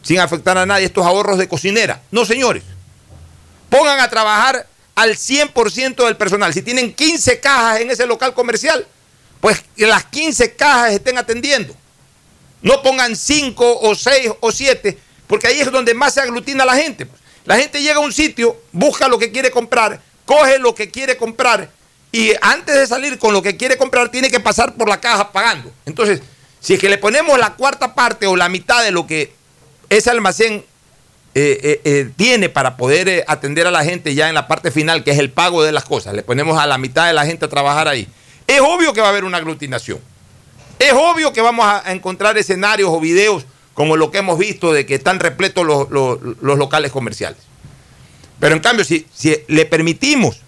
sin 0.02 0.20
afectar 0.20 0.56
a 0.56 0.64
nadie, 0.64 0.86
estos 0.86 1.04
ahorros 1.04 1.36
de 1.36 1.46
cocinera. 1.46 2.00
No, 2.10 2.24
señores. 2.24 2.62
Pongan 3.68 4.00
a 4.00 4.08
trabajar 4.08 4.66
al 4.94 5.16
100% 5.16 6.06
del 6.06 6.16
personal. 6.16 6.54
Si 6.54 6.62
tienen 6.62 6.94
15 6.94 7.40
cajas 7.40 7.80
en 7.80 7.90
ese 7.90 8.06
local 8.06 8.32
comercial, 8.32 8.86
pues 9.42 9.62
que 9.76 9.86
las 9.86 10.04
15 10.06 10.54
cajas 10.54 10.92
estén 10.92 11.18
atendiendo. 11.18 11.74
No 12.62 12.82
pongan 12.82 13.16
cinco 13.16 13.78
o 13.80 13.94
seis 13.94 14.30
o 14.40 14.50
siete, 14.50 14.98
porque 15.26 15.46
ahí 15.46 15.60
es 15.60 15.70
donde 15.70 15.94
más 15.94 16.14
se 16.14 16.20
aglutina 16.20 16.64
la 16.64 16.76
gente. 16.76 17.06
La 17.44 17.56
gente 17.56 17.80
llega 17.80 17.96
a 17.96 18.00
un 18.00 18.12
sitio, 18.12 18.60
busca 18.72 19.08
lo 19.08 19.18
que 19.18 19.30
quiere 19.30 19.50
comprar, 19.50 20.00
coge 20.24 20.58
lo 20.58 20.74
que 20.74 20.90
quiere 20.90 21.16
comprar 21.16 21.70
y 22.12 22.32
antes 22.40 22.74
de 22.74 22.86
salir 22.86 23.18
con 23.18 23.32
lo 23.32 23.42
que 23.42 23.56
quiere 23.56 23.76
comprar 23.76 24.10
tiene 24.10 24.30
que 24.30 24.40
pasar 24.40 24.74
por 24.74 24.88
la 24.88 25.00
caja 25.00 25.30
pagando. 25.30 25.70
Entonces, 25.84 26.22
si 26.60 26.74
es 26.74 26.80
que 26.80 26.88
le 26.88 26.98
ponemos 26.98 27.38
la 27.38 27.54
cuarta 27.54 27.94
parte 27.94 28.26
o 28.26 28.36
la 28.36 28.48
mitad 28.48 28.82
de 28.82 28.90
lo 28.90 29.06
que 29.06 29.32
ese 29.90 30.10
almacén 30.10 30.64
eh, 31.34 31.60
eh, 31.62 31.80
eh, 31.84 32.10
tiene 32.16 32.48
para 32.48 32.76
poder 32.76 33.24
atender 33.28 33.66
a 33.66 33.70
la 33.70 33.84
gente 33.84 34.14
ya 34.14 34.28
en 34.28 34.34
la 34.34 34.48
parte 34.48 34.70
final, 34.70 35.04
que 35.04 35.10
es 35.10 35.18
el 35.18 35.30
pago 35.30 35.62
de 35.62 35.72
las 35.72 35.84
cosas, 35.84 36.14
le 36.14 36.22
ponemos 36.22 36.58
a 36.58 36.66
la 36.66 36.78
mitad 36.78 37.06
de 37.06 37.12
la 37.12 37.26
gente 37.26 37.44
a 37.44 37.48
trabajar 37.48 37.88
ahí, 37.88 38.08
es 38.46 38.60
obvio 38.60 38.92
que 38.92 39.00
va 39.00 39.08
a 39.08 39.10
haber 39.10 39.24
una 39.24 39.38
aglutinación. 39.38 40.00
Es 40.78 40.92
obvio 40.92 41.32
que 41.32 41.40
vamos 41.40 41.66
a 41.66 41.92
encontrar 41.92 42.38
escenarios 42.38 42.90
o 42.90 43.00
videos 43.00 43.44
como 43.74 43.96
lo 43.96 44.10
que 44.10 44.18
hemos 44.18 44.38
visto 44.38 44.72
de 44.72 44.86
que 44.86 44.96
están 44.96 45.20
repletos 45.20 45.64
los, 45.64 45.88
locales 46.40 46.90
comerciales. 46.90 47.38
Pero 48.40 48.54
en 48.54 48.60
cambio, 48.60 48.84
si, 48.84 49.06
le 49.46 49.66
permitimos 49.66 50.40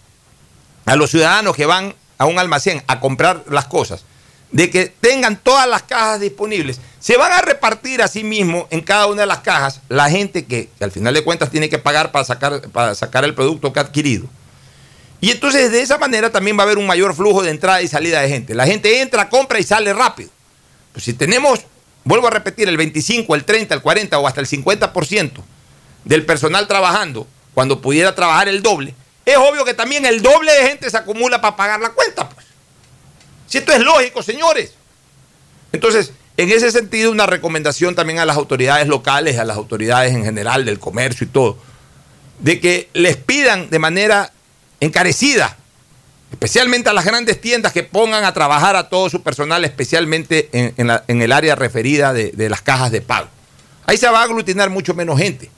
a 0.85 0.97
los 0.97 1.11
ciudadanos 1.11 1.55
que 1.55 1.67
van 1.67 1.95
a 2.19 2.27
un 2.27 2.39
almacén 2.39 2.83
a 2.87 3.01
comprar 3.01 3.45
las 3.49 3.67
cosas, 3.67 4.05
de 4.51 4.69
que 4.69 4.87
tengan 4.87 5.37
todas 5.37 5.69
las 5.69 5.83
cajas 5.85 6.21
disponibles, 6.21 6.81
se 6.99 7.17
van 7.17 7.31
a 7.31 7.41
repartir 7.41 8.03
a 8.03 8.09
sí 8.09 8.25
mismo 8.25 8.67
en 8.71 8.81
cada 8.81 9.07
una 9.07 9.21
de 9.21 9.27
las 9.27 9.39
cajas 9.39 9.81
la 9.89 10.11
gente 10.11 10.45
que, 10.45 10.69
que, 10.77 10.85
al 10.85 10.91
final 10.91 11.15
de 11.15 11.23
cuentas 11.23 11.51
tiene 11.51 11.69
que 11.69 11.79
pagar 11.79 12.11
para 12.11 12.25
sacar, 12.25 12.61
para 12.71 12.97
sacar 12.97 13.25
el 13.25 13.35
producto 13.35 13.73
que 13.73 13.79
ha 13.79 13.83
adquirido. 13.83 14.27
Y 15.21 15.31
entonces 15.31 15.71
de 15.71 15.83
esa 15.83 15.99
manera 15.99 16.31
también 16.31 16.57
va 16.57 16.63
a 16.63 16.65
haber 16.65 16.79
un 16.79 16.87
mayor 16.87 17.15
flujo 17.15 17.43
de 17.43 17.51
entrada 17.51 17.83
y 17.83 17.89
salida 17.89 18.21
de 18.21 18.29
gente. 18.29 18.55
La 18.55 18.67
gente 18.67 19.03
entra, 19.03 19.29
compra 19.29 19.59
y 19.59 19.63
sale 19.63 19.93
rápido. 19.93 20.31
Pues 20.93 21.05
si 21.05 21.13
tenemos, 21.13 21.61
vuelvo 22.05 22.27
a 22.27 22.31
repetir, 22.31 22.69
el 22.69 22.77
25, 22.77 23.35
el 23.35 23.45
30, 23.45 23.75
el 23.75 23.83
40 23.83 24.19
o 24.19 24.27
hasta 24.27 24.41
el 24.41 24.47
50% 24.47 25.33
del 26.05 26.25
personal 26.25 26.67
trabajando, 26.67 27.27
cuando 27.53 27.81
pudiera 27.83 28.15
trabajar 28.15 28.49
el 28.49 28.63
doble, 28.63 28.95
es 29.27 29.37
obvio 29.37 29.65
que 29.65 29.75
también 29.75 30.07
el 30.07 30.23
doble 30.23 30.53
de 30.53 30.69
gente 30.69 30.89
se 30.89 30.97
acumula 30.97 31.41
para 31.41 31.57
pagar 31.57 31.81
la 31.81 31.91
cuenta. 31.91 32.29
Pues. 32.29 32.47
Si 33.47 33.59
esto 33.59 33.73
es 33.73 33.81
lógico, 33.81 34.23
señores. 34.23 34.75
Entonces, 35.73 36.13
en 36.37 36.51
ese 36.51 36.73
sentido, 36.73 37.11
una 37.11 37.27
recomendación 37.27 37.95
también 37.95 38.19
a 38.19 38.25
las 38.25 38.37
autoridades 38.37 38.89
locales, 38.89 39.39
a 39.39 39.45
las 39.45 39.57
autoridades 39.57 40.15
en 40.15 40.25
general 40.25 40.65
del 40.65 40.79
comercio 40.79 41.27
y 41.27 41.31
todo, 41.31 41.59
de 42.39 42.61
que 42.61 42.89
les 42.95 43.17
pidan 43.17 43.69
de 43.69 43.79
manera 43.79 44.33
encarecida, 44.81 45.57
especialmente 46.31 46.89
a 46.89 46.93
las 46.93 47.05
grandes 47.05 47.41
tiendas 47.41 47.73
que 47.73 47.83
pongan 47.83 48.25
a 48.25 48.33
trabajar 48.33 48.77
a 48.77 48.89
todo 48.89 49.09
su 49.11 49.23
personal, 49.23 49.65
especialmente 49.65 50.49
en, 50.53 51.21
el 51.21 51.33
área 51.33 51.55
referida 51.55 52.13
de, 52.13 52.49
las 52.49 52.63
cajas 52.63 52.91
de 52.91 53.01
pago. 53.01 53.29
Ahí 53.87 53.97
se 53.97 54.09
va 54.09 54.21
a 54.21 54.25
aglutinar 54.25 54.71
mucho 54.71 54.95
menos 54.95 55.19
gente. 55.19 55.51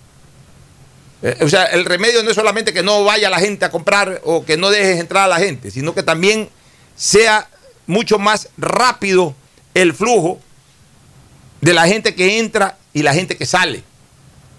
Eh, 1.22 1.36
o 1.40 1.48
sea, 1.48 1.66
el 1.66 1.84
remedio 1.84 2.22
no 2.22 2.30
es 2.30 2.36
solamente 2.36 2.72
que 2.72 2.82
no 2.82 3.04
vaya 3.04 3.30
la 3.30 3.38
gente 3.38 3.64
a 3.64 3.70
comprar 3.70 4.20
o 4.24 4.44
que 4.44 4.56
no 4.56 4.70
dejes 4.70 4.98
entrar 4.98 5.24
a 5.24 5.28
la 5.28 5.38
gente, 5.38 5.70
sino 5.70 5.94
que 5.94 6.02
también 6.02 6.48
sea 6.96 7.48
mucho 7.86 8.18
más 8.18 8.48
rápido 8.56 9.34
el 9.74 9.94
flujo 9.94 10.40
de 11.60 11.72
la 11.72 11.86
gente 11.86 12.14
que 12.14 12.38
entra 12.38 12.76
y 12.92 13.02
la 13.02 13.14
gente 13.14 13.36
que 13.36 13.46
sale. 13.46 13.84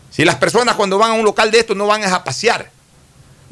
Si 0.09 0.23
las 0.23 0.35
personas 0.35 0.75
cuando 0.75 0.97
van 0.97 1.11
a 1.11 1.13
un 1.13 1.25
local 1.25 1.51
de 1.51 1.59
esto 1.59 1.75
no 1.75 1.87
van 1.87 2.03
a 2.03 2.23
pasear, 2.23 2.71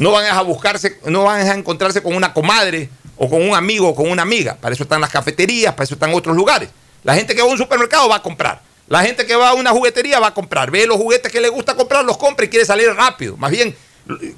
no 0.02 0.12
van 0.12 0.26
a 0.26 0.42
buscarse, 0.42 0.98
no 1.06 1.26
van 1.26 1.48
a 1.48 1.54
encontrarse 1.54 2.02
con 2.02 2.16
una 2.16 2.34
comadre 2.34 2.90
o 3.18 3.30
con 3.30 3.48
un 3.48 3.54
amigo 3.54 3.90
o 3.90 3.96
con 3.96 4.10
una 4.10 4.24
amiga. 4.24 4.58
Para 4.60 4.74
eso 4.74 4.82
están 4.82 5.00
las 5.00 5.12
cafeterías, 5.12 5.76
para 5.76 5.84
eso 5.84 5.94
están 5.94 6.12
otros 6.16 6.36
lugares. 6.36 6.70
La 7.04 7.14
gente 7.14 7.36
que 7.36 7.42
va 7.44 7.48
a 7.48 7.52
un 7.52 7.58
supermercado 7.58 8.10
va 8.10 8.16
a 8.16 8.22
comprar. 8.24 8.64
La 8.88 9.04
gente 9.04 9.28
que 9.28 9.36
va 9.36 9.50
a 9.50 9.54
una 9.54 9.70
juguetería 9.70 10.20
va 10.20 10.28
a 10.28 10.34
comprar. 10.34 10.72
Ve 10.72 10.88
los 10.88 10.98
juguetes 10.98 11.32
que 11.32 11.40
le 11.40 11.50
gusta 11.50 11.76
comprar, 11.76 12.04
los 12.04 12.18
compra 12.18 12.48
y 12.48 12.50
quiere 12.50 12.66
salir 12.66 12.90
rápido. 12.90 13.38
Más 13.38 13.52
bien, 13.52 13.76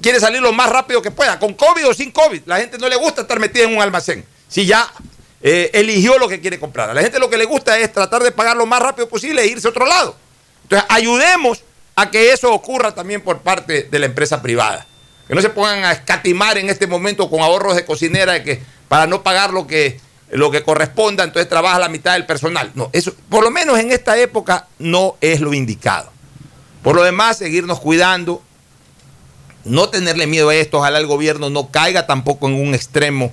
quiere 0.02 0.20
salir 0.20 0.42
lo 0.42 0.52
más 0.52 0.68
rápido 0.68 1.00
que 1.00 1.10
pueda, 1.10 1.38
con 1.38 1.54
COVID 1.54 1.88
o 1.88 1.94
sin 1.94 2.10
COVID. 2.10 2.42
La 2.44 2.58
gente 2.58 2.76
no 2.76 2.86
le 2.86 2.96
gusta 2.96 3.22
estar 3.22 3.40
metida 3.40 3.64
en 3.64 3.74
un 3.74 3.80
almacén. 3.80 4.22
Si 4.46 4.66
ya 4.66 4.86
eh, 5.42 5.70
eligió 5.72 6.18
lo 6.18 6.28
que 6.28 6.42
quiere 6.42 6.60
comprar. 6.60 6.90
A 6.90 6.94
la 6.94 7.00
gente 7.00 7.18
lo 7.18 7.30
que 7.30 7.38
le 7.38 7.46
gusta 7.46 7.78
es 7.78 7.90
tratar 7.90 8.22
de 8.22 8.32
pagar 8.32 8.54
lo 8.54 8.66
más 8.66 8.82
rápido 8.82 9.08
posible 9.08 9.40
e 9.40 9.46
irse 9.46 9.66
a 9.66 9.70
otro 9.70 9.86
lado. 9.86 10.14
Entonces, 10.64 10.86
ayudemos 10.90 11.64
a 11.96 12.10
que 12.10 12.32
eso 12.32 12.52
ocurra 12.52 12.94
también 12.94 13.22
por 13.22 13.38
parte 13.38 13.84
de 13.84 13.98
la 13.98 14.04
empresa 14.04 14.42
privada. 14.42 14.86
Que 15.26 15.34
no 15.34 15.40
se 15.40 15.48
pongan 15.48 15.84
a 15.84 15.92
escatimar 15.92 16.58
en 16.58 16.68
este 16.68 16.86
momento 16.86 17.30
con 17.30 17.40
ahorros 17.40 17.76
de 17.76 17.84
cocinera 17.84 18.42
que 18.42 18.60
para 18.88 19.06
no 19.06 19.22
pagar 19.22 19.52
lo 19.52 19.66
que, 19.66 19.98
lo 20.30 20.50
que 20.50 20.62
corresponda, 20.62 21.24
entonces 21.24 21.48
trabaja 21.48 21.78
la 21.78 21.88
mitad 21.88 22.12
del 22.12 22.26
personal. 22.26 22.70
No, 22.74 22.90
eso, 22.92 23.14
por 23.28 23.42
lo 23.42 23.50
menos 23.50 23.78
en 23.78 23.92
esta 23.92 24.18
época, 24.18 24.68
no 24.78 25.16
es 25.20 25.40
lo 25.40 25.54
indicado. 25.54 26.12
Por 26.82 26.94
lo 26.94 27.02
demás, 27.02 27.38
seguirnos 27.38 27.80
cuidando, 27.80 28.42
no 29.64 29.88
tenerle 29.88 30.26
miedo 30.26 30.50
a 30.50 30.54
esto, 30.54 30.78
ojalá 30.78 30.98
el 30.98 31.06
gobierno 31.06 31.48
no 31.48 31.70
caiga 31.70 32.06
tampoco 32.06 32.46
en 32.46 32.54
un 32.54 32.74
extremo 32.74 33.30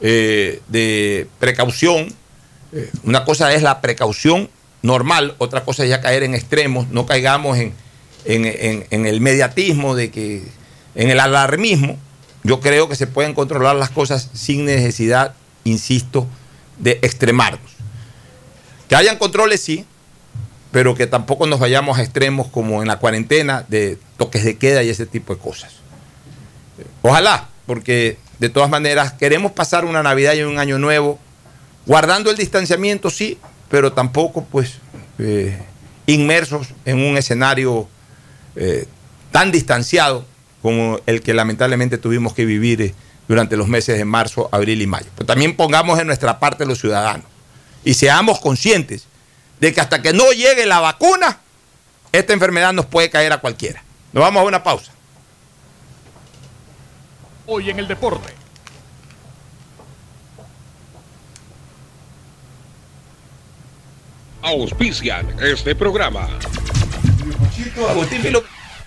eh, 0.00 0.60
de 0.68 1.26
precaución. 1.40 2.14
Eh, 2.72 2.90
una 3.02 3.24
cosa 3.24 3.52
es 3.52 3.62
la 3.62 3.80
precaución 3.80 4.48
normal, 4.82 5.34
otra 5.38 5.64
cosa 5.64 5.82
es 5.82 5.90
ya 5.90 6.00
caer 6.00 6.22
en 6.22 6.34
extremos, 6.34 6.88
no 6.88 7.06
caigamos 7.06 7.58
en, 7.58 7.74
en 8.24 9.06
el 9.06 9.20
mediatismo 9.20 9.96
de 9.96 10.10
que 10.12 10.44
en 10.96 11.10
el 11.10 11.20
alarmismo, 11.20 11.96
yo 12.42 12.60
creo 12.60 12.88
que 12.88 12.96
se 12.96 13.06
pueden 13.06 13.34
controlar 13.34 13.76
las 13.76 13.90
cosas 13.90 14.30
sin 14.32 14.64
necesidad, 14.64 15.34
insisto, 15.64 16.26
de 16.78 16.98
extremarnos. 17.02 17.76
Que 18.88 18.96
hayan 18.96 19.18
controles, 19.18 19.60
sí, 19.60 19.84
pero 20.72 20.94
que 20.94 21.06
tampoco 21.06 21.46
nos 21.46 21.60
vayamos 21.60 21.98
a 21.98 22.02
extremos 22.02 22.48
como 22.48 22.82
en 22.82 22.88
la 22.88 22.98
cuarentena 22.98 23.64
de 23.68 23.98
toques 24.16 24.44
de 24.44 24.56
queda 24.56 24.82
y 24.82 24.88
ese 24.88 25.06
tipo 25.06 25.34
de 25.34 25.40
cosas. 25.40 25.74
Ojalá, 27.02 27.48
porque 27.66 28.18
de 28.38 28.48
todas 28.48 28.70
maneras 28.70 29.12
queremos 29.12 29.52
pasar 29.52 29.84
una 29.84 30.02
Navidad 30.02 30.34
y 30.34 30.42
un 30.42 30.58
año 30.58 30.78
nuevo 30.78 31.18
guardando 31.86 32.30
el 32.30 32.36
distanciamiento, 32.36 33.10
sí, 33.10 33.38
pero 33.68 33.92
tampoco 33.92 34.44
pues 34.44 34.78
eh, 35.18 35.60
inmersos 36.06 36.68
en 36.84 37.00
un 37.00 37.16
escenario 37.16 37.88
eh, 38.54 38.86
tan 39.30 39.52
distanciado 39.52 40.24
como 40.66 40.98
el 41.06 41.22
que 41.22 41.32
lamentablemente 41.32 41.96
tuvimos 41.96 42.34
que 42.34 42.44
vivir 42.44 42.82
eh, 42.82 42.92
durante 43.28 43.56
los 43.56 43.68
meses 43.68 43.98
de 43.98 44.04
marzo, 44.04 44.48
abril 44.50 44.82
y 44.82 44.88
mayo. 44.88 45.06
Pero 45.14 45.24
también 45.24 45.54
pongamos 45.54 45.96
en 46.00 46.08
nuestra 46.08 46.40
parte 46.40 46.66
los 46.66 46.80
ciudadanos 46.80 47.24
y 47.84 47.94
seamos 47.94 48.40
conscientes 48.40 49.06
de 49.60 49.72
que 49.72 49.80
hasta 49.80 50.02
que 50.02 50.12
no 50.12 50.32
llegue 50.32 50.66
la 50.66 50.80
vacuna, 50.80 51.38
esta 52.10 52.32
enfermedad 52.32 52.72
nos 52.72 52.84
puede 52.86 53.10
caer 53.10 53.32
a 53.32 53.38
cualquiera. 53.38 53.84
Nos 54.12 54.22
vamos 54.22 54.40
a 54.40 54.44
una 54.44 54.64
pausa. 54.64 54.90
Hoy 57.46 57.70
en 57.70 57.78
el 57.78 57.86
deporte. 57.86 58.34
Auspician 64.42 65.32
este 65.40 65.76
programa. 65.76 66.28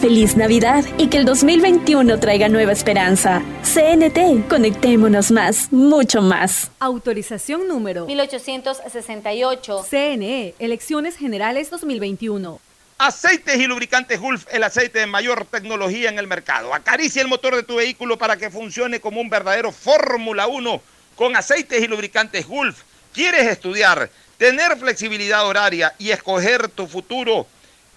Feliz 0.00 0.34
Navidad 0.34 0.82
y 0.96 1.08
que 1.08 1.18
el 1.18 1.26
2021 1.26 2.18
traiga 2.20 2.48
nueva 2.48 2.72
esperanza. 2.72 3.42
CNT, 3.62 4.48
conectémonos 4.48 5.30
más, 5.30 5.70
mucho 5.72 6.22
más. 6.22 6.70
Autorización 6.80 7.68
número 7.68 8.06
1868. 8.06 9.84
CNE, 9.90 10.54
Elecciones 10.58 11.18
Generales 11.18 11.68
2021. 11.68 12.58
Aceites 12.96 13.56
y 13.58 13.66
lubricantes 13.66 14.18
Gulf, 14.18 14.46
el 14.50 14.64
aceite 14.64 15.00
de 15.00 15.06
mayor 15.06 15.44
tecnología 15.44 16.08
en 16.08 16.18
el 16.18 16.26
mercado. 16.26 16.72
Acaricia 16.72 17.20
el 17.20 17.28
motor 17.28 17.54
de 17.54 17.62
tu 17.62 17.76
vehículo 17.76 18.16
para 18.16 18.38
que 18.38 18.48
funcione 18.48 19.00
como 19.00 19.20
un 19.20 19.28
verdadero 19.28 19.70
Fórmula 19.70 20.46
1 20.46 20.80
con 21.14 21.36
aceites 21.36 21.82
y 21.82 21.86
lubricantes 21.86 22.46
Gulf. 22.46 22.84
¿Quieres 23.12 23.46
estudiar, 23.48 24.08
tener 24.38 24.78
flexibilidad 24.78 25.46
horaria 25.46 25.94
y 25.98 26.10
escoger 26.10 26.68
tu 26.68 26.86
futuro? 26.86 27.46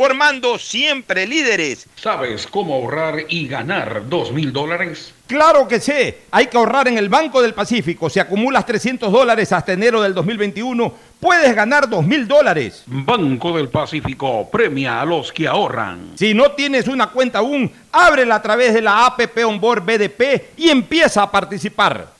formando 0.00 0.58
siempre 0.58 1.26
líderes. 1.26 1.86
¿Sabes 1.94 2.46
cómo 2.46 2.72
ahorrar 2.72 3.26
y 3.28 3.46
ganar 3.46 4.08
dos 4.08 4.32
mil 4.32 4.50
dólares? 4.50 5.12
Claro 5.26 5.68
que 5.68 5.78
sé, 5.78 6.20
hay 6.30 6.46
que 6.46 6.56
ahorrar 6.56 6.88
en 6.88 6.96
el 6.96 7.10
Banco 7.10 7.42
del 7.42 7.52
Pacífico. 7.52 8.08
Si 8.08 8.18
acumulas 8.18 8.64
300 8.64 9.12
dólares 9.12 9.52
hasta 9.52 9.74
enero 9.74 10.00
del 10.00 10.14
2021, 10.14 10.94
puedes 11.20 11.54
ganar 11.54 11.86
dos 11.86 12.02
mil 12.06 12.26
dólares. 12.26 12.82
Banco 12.86 13.54
del 13.54 13.68
Pacífico 13.68 14.48
premia 14.50 15.02
a 15.02 15.04
los 15.04 15.30
que 15.32 15.46
ahorran. 15.46 16.12
Si 16.14 16.32
no 16.32 16.52
tienes 16.52 16.88
una 16.88 17.08
cuenta 17.08 17.40
aún, 17.40 17.70
ábrela 17.92 18.36
a 18.36 18.42
través 18.42 18.72
de 18.72 18.80
la 18.80 19.04
APP 19.04 19.44
Onboard 19.44 19.84
BDP 19.84 20.56
y 20.56 20.70
empieza 20.70 21.24
a 21.24 21.30
participar. 21.30 22.19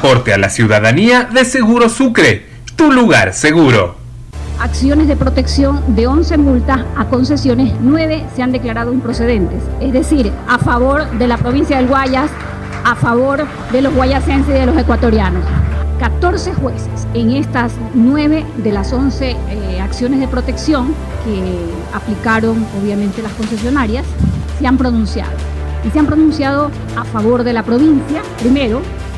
aporte 0.00 0.32
a 0.32 0.38
la 0.38 0.48
ciudadanía 0.48 1.24
de 1.24 1.44
Seguro 1.44 1.90
Sucre, 1.90 2.46
tu 2.74 2.90
lugar 2.90 3.34
seguro. 3.34 3.96
Acciones 4.58 5.08
de 5.08 5.14
protección 5.14 5.94
de 5.94 6.06
11 6.06 6.38
multas 6.38 6.86
a 6.96 7.04
concesiones, 7.04 7.74
9 7.82 8.24
se 8.34 8.42
han 8.42 8.50
declarado 8.50 8.94
improcedentes. 8.94 9.62
Es 9.78 9.92
decir, 9.92 10.32
a 10.48 10.56
favor 10.56 11.06
de 11.18 11.28
la 11.28 11.36
provincia 11.36 11.76
del 11.76 11.86
Guayas, 11.86 12.30
a 12.82 12.96
favor 12.96 13.46
de 13.72 13.82
los 13.82 13.94
guayasenses 13.94 14.48
y 14.48 14.58
de 14.58 14.64
los 14.64 14.78
ecuatorianos. 14.78 15.44
14 15.98 16.54
jueces 16.54 17.06
en 17.12 17.32
estas 17.32 17.74
9 17.92 18.46
de 18.56 18.72
las 18.72 18.94
11 18.94 19.32
eh, 19.32 19.80
acciones 19.82 20.18
de 20.18 20.28
protección 20.28 20.94
que 21.26 21.94
aplicaron 21.94 22.64
obviamente 22.82 23.20
las 23.20 23.32
concesionarias 23.32 24.06
se 24.58 24.66
han 24.66 24.78
pronunciado. 24.78 25.32
Y 25.86 25.90
se 25.90 25.98
han 25.98 26.06
pronunciado 26.06 26.70
a 26.96 27.04
favor 27.04 27.44
de 27.44 27.52
la 27.52 27.62
provincia. 27.62 28.22
Primero, 28.38 28.80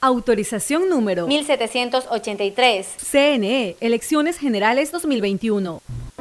Autorización 0.00 0.88
número 0.88 1.26
1783. 1.26 2.86
CNE, 3.10 3.76
Elecciones 3.80 4.38
Generales 4.38 4.92
2021. 4.92 5.82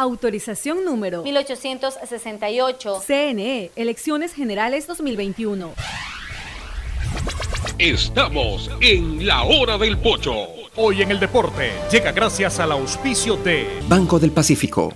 Autorización 0.00 0.82
número 0.82 1.22
1868. 1.24 3.02
CNE, 3.06 3.70
Elecciones 3.76 4.32
Generales 4.32 4.86
2021. 4.86 5.74
Estamos 7.78 8.70
en 8.80 9.26
la 9.26 9.42
hora 9.42 9.76
del 9.76 9.98
pocho. 9.98 10.32
Hoy 10.76 11.02
en 11.02 11.10
el 11.10 11.20
deporte 11.20 11.72
llega 11.92 12.12
gracias 12.12 12.58
al 12.60 12.72
auspicio 12.72 13.36
de 13.36 13.68
Banco 13.88 14.18
del 14.18 14.30
Pacífico. 14.30 14.94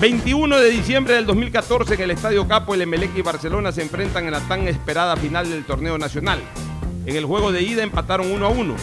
21 0.00 0.58
de 0.58 0.70
diciembre 0.70 1.16
del 1.16 1.26
2014 1.26 1.96
en 1.96 2.00
el 2.00 2.12
Estadio 2.12 2.48
Capo, 2.48 2.72
el 2.72 2.80
Emelec 2.80 3.14
y 3.14 3.20
Barcelona 3.20 3.72
se 3.72 3.82
enfrentan 3.82 4.24
en 4.24 4.30
la 4.30 4.40
tan 4.40 4.66
esperada 4.68 5.18
final 5.18 5.50
del 5.50 5.66
torneo 5.66 5.98
nacional. 5.98 6.40
En 7.08 7.16
el 7.16 7.24
juego 7.24 7.52
de 7.52 7.62
ida 7.62 7.82
empataron 7.82 8.30
1 8.30 8.44
a 8.44 8.50
1. 8.50 8.74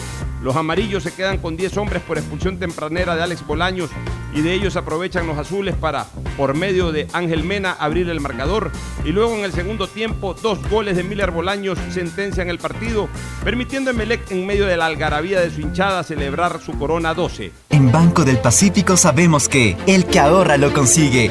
Los 0.42 0.56
amarillos 0.56 1.04
se 1.04 1.14
quedan 1.14 1.38
con 1.38 1.56
10 1.56 1.76
hombres 1.76 2.02
por 2.02 2.18
expulsión 2.18 2.58
tempranera 2.58 3.14
de 3.14 3.22
Alex 3.22 3.46
Bolaños 3.46 3.88
y 4.34 4.40
de 4.40 4.52
ellos 4.52 4.74
aprovechan 4.74 5.28
los 5.28 5.38
azules 5.38 5.76
para, 5.76 6.06
por 6.36 6.56
medio 6.56 6.90
de 6.90 7.06
Ángel 7.12 7.44
Mena, 7.44 7.76
abrir 7.78 8.10
el 8.10 8.18
marcador. 8.18 8.72
Y 9.04 9.10
luego 9.10 9.36
en 9.36 9.44
el 9.44 9.52
segundo 9.52 9.86
tiempo, 9.86 10.34
dos 10.34 10.58
goles 10.68 10.96
de 10.96 11.04
Miller 11.04 11.30
Bolaños 11.30 11.78
sentencian 11.90 12.50
el 12.50 12.58
partido, 12.58 13.08
permitiendo 13.44 13.90
a 13.90 13.94
Emelec 13.94 14.28
en 14.32 14.44
medio 14.44 14.66
de 14.66 14.76
la 14.76 14.86
algarabía 14.86 15.40
de 15.40 15.52
su 15.52 15.60
hinchada 15.60 16.02
celebrar 16.02 16.60
su 16.60 16.76
corona 16.76 17.14
12. 17.14 17.52
En 17.70 17.92
Banco 17.92 18.24
del 18.24 18.38
Pacífico 18.38 18.96
sabemos 18.96 19.48
que 19.48 19.76
el 19.86 20.04
que 20.04 20.18
ahorra 20.18 20.56
lo 20.56 20.72
consigue. 20.72 21.30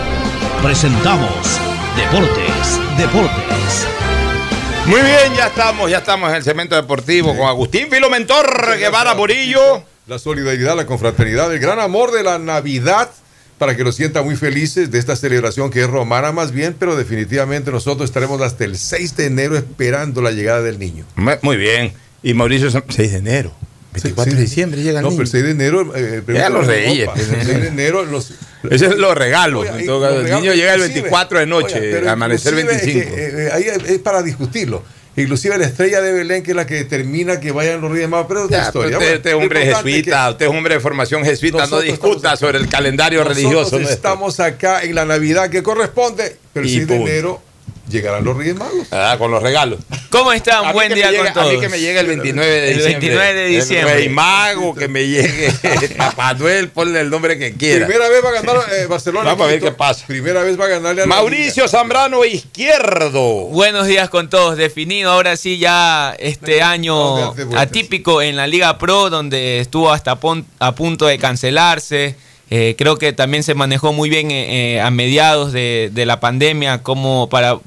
presentamos 0.61 1.59
Deportes, 1.95 2.79
Deportes. 2.97 3.87
Muy 4.85 5.01
bien, 5.01 5.33
ya 5.35 5.47
estamos, 5.47 5.89
ya 5.89 5.99
estamos 5.99 6.29
en 6.29 6.35
el 6.37 6.43
cemento 6.43 6.75
deportivo 6.75 7.35
con 7.35 7.47
Agustín 7.47 7.87
Filomentor 7.89 8.77
Guevara 8.77 9.13
Murillo. 9.13 9.83
La 10.07 10.19
solidaridad, 10.19 10.75
la 10.75 10.85
confraternidad, 10.85 11.53
el 11.53 11.59
gran 11.59 11.79
amor 11.79 12.11
de 12.11 12.23
la 12.23 12.39
Navidad 12.39 13.09
para 13.57 13.75
que 13.75 13.83
lo 13.83 13.91
sientan 13.91 14.25
muy 14.25 14.35
felices 14.35 14.89
de 14.89 14.97
esta 14.97 15.15
celebración 15.15 15.69
que 15.69 15.81
es 15.81 15.87
romana 15.87 16.31
más 16.31 16.51
bien, 16.51 16.75
pero 16.77 16.95
definitivamente 16.95 17.71
nosotros 17.71 18.09
estaremos 18.09 18.41
hasta 18.41 18.63
el 18.65 18.77
6 18.77 19.15
de 19.17 19.25
enero 19.27 19.55
esperando 19.57 20.21
la 20.21 20.31
llegada 20.31 20.61
del 20.61 20.79
niño. 20.79 21.05
Muy 21.41 21.57
bien. 21.57 21.93
Y 22.23 22.33
Mauricio, 22.33 22.69
6 22.71 23.11
de 23.11 23.17
enero. 23.17 23.51
24 23.93 24.33
de 24.33 24.41
diciembre 24.41 24.81
llega 24.81 24.99
el 24.99 25.03
no, 25.03 25.09
niño. 25.11 25.17
pero 25.17 25.25
el 25.25 25.31
6 25.31 25.43
de 25.43 25.51
enero. 25.51 25.93
Eh, 25.95 26.23
Ya 26.33 26.49
los 26.49 26.65
reyes. 26.65 27.09
El 27.15 27.45
6 27.45 27.61
de 27.61 27.67
enero. 27.67 28.03
Los, 28.05 28.33
Ese 28.69 28.85
es 28.87 28.95
los 28.97 29.17
regalos. 29.17 29.67
Oye, 29.69 29.79
en 29.81 29.85
todo 29.85 30.01
caso. 30.01 30.19
el 30.21 30.25
niño 30.25 30.53
llega 30.53 30.73
el 30.73 30.81
inclusive, 30.81 31.01
24 31.01 31.39
de 31.39 31.45
noche, 31.47 31.79
oye, 31.97 32.09
amanecer 32.09 32.53
inclusive 32.53 32.83
25. 32.83 32.99
es 32.99 33.15
que, 33.15 33.23
eh, 33.43 33.47
eh, 33.47 33.49
ahí 33.53 33.65
es 33.93 33.99
para 33.99 34.21
discutirlo. 34.21 34.83
Inclusive 35.15 35.57
la 35.57 35.65
estrella 35.65 35.99
de 35.99 36.13
Belén, 36.13 36.41
que 36.41 36.51
es 36.51 36.55
la 36.55 36.65
que 36.65 36.75
determina 36.75 37.39
que 37.39 37.51
vayan 37.51 37.81
los 37.81 37.91
Reyes 37.91 38.07
Magos, 38.07 38.27
pero 38.29 38.39
es 38.41 38.45
otra 38.45 38.57
Ya, 38.59 38.65
historia. 38.67 38.97
pero 38.97 39.15
usted, 39.17 39.29
es 39.29 39.35
hombre 39.35 39.59
es 39.63 39.67
que 39.69 39.75
jesuita, 39.75 40.29
usted 40.31 40.45
es 40.45 40.51
hombre 40.51 40.73
de 40.75 40.79
formación 40.79 41.25
jesuita, 41.25 41.67
no 41.67 41.81
discuta 41.81 42.37
sobre 42.37 42.59
el 42.59 42.69
calendario 42.69 43.23
religioso. 43.25 43.75
nuestro. 43.75 43.93
estamos 43.93 44.39
acá 44.39 44.83
en 44.83 44.95
la 44.95 45.03
Navidad 45.05 45.49
que 45.49 45.61
corresponde, 45.63 46.37
pero 46.53 46.65
el 46.65 46.71
Y 46.71 46.75
6 46.75 46.87
de 46.87 46.95
enero 46.95 47.41
llegarán 47.89 48.23
los 48.23 48.37
Reyes 48.37 48.55
Magos. 48.55 48.87
Ah, 48.91 49.15
con 49.17 49.31
los 49.31 49.41
regalos. 49.43 49.79
¿Cómo 50.09 50.31
están? 50.33 50.71
Buen 50.73 50.93
día 50.93 51.09
con 51.15 51.33
todos. 51.33 51.49
A 51.49 51.53
mí 51.53 51.59
que 51.59 51.69
me 51.69 51.79
llegue 51.79 51.99
el 51.99 52.07
29 52.07 52.49
de 52.49 52.71
El 52.71 52.77
diciembre. 52.77 53.07
29 53.09 53.33
de 53.33 53.47
diciembre. 53.47 53.91
El 53.93 53.97
Rey 53.99 54.09
Mago, 54.09 54.75
que 54.75 54.87
me 54.87 55.07
llegue 55.07 55.51
Papá 55.97 56.33
Noel, 56.33 56.69
ponle 56.69 56.99
el 57.01 57.09
nombre 57.09 57.37
que 57.37 57.53
quiera. 57.53 57.85
Primera 57.85 58.09
vez 58.09 58.23
va 58.23 58.29
a 58.29 58.33
ganar 58.33 58.55
eh, 58.73 58.85
Barcelona. 58.87 59.29
Vamos 59.31 59.47
a 59.47 59.49
ver 59.51 59.59
qué 59.61 59.71
pasa. 59.71 60.05
Primera 60.07 60.41
vez 60.43 60.59
va 60.59 60.65
a 60.65 60.69
ganarle 60.69 61.03
a 61.03 61.05
Mauricio 61.05 61.67
Zambrano 61.67 62.23
Izquierdo. 62.25 63.21
Buenos 63.47 63.87
días 63.87 64.09
con 64.09 64.29
todos. 64.29 64.57
Definido 64.57 65.11
ahora 65.11 65.35
sí 65.37 65.57
ya 65.57 66.15
este 66.19 66.61
año 66.61 67.33
atípico 67.57 68.21
en 68.21 68.35
la 68.35 68.47
Liga 68.47 68.77
Pro, 68.77 69.09
donde 69.09 69.59
estuvo 69.59 69.91
hasta 69.91 70.15
pon- 70.17 70.45
a 70.59 70.73
punto 70.75 71.05
de 71.07 71.17
cancelarse. 71.17 72.15
Eh, 72.53 72.75
creo 72.77 72.97
que 72.97 73.13
también 73.13 73.43
se 73.43 73.55
manejó 73.55 73.93
muy 73.93 74.09
bien 74.09 74.29
eh, 74.29 74.75
eh, 74.75 74.81
a 74.81 74.91
mediados 74.91 75.53
de, 75.53 75.89
la 75.95 76.19
pandemia 76.19 76.83
como 76.83 77.29
para, 77.29 77.59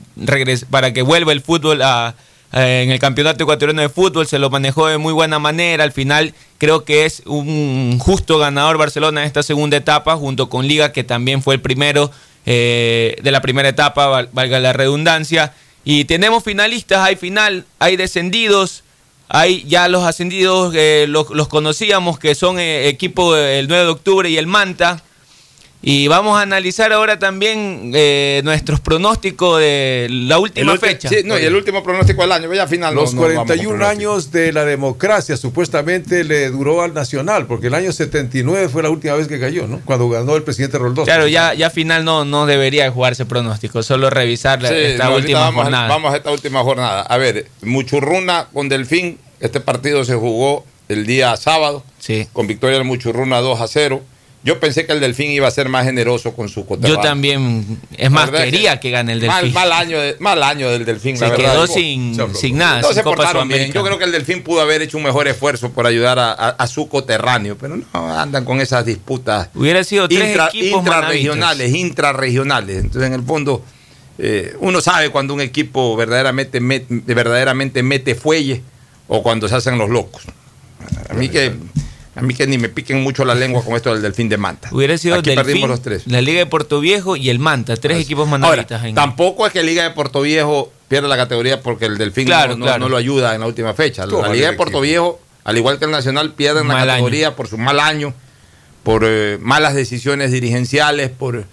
para 0.69 0.93
que 0.93 1.01
vuelva 1.01 1.33
el 1.33 1.41
fútbol 1.41 1.81
a, 1.81 2.15
en 2.53 2.91
el 2.91 2.99
campeonato 2.99 3.45
ecuatoriano 3.45 3.81
de 3.81 3.89
fútbol. 3.89 4.27
Se 4.27 4.39
lo 4.39 4.51
manejó 4.51 4.87
de 4.87 4.99
muy 4.99 5.15
buena 5.15 5.39
manera. 5.39 5.85
Al 5.85 5.93
final 5.93 6.35
creo 6.59 6.85
que 6.85 7.07
es 7.07 7.23
un 7.25 7.99
justo 7.99 8.39
ganador 8.39 8.77
Barcelona 8.77 9.23
en 9.23 9.27
esta 9.27 9.43
segunda 9.43 9.79
etapa, 9.79 10.17
junto 10.17 10.51
con 10.51 10.69
Liga, 10.69 10.93
que 10.93 11.03
también 11.03 11.43
fue 11.43 11.55
el 11.55 11.61
primero 11.63 12.11
de 12.45 13.17
la 13.25 13.41
primera 13.41 13.71
etapa, 13.71 14.07
val- 14.09 14.29
valga 14.33 14.61
la 14.61 14.75
redundancia. 14.75 15.55
Y 15.83 16.05
tenemos 16.05 16.45
finalistas, 16.45 16.99
hay 16.99 17.17
final, 17.17 17.65
hay 17.79 17.97
descendidos, 17.97 18.84
hay 19.29 19.65
ya 19.65 19.89
los 19.89 20.05
ascendidos, 20.05 20.75
eh, 20.75 21.07
los, 21.09 21.31
los 21.31 21.49
conocíamos, 21.49 22.19
que 22.19 22.35
son 22.35 22.59
eh, 22.59 22.89
equipo 22.89 23.37
eh, 23.37 23.59
el 23.59 23.69
9 23.69 23.85
de 23.85 23.91
octubre 23.91 24.31
y 24.31 24.37
el 24.37 24.47
Manta. 24.47 25.03
Y 25.87 26.09
vamos 26.09 26.39
a 26.39 26.43
analizar 26.43 26.93
ahora 26.95 27.19
también 27.19 27.93
eh, 27.95 28.41
nuestros 28.43 28.81
pronósticos 28.81 29.61
de 29.61 30.07
la 30.11 30.39
última 30.39 30.73
El 30.73 30.79
fecha. 30.79 31.11
sí, 31.11 31.17
no, 31.25 31.39
y 31.39 31.43
el 31.45 31.55
último 31.55 31.83
pronóstico 31.83 32.23
del 32.23 32.33
año. 32.33 32.53
Ya 32.55 32.67
final 32.67 32.95
Los 32.95 33.13
no 33.13 33.21
vamos 33.21 33.35
con 33.37 33.45
41 33.47 33.69
pronóstico. 33.77 34.11
años 34.13 34.31
de 34.33 34.53
la 34.53 34.65
democracia 34.65 35.37
supuestamente 35.37 36.25
le 36.25 36.49
duró 36.51 36.81
al 36.81 36.95
Nacional, 36.95 37.47
porque 37.47 37.67
el 37.67 37.75
año 37.75 37.93
79 37.93 38.69
fue 38.71 38.83
la 38.83 38.89
última 38.89 39.15
vez 39.15 39.29
que 39.29 39.39
cayó, 39.39 39.67
¿no? 39.67 39.81
Cuando 39.85 40.09
ganó 40.09 40.37
el 40.37 40.43
presidente 40.43 40.79
Roldós. 40.79 41.05
Claro, 41.05 41.27
ya, 41.29 41.53
ya 41.53 41.69
final 41.69 42.05
no, 42.05 42.25
no 42.25 42.47
debería 42.47 42.91
jugarse 42.91 43.27
pronóstico, 43.27 43.83
solo 43.83 44.09
revisar 44.09 44.63
la- 44.63 44.71
Sí, 44.71 44.75
esta 44.77 45.11
no, 45.11 45.17
última 45.17 45.41
vamos, 45.41 45.61
a- 45.61 45.63
jornada. 45.65 45.89
Vamos 45.89 46.15
a 46.15 46.17
esta 46.17 46.31
última 46.31 46.63
jornada. 46.63 47.03
A 47.03 47.17
ver, 47.19 47.47
Muchurruna 47.63 48.47
con 48.55 48.69
Delfín. 48.71 49.19
Este 49.41 49.61
partido 49.61 50.05
se 50.05 50.15
jugó 50.15 50.65
el 50.89 51.05
día 51.05 51.37
sábado. 51.37 51.85
Con 52.33 52.47
victoria 52.47 52.79
del 52.79 52.87
Muchurruna 52.87 53.41
2 53.41 53.61
a 53.61 53.69
0. 53.69 54.03
Yo 54.45 54.61
pensé 54.61 54.85
que 54.85 54.93
el 54.93 55.01
Delfín 55.01 55.31
iba 55.31 55.49
a 55.49 55.51
ser 55.51 55.71
más 55.71 55.87
generoso 55.87 56.35
con 56.37 56.51
su 56.51 56.67
coterráneo. 56.67 56.97
Yo 56.97 57.01
también, 57.03 57.81
es 57.97 58.11
más, 58.11 58.31
quería 58.31 58.79
que, 58.79 58.91
gane 58.91 59.15
el 59.15 59.21
Delfín. 59.21 59.55
mal 59.55 59.73
año 59.73 59.99
de- 59.99 60.17
mal 60.21 60.43
año 60.43 60.71
del 60.71 60.85
Delfín, 60.85 61.17
Se 61.17 61.25
la 61.25 61.31
verdad. 61.31 61.53
quedó 61.55 61.67
sin, 61.67 62.15
sin 62.35 62.59
nada, 62.59 62.83
No 62.83 62.89
sin 62.89 62.97
se 62.97 63.03
Copa 63.03 63.17
portaron 63.17 63.49
bien. 63.49 63.73
Yo 63.73 63.83
creo 63.83 63.97
que 63.99 64.05
el 64.05 64.13
Delfín 64.13 64.43
pudo 64.43 64.61
haber 64.61 64.83
hecho 64.83 64.99
un 64.99 65.05
mejor 65.05 65.29
esfuerzo 65.29 65.71
por 65.73 65.87
ayudar 65.87 66.19
a, 66.19 66.33
a- 66.33 66.49
a 66.51 66.67
su 66.67 66.89
coterráneo, 66.91 67.57
pero 67.59 67.77
no 67.77 68.19
andan 68.19 68.45
con 68.45 68.61
esas 68.61 68.85
disputas. 68.85 69.49
Hubiera 69.55 69.83
sido 69.83 70.09
tres 70.09 70.29
intra- 70.37 70.49
equipos 70.49 70.79
intrarregionales, 70.81 71.75
intrarregionales. 71.75 72.77
Entonces, 72.85 73.07
en 73.09 73.15
el 73.15 73.23
fondo, 73.23 73.65
eh, 74.19 74.55
uno 74.61 74.83
sabe 74.83 75.09
cuando 75.09 75.33
un 75.33 75.41
equipo 75.41 75.97
verdaderamente, 75.97 76.61
met- 76.61 76.85
verdaderamente 76.89 77.83
mete 77.83 78.15
fuelle 78.15 78.61
o 79.09 79.23
cuando 79.23 79.49
se 79.49 79.55
hacen 79.55 79.79
los 79.79 79.89
locos. 79.89 80.23
A 81.09 81.15
mí 81.15 81.31
que 81.31 81.55
a 82.17 82.23
mí 82.23 82.35
que 82.35 82.47
ni 82.47 82.59
me 82.59 82.69
piquen 82.69 83.03
mucho 83.03 83.25
la 83.25 83.35
lengua 83.35 83.65
con 83.65 83.75
esto 83.75 83.93
del 83.93 84.03
Delfín 84.03 84.29
de 84.29 84.37
Manta. 84.37 84.69
Hubiera 84.73 84.97
sido 84.99 85.17
Aquí 85.17 85.31
Delfín, 85.31 85.45
perdimos 85.47 85.69
los 85.69 85.83
tres. 85.83 86.07
la 86.07 86.21
Liga 86.21 86.39
de 86.39 86.47
Puerto 86.47 86.81
Viejo 86.81 87.17
y 87.17 87.31
el 87.31 87.39
Manta, 87.39 87.77
tres 87.77 87.99
equipos 88.01 88.27
Ahora, 88.29 88.39
mandaristas. 88.39 88.85
en- 88.85 88.95
tampoco 88.95 89.47
es 89.47 89.53
que 89.53 89.63
Liga 89.63 89.83
de 89.83 89.91
Puerto 89.91 90.21
Viejo 90.21 90.73
pierda 90.89 91.09
la 91.09 91.17
categoría 91.17 91.61
porque 91.61 91.87
el 91.87 91.99
Delfín 91.99 92.27
Claro, 92.27 92.53
no, 92.53 92.59
no- 92.59 92.65
claro. 92.67 92.81
no 92.81 92.89
lo 92.89 92.97
ayuda 92.97 93.35
en 93.35 93.41
la 93.41 93.47
última 93.47 93.75
fecha. 93.75 94.07
La 94.07 94.29
Liga 94.33 94.51
de 94.51 94.57
Puerto. 94.57 94.81
Viejo, 94.81 95.21
al 95.45 95.57
igual 95.57 95.79
que 95.79 95.87
el 95.87 95.91
Nacional, 95.91 96.33
pierden 96.35 96.69
la 96.69 96.87
categoría 96.87 97.35
por 97.35 97.49
su 97.49 97.59
mal 97.59 97.81
año, 97.81 98.15
por 98.83 99.03
eh, 99.05 99.39
malas 99.41 99.75
decisiones 99.75 100.31
dirigenciales, 100.31 101.11
por 101.11 101.45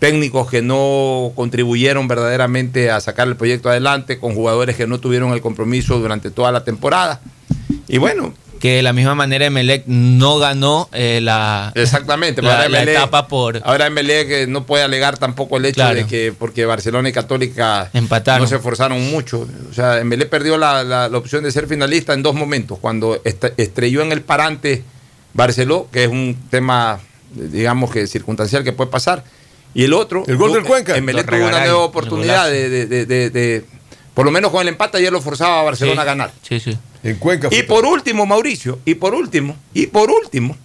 técnicos 0.00 0.50
que 0.50 0.60
no 0.62 1.32
contribuyeron 1.36 2.08
verdaderamente 2.08 2.90
a 2.90 3.00
sacar 3.00 3.28
el 3.28 3.36
proyecto 3.36 3.68
adelante, 3.70 4.18
con 4.18 4.34
jugadores 4.34 4.76
que 4.76 4.86
no 4.86 4.98
tuvieron 4.98 5.32
el 5.32 5.40
compromiso 5.40 5.98
durante 5.98 6.30
toda 6.30 6.52
la 6.52 6.64
temporada. 6.64 7.20
Y 7.86 7.98
bueno, 7.98 8.32
que 8.60 8.76
de 8.76 8.82
la 8.82 8.92
misma 8.92 9.14
manera 9.14 9.46
Emelec 9.46 9.84
no 9.86 10.38
ganó 10.38 10.88
eh, 10.92 11.20
la, 11.22 11.72
Exactamente, 11.74 12.42
la, 12.42 12.66
Emelec- 12.68 12.90
etapa 12.90 13.26
por 13.26 13.60
Ahora 13.64 13.88
MLE 13.90 14.26
que 14.28 14.46
no 14.46 14.64
puede 14.66 14.84
alegar 14.84 15.16
tampoco 15.18 15.56
el 15.56 15.64
hecho 15.64 15.76
Claro. 15.76 15.94
de 15.96 16.06
que 16.06 16.32
porque 16.38 16.66
Barcelona 16.66 17.08
y 17.08 17.12
Católica 17.12 17.88
Empataron. 17.94 18.42
no 18.42 18.46
se 18.48 18.56
esforzaron 18.56 19.10
mucho. 19.10 19.48
O 19.70 19.74
sea, 19.74 20.04
MLE 20.04 20.26
perdió 20.26 20.58
la, 20.58 20.84
la- 20.84 21.08
la 21.08 21.18
opción 21.18 21.42
de 21.42 21.50
ser 21.50 21.66
finalista 21.66 22.12
en 22.12 22.22
dos 22.22 22.34
momentos. 22.34 22.78
Cuando 22.78 23.20
est- 23.24 23.58
estrelló 23.58 24.02
en 24.02 24.12
el 24.12 24.20
parante 24.20 24.84
Barceló, 25.32 25.88
que 25.90 26.04
es 26.04 26.10
un 26.10 26.36
tema, 26.50 27.00
digamos 27.32 27.90
que 27.90 28.06
circunstancial 28.06 28.62
que 28.62 28.72
puede 28.72 28.90
pasar. 28.90 29.24
Y 29.72 29.84
el 29.84 29.92
otro, 29.94 30.24
El 30.26 30.36
gol 30.36 30.52
del 30.52 30.64
Cuenca. 30.64 31.00
MLE 31.00 31.12
Lo 31.14 31.24
tuvo 31.24 31.46
una 31.46 31.60
nueva 31.60 31.78
oportunidad 31.84 32.50
de, 32.50 32.68
de- 32.68 32.86
de- 32.86 33.06
de- 33.06 33.30
de- 33.30 33.64
por 34.12 34.24
lo 34.26 34.32
menos 34.32 34.50
con 34.50 34.60
el 34.62 34.68
empate 34.68 34.98
ayer 34.98 35.12
lo 35.12 35.22
forzaba 35.22 35.60
a 35.60 35.62
Barcelona 35.62 35.94
Sí. 35.94 36.00
a 36.02 36.04
ganar. 36.04 36.32
Sí, 36.42 36.60
sí. 36.60 36.76
En 37.02 37.16
Cuenca. 37.16 37.48
Y 37.50 37.62
por 37.62 37.84
último, 37.86 38.26
Mauricio, 38.26 38.78
y 38.84 38.94
por 38.94 39.14
último, 39.14 39.56
y 39.72 39.86
por 39.86 40.10
último, 40.10 40.56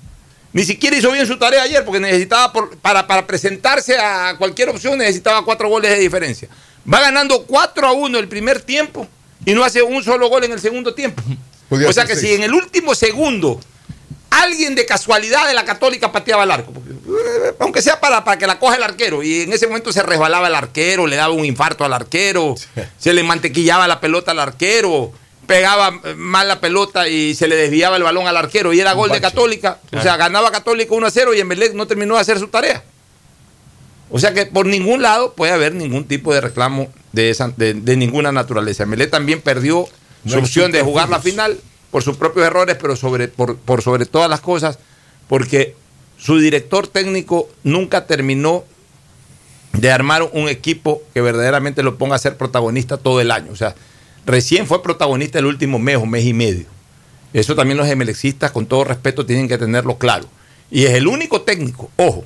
ni 0.54 0.64
siquiera 0.64 0.96
hizo 0.98 1.12
bien 1.12 1.26
su 1.28 1.38
tarea 1.38 1.64
ayer 1.64 1.84
porque 1.86 2.00
necesitaba, 2.00 2.52
por- 2.54 2.78
para, 2.78 3.08
para 3.08 3.26
presentarse 3.28 3.98
a 3.98 4.36
cualquier 4.38 4.70
opción, 4.70 4.98
necesitaba 4.98 5.44
cuatro 5.46 5.70
goles 5.70 5.92
de 5.92 5.98
diferencia. 6.00 6.48
Va 6.92 7.00
ganando 7.02 7.44
4 7.46 7.88
a 7.88 7.92
1 7.94 8.20
el 8.20 8.28
primer 8.28 8.62
tiempo 8.62 9.08
y 9.46 9.54
no 9.54 9.64
hace 9.64 9.82
un 9.82 10.04
solo 10.04 10.30
gol 10.30 10.44
en 10.44 10.52
el 10.52 10.60
segundo 10.60 10.94
tiempo. 10.94 11.22
Podía 11.70 11.90
o 11.90 11.94
sea 11.94 12.06
que 12.06 12.16
si 12.16 12.34
en 12.34 12.44
el 12.44 12.54
último 12.54 12.94
segundo 12.94 13.60
alguien 14.30 14.76
de 14.76 14.86
casualidad 14.86 15.48
de 15.48 15.54
la 15.54 15.66
Católica 15.66 16.12
pateaba 16.12 16.44
el 16.44 16.52
arco, 16.52 16.72
porque, 16.74 16.92
eh, 16.92 17.54
aunque 17.60 17.82
sea 17.82 18.00
para, 18.00 18.24
para 18.24 18.38
que 18.38 18.46
la 18.46 18.60
coja 18.60 18.76
el 18.76 18.84
arquero, 18.84 19.24
y 19.24 19.42
en 19.42 19.54
ese 19.54 19.66
momento 19.68 19.92
se 19.94 20.04
resbalaba 20.04 20.48
el 20.48 20.56
arquero, 20.56 21.08
le 21.08 21.16
daba 21.16 21.34
un 21.34 21.46
infarto 21.46 21.86
al 21.86 21.94
arquero, 21.94 22.56
se 23.00 23.14
le 23.14 23.24
mantequillaba 23.24 23.88
la 23.88 24.00
pelota 24.02 24.32
al 24.32 24.40
arquero, 24.40 25.12
pegaba 25.48 25.92
mal 26.16 26.48
la 26.48 26.60
pelota 26.60 27.08
y 27.08 27.36
se 27.36 27.48
le 27.48 27.56
desviaba 27.56 27.98
el 27.98 28.04
balón 28.04 28.28
al 28.28 28.38
arquero, 28.38 28.74
y 28.74 28.80
era 28.80 28.94
gol 28.94 29.12
de 29.12 29.22
Católica, 29.22 29.80
o 29.92 30.02
sea, 30.02 30.18
ganaba 30.18 30.52
Católica 30.52 30.94
1 30.94 31.08
a 31.08 31.12
0 31.12 31.34
y 31.34 31.40
Emelec 31.40 31.74
no 31.74 31.88
terminó 31.88 32.16
de 32.16 32.22
hacer 32.22 32.40
su 32.40 32.48
tarea. 32.48 32.84
O 34.10 34.20
sea 34.20 34.34
que 34.34 34.46
por 34.46 34.66
ningún 34.66 35.02
lado 35.02 35.34
puede 35.34 35.52
haber 35.52 35.74
ningún 35.74 36.06
tipo 36.06 36.34
de 36.34 36.42
reclamo 36.42 36.90
de, 37.12 37.32
esa, 37.32 37.52
de, 37.58 37.74
de 37.74 37.98
ninguna 37.98 38.32
naturaleza. 38.32 38.84
Emelec 38.84 39.10
también 39.10 39.42
perdió 39.42 39.88
No 40.24 40.32
su 40.32 40.40
opción 40.40 40.72
de 40.72 40.82
jugar 40.82 41.10
la 41.10 41.20
final 41.20 41.60
por 41.92 42.04
sus 42.04 42.18
propios 42.18 42.46
errores, 42.46 42.78
pero 42.80 42.96
sobre, 42.96 43.28
por, 43.28 43.58
por 43.58 43.82
sobre 43.82 44.06
todas 44.06 44.30
las 44.30 44.42
cosas, 44.42 44.80
porque 45.28 45.76
su 46.18 46.38
director 46.38 46.88
técnico 46.88 47.50
nunca 47.64 48.06
terminó 48.06 48.64
de 49.74 49.92
armar 49.92 50.24
un 50.34 50.48
equipo 50.50 51.02
que 51.14 51.22
verdaderamente 51.22 51.84
lo 51.84 51.98
ponga 51.98 52.16
a 52.16 52.20
ser 52.20 52.38
protagonista 52.38 52.98
todo 52.98 53.22
el 53.22 53.32
año. 53.32 53.52
O 53.52 53.56
sea, 53.56 53.76
recién 54.26 54.68
fue 54.68 54.84
protagonista 54.84 55.40
el 55.40 55.46
último 55.46 55.80
mes 55.80 55.98
o 55.98 56.06
mes 56.06 56.26
y 56.26 56.34
medio. 56.34 56.66
Eso 57.34 57.56
también 57.56 57.78
los 57.78 57.88
emelexistas, 57.88 58.52
con 58.52 58.66
todo 58.66 58.84
respeto, 58.84 59.26
tienen 59.26 59.48
que 59.48 59.58
tenerlo 59.58 59.98
claro. 59.98 60.28
Y 60.72 60.86
es 60.86 60.94
el 60.94 61.08
único 61.08 61.42
técnico, 61.42 61.92
ojo, 61.98 62.26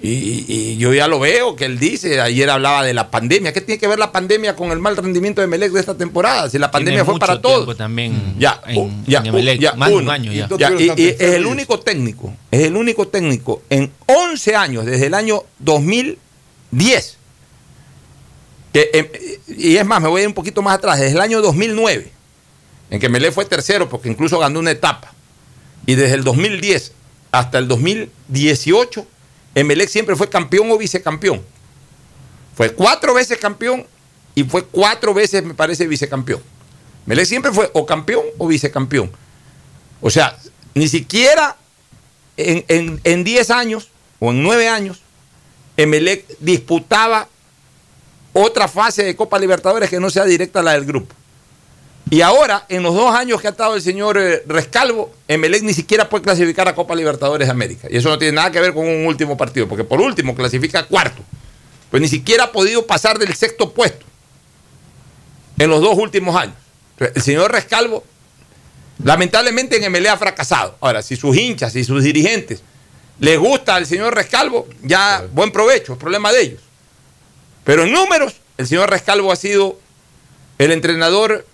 y, 0.00 0.76
yo 0.76 0.94
ya 0.94 1.08
lo 1.08 1.18
veo 1.18 1.56
que 1.56 1.64
él 1.64 1.78
dice, 1.78 2.20
ayer 2.20 2.48
hablaba 2.48 2.84
de 2.84 2.94
la 2.94 3.10
pandemia. 3.10 3.52
¿Qué 3.52 3.60
tiene 3.60 3.80
que 3.80 3.88
ver 3.88 3.98
la 3.98 4.12
pandemia 4.12 4.54
con 4.54 4.70
el 4.70 4.78
mal 4.78 4.96
rendimiento 4.96 5.40
de 5.40 5.48
Melec 5.48 5.72
de 5.72 5.80
esta 5.80 5.96
temporada? 5.96 6.48
Si 6.48 6.58
la 6.58 6.70
pandemia 6.70 7.04
fue 7.04 7.18
para 7.18 7.40
todos. 7.40 7.76
también 7.76 8.36
ya, 8.38 8.60
ya, 9.06 9.22
ya, 9.58 9.74
más 9.74 9.88
de 9.88 9.96
un 9.96 10.08
año 10.08 10.32
ya. 10.32 10.48
y, 10.78 11.08
es 11.08 11.20
el 11.20 11.46
único 11.46 11.80
técnico, 11.80 12.32
es 12.50 12.62
el 12.62 12.76
único 12.76 13.08
técnico 13.08 13.62
en 13.70 13.90
11 14.06 14.56
años, 14.56 14.84
desde 14.84 15.06
el 15.06 15.14
año 15.14 15.42
2010. 15.58 17.17
Em, 18.92 19.08
y 19.48 19.76
es 19.76 19.86
más, 19.86 20.00
me 20.00 20.08
voy 20.08 20.20
a 20.20 20.22
ir 20.22 20.28
un 20.28 20.34
poquito 20.34 20.62
más 20.62 20.76
atrás, 20.76 20.98
desde 20.98 21.14
el 21.14 21.20
año 21.20 21.40
2009, 21.40 22.10
en 22.90 23.00
que 23.00 23.08
Melec 23.08 23.32
fue 23.32 23.44
tercero 23.44 23.88
porque 23.88 24.08
incluso 24.08 24.38
ganó 24.38 24.58
una 24.58 24.70
etapa. 24.70 25.12
Y 25.86 25.94
desde 25.94 26.14
el 26.14 26.24
2010 26.24 26.92
hasta 27.32 27.58
el 27.58 27.68
2018 27.68 29.06
Emelec 29.54 29.88
siempre 29.88 30.14
fue 30.14 30.28
campeón 30.28 30.70
o 30.70 30.78
vicecampeón. 30.78 31.42
Fue 32.54 32.72
cuatro 32.72 33.14
veces 33.14 33.38
campeón 33.38 33.86
y 34.34 34.44
fue 34.44 34.64
cuatro 34.64 35.12
veces, 35.12 35.42
me 35.44 35.54
parece, 35.54 35.86
vicecampeón. 35.86 36.40
Emelec 37.06 37.26
siempre 37.26 37.52
fue 37.52 37.70
o 37.72 37.84
campeón 37.84 38.24
o 38.38 38.46
vicecampeón. 38.46 39.10
O 40.00 40.10
sea, 40.10 40.38
ni 40.74 40.88
siquiera 40.88 41.56
en 42.36 43.24
10 43.24 43.50
años 43.50 43.88
o 44.20 44.30
en 44.30 44.42
9 44.44 44.68
años, 44.68 45.02
Emelec 45.76 46.24
disputaba 46.38 47.28
otra 48.38 48.68
fase 48.68 49.04
de 49.04 49.16
Copa 49.16 49.38
Libertadores 49.38 49.90
que 49.90 49.98
no 49.98 50.10
sea 50.10 50.24
directa 50.24 50.60
a 50.60 50.62
la 50.62 50.72
del 50.72 50.84
grupo. 50.84 51.14
Y 52.10 52.22
ahora, 52.22 52.64
en 52.68 52.82
los 52.82 52.94
dos 52.94 53.14
años 53.14 53.40
que 53.40 53.48
ha 53.48 53.50
estado 53.50 53.74
el 53.74 53.82
señor 53.82 54.16
eh, 54.16 54.42
Rescalvo, 54.46 55.12
Emelec 55.26 55.62
ni 55.62 55.74
siquiera 55.74 56.08
puede 56.08 56.24
clasificar 56.24 56.66
a 56.66 56.74
Copa 56.74 56.94
Libertadores 56.94 57.48
de 57.48 57.52
América. 57.52 57.88
Y 57.90 57.98
eso 57.98 58.08
no 58.08 58.18
tiene 58.18 58.36
nada 58.36 58.50
que 58.50 58.60
ver 58.60 58.72
con 58.72 58.86
un 58.86 59.06
último 59.06 59.36
partido, 59.36 59.68
porque 59.68 59.84
por 59.84 60.00
último 60.00 60.34
clasifica 60.34 60.86
cuarto. 60.86 61.22
Pues 61.90 62.00
ni 62.00 62.08
siquiera 62.08 62.44
ha 62.44 62.52
podido 62.52 62.86
pasar 62.86 63.18
del 63.18 63.34
sexto 63.34 63.74
puesto 63.74 64.06
en 65.58 65.68
los 65.68 65.82
dos 65.82 65.98
últimos 65.98 66.34
años. 66.36 66.56
El 66.98 67.20
señor 67.22 67.52
Rescalvo, 67.52 68.04
lamentablemente 69.04 69.76
en 69.76 69.84
Emelec 69.84 70.12
ha 70.12 70.16
fracasado. 70.16 70.76
Ahora, 70.80 71.02
si 71.02 71.16
sus 71.16 71.36
hinchas 71.36 71.76
y 71.76 71.84
sus 71.84 72.02
dirigentes 72.02 72.62
les 73.20 73.38
gusta 73.38 73.74
al 73.74 73.84
señor 73.84 74.14
Rescalvo, 74.14 74.66
ya 74.82 75.26
buen 75.32 75.50
provecho, 75.50 75.92
es 75.92 75.98
problema 75.98 76.32
de 76.32 76.40
ellos. 76.40 76.67
Pero 77.68 77.82
en 77.84 77.92
números, 77.92 78.36
el 78.56 78.66
señor 78.66 78.88
Rescalvo 78.88 79.30
ha 79.30 79.36
sido 79.36 79.78
el 80.56 80.72
entrenador 80.72 81.44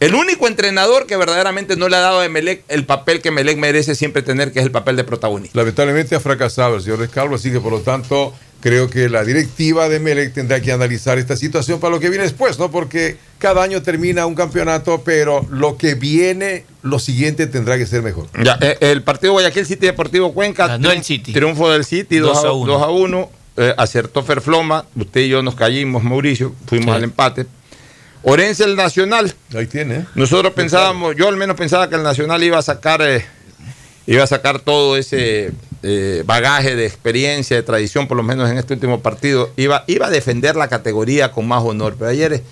el 0.00 0.14
único 0.14 0.46
entrenador 0.46 1.06
que 1.06 1.16
verdaderamente 1.16 1.76
no 1.76 1.88
le 1.88 1.96
ha 1.96 2.00
dado 2.00 2.20
a 2.20 2.26
Emelec 2.26 2.62
el 2.68 2.84
papel 2.84 3.22
que 3.22 3.30
Emelec 3.30 3.56
merece 3.56 3.94
siempre 3.94 4.20
tener, 4.20 4.52
que 4.52 4.58
es 4.58 4.66
el 4.66 4.70
papel 4.70 4.96
de 4.96 5.04
protagonista. 5.04 5.58
Lamentablemente 5.58 6.14
ha 6.14 6.20
fracasado 6.20 6.74
el 6.74 6.82
señor 6.82 6.98
Rescalvo, 6.98 7.36
así 7.36 7.50
que 7.50 7.58
por 7.58 7.72
lo 7.72 7.80
tanto 7.80 8.34
creo 8.60 8.90
que 8.90 9.08
la 9.08 9.24
directiva 9.24 9.88
de 9.88 9.96
Emelec 9.96 10.34
tendrá 10.34 10.60
que 10.60 10.72
analizar 10.72 11.16
esta 11.16 11.36
situación 11.36 11.80
para 11.80 11.94
lo 11.94 12.00
que 12.00 12.10
viene 12.10 12.24
después, 12.24 12.58
¿no? 12.58 12.70
Porque 12.70 13.16
cada 13.38 13.62
año 13.62 13.80
termina 13.80 14.26
un 14.26 14.34
campeonato, 14.34 15.02
pero 15.02 15.46
lo 15.48 15.78
que 15.78 15.94
viene, 15.94 16.66
lo 16.82 16.98
siguiente 16.98 17.46
tendrá 17.46 17.78
que 17.78 17.86
ser 17.86 18.02
mejor. 18.02 18.28
Ya, 18.44 18.58
eh, 18.60 18.76
el 18.80 19.02
partido 19.02 19.32
Guayaquil 19.32 19.64
City 19.64 19.86
Deportivo 19.86 20.34
Cuenca. 20.34 20.76
No 20.76 20.90
el 20.90 21.02
City. 21.02 21.32
Triunfo 21.32 21.70
del 21.70 21.86
City, 21.86 22.18
2 22.18 22.44
a 22.44 22.52
1. 22.52 23.41
A 23.56 23.60
1 23.60 23.68
eh, 23.68 23.74
acertó 23.76 24.22
Ferfloma, 24.22 24.84
usted 24.96 25.22
y 25.22 25.28
yo 25.28 25.42
nos 25.42 25.54
caímos, 25.54 26.02
Mauricio, 26.02 26.54
fuimos 26.66 26.94
al 26.94 27.04
empate. 27.04 27.46
Orense 28.22 28.64
el 28.64 28.76
Nacional. 28.76 29.34
Ahí 29.54 29.66
tiene. 29.66 30.06
Nosotros 30.14 30.52
pensábamos, 30.52 31.16
yo 31.16 31.28
al 31.28 31.36
menos 31.36 31.56
pensaba 31.56 31.88
que 31.88 31.96
el 31.96 32.02
Nacional 32.02 32.42
iba 32.42 32.58
a 32.58 32.62
sacar, 32.62 33.02
eh, 33.02 33.24
iba 34.06 34.22
a 34.22 34.26
sacar 34.26 34.60
todo 34.60 34.96
ese 34.96 35.52
eh, 35.82 36.22
bagaje 36.24 36.76
de 36.76 36.86
experiencia, 36.86 37.56
de 37.56 37.62
tradición, 37.62 38.06
por 38.06 38.16
lo 38.16 38.22
menos 38.22 38.48
en 38.50 38.58
este 38.58 38.74
último 38.74 39.00
partido. 39.00 39.50
Iba, 39.56 39.84
iba 39.88 40.06
a 40.06 40.10
defender 40.10 40.54
la 40.54 40.68
categoría 40.68 41.32
con 41.32 41.48
más 41.48 41.62
honor. 41.64 41.96
Pero 41.98 42.10
ayer, 42.10 42.42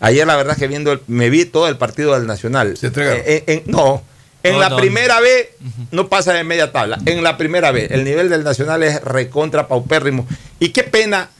ayer 0.00 0.26
la 0.26 0.36
verdad 0.36 0.56
que 0.56 0.66
viendo, 0.66 1.00
me 1.06 1.30
vi 1.30 1.44
todo 1.44 1.68
el 1.68 1.76
partido 1.76 2.14
del 2.14 2.26
Nacional. 2.26 2.76
¿Se 2.76 2.88
entrega? 2.88 3.14
Eh, 3.16 3.62
no. 3.66 4.02
En 4.42 4.58
la 4.58 4.76
primera 4.76 5.20
vez 5.20 5.48
no 5.90 6.08
pasa 6.08 6.32
de 6.32 6.44
media 6.44 6.72
tabla. 6.72 6.98
En 7.06 7.22
la 7.22 7.36
primera 7.36 7.70
vez 7.72 7.90
el 7.90 8.04
nivel 8.04 8.28
del 8.28 8.44
Nacional 8.44 8.82
es 8.82 9.02
recontra 9.02 9.68
paupérrimo. 9.68 10.26
Y 10.58 10.70
qué 10.70 10.82
pena 10.82 11.30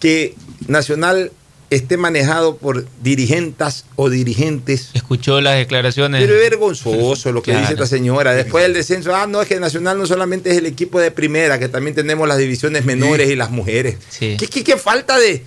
que 0.00 0.34
Nacional 0.66 1.32
esté 1.70 1.96
manejado 1.96 2.56
por 2.56 2.86
dirigentes 3.02 3.84
o 3.96 4.08
dirigentes. 4.08 4.90
Escuchó 4.94 5.40
las 5.40 5.56
declaraciones. 5.56 6.20
Pero 6.22 6.34
es 6.34 6.50
vergonzoso 6.50 7.32
lo 7.32 7.42
que 7.42 7.54
dice 7.54 7.72
esta 7.72 7.86
señora. 7.86 8.32
Después 8.32 8.64
del 8.64 8.74
descenso, 8.74 9.14
ah, 9.14 9.26
no, 9.26 9.42
es 9.42 9.48
que 9.48 9.60
Nacional 9.60 9.98
no 9.98 10.06
solamente 10.06 10.50
es 10.50 10.56
el 10.56 10.66
equipo 10.66 11.00
de 11.00 11.10
primera, 11.10 11.58
que 11.58 11.68
también 11.68 11.94
tenemos 11.94 12.26
las 12.26 12.38
divisiones 12.38 12.84
menores 12.84 13.28
y 13.28 13.36
las 13.36 13.50
mujeres. 13.50 13.96
¿Qué, 14.18 14.36
qué, 14.36 14.76
falta 14.76 15.18
de... 15.18 15.44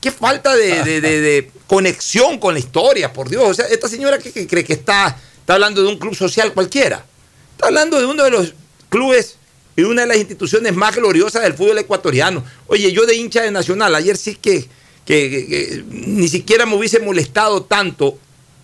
Qué 0.00 0.10
falta 0.10 0.54
de, 0.56 1.50
conexión 1.66 2.38
con 2.38 2.54
la 2.54 2.60
historia, 2.60 3.12
por 3.12 3.28
Dios. 3.28 3.44
O 3.44 3.54
sea, 3.54 3.66
esta 3.66 3.88
señora 3.88 4.18
que, 4.18 4.46
cree 4.46 4.64
que 4.64 4.72
está, 4.72 5.16
está 5.40 5.54
hablando 5.54 5.82
de 5.82 5.88
un 5.88 5.98
club 5.98 6.14
social 6.14 6.52
cualquiera. 6.52 7.04
Está 7.52 7.66
hablando 7.66 7.98
de 7.98 8.06
uno 8.06 8.24
de 8.24 8.30
los 8.30 8.54
clubes 8.88 9.36
y 9.76 9.82
una 9.82 10.02
de 10.02 10.08
las 10.08 10.16
instituciones 10.18 10.74
más 10.74 10.94
gloriosas 10.94 11.42
del 11.42 11.54
fútbol 11.54 11.78
ecuatoriano. 11.78 12.44
Oye, 12.66 12.92
yo 12.92 13.06
de 13.06 13.16
hincha 13.16 13.42
de 13.42 13.50
Nacional, 13.50 13.94
ayer 13.94 14.16
sí 14.16 14.36
que 14.36 14.68
que, 15.10 15.82
ni 15.90 16.28
siquiera 16.28 16.66
me 16.66 16.76
hubiese 16.76 17.00
molestado 17.00 17.64
tanto 17.64 18.18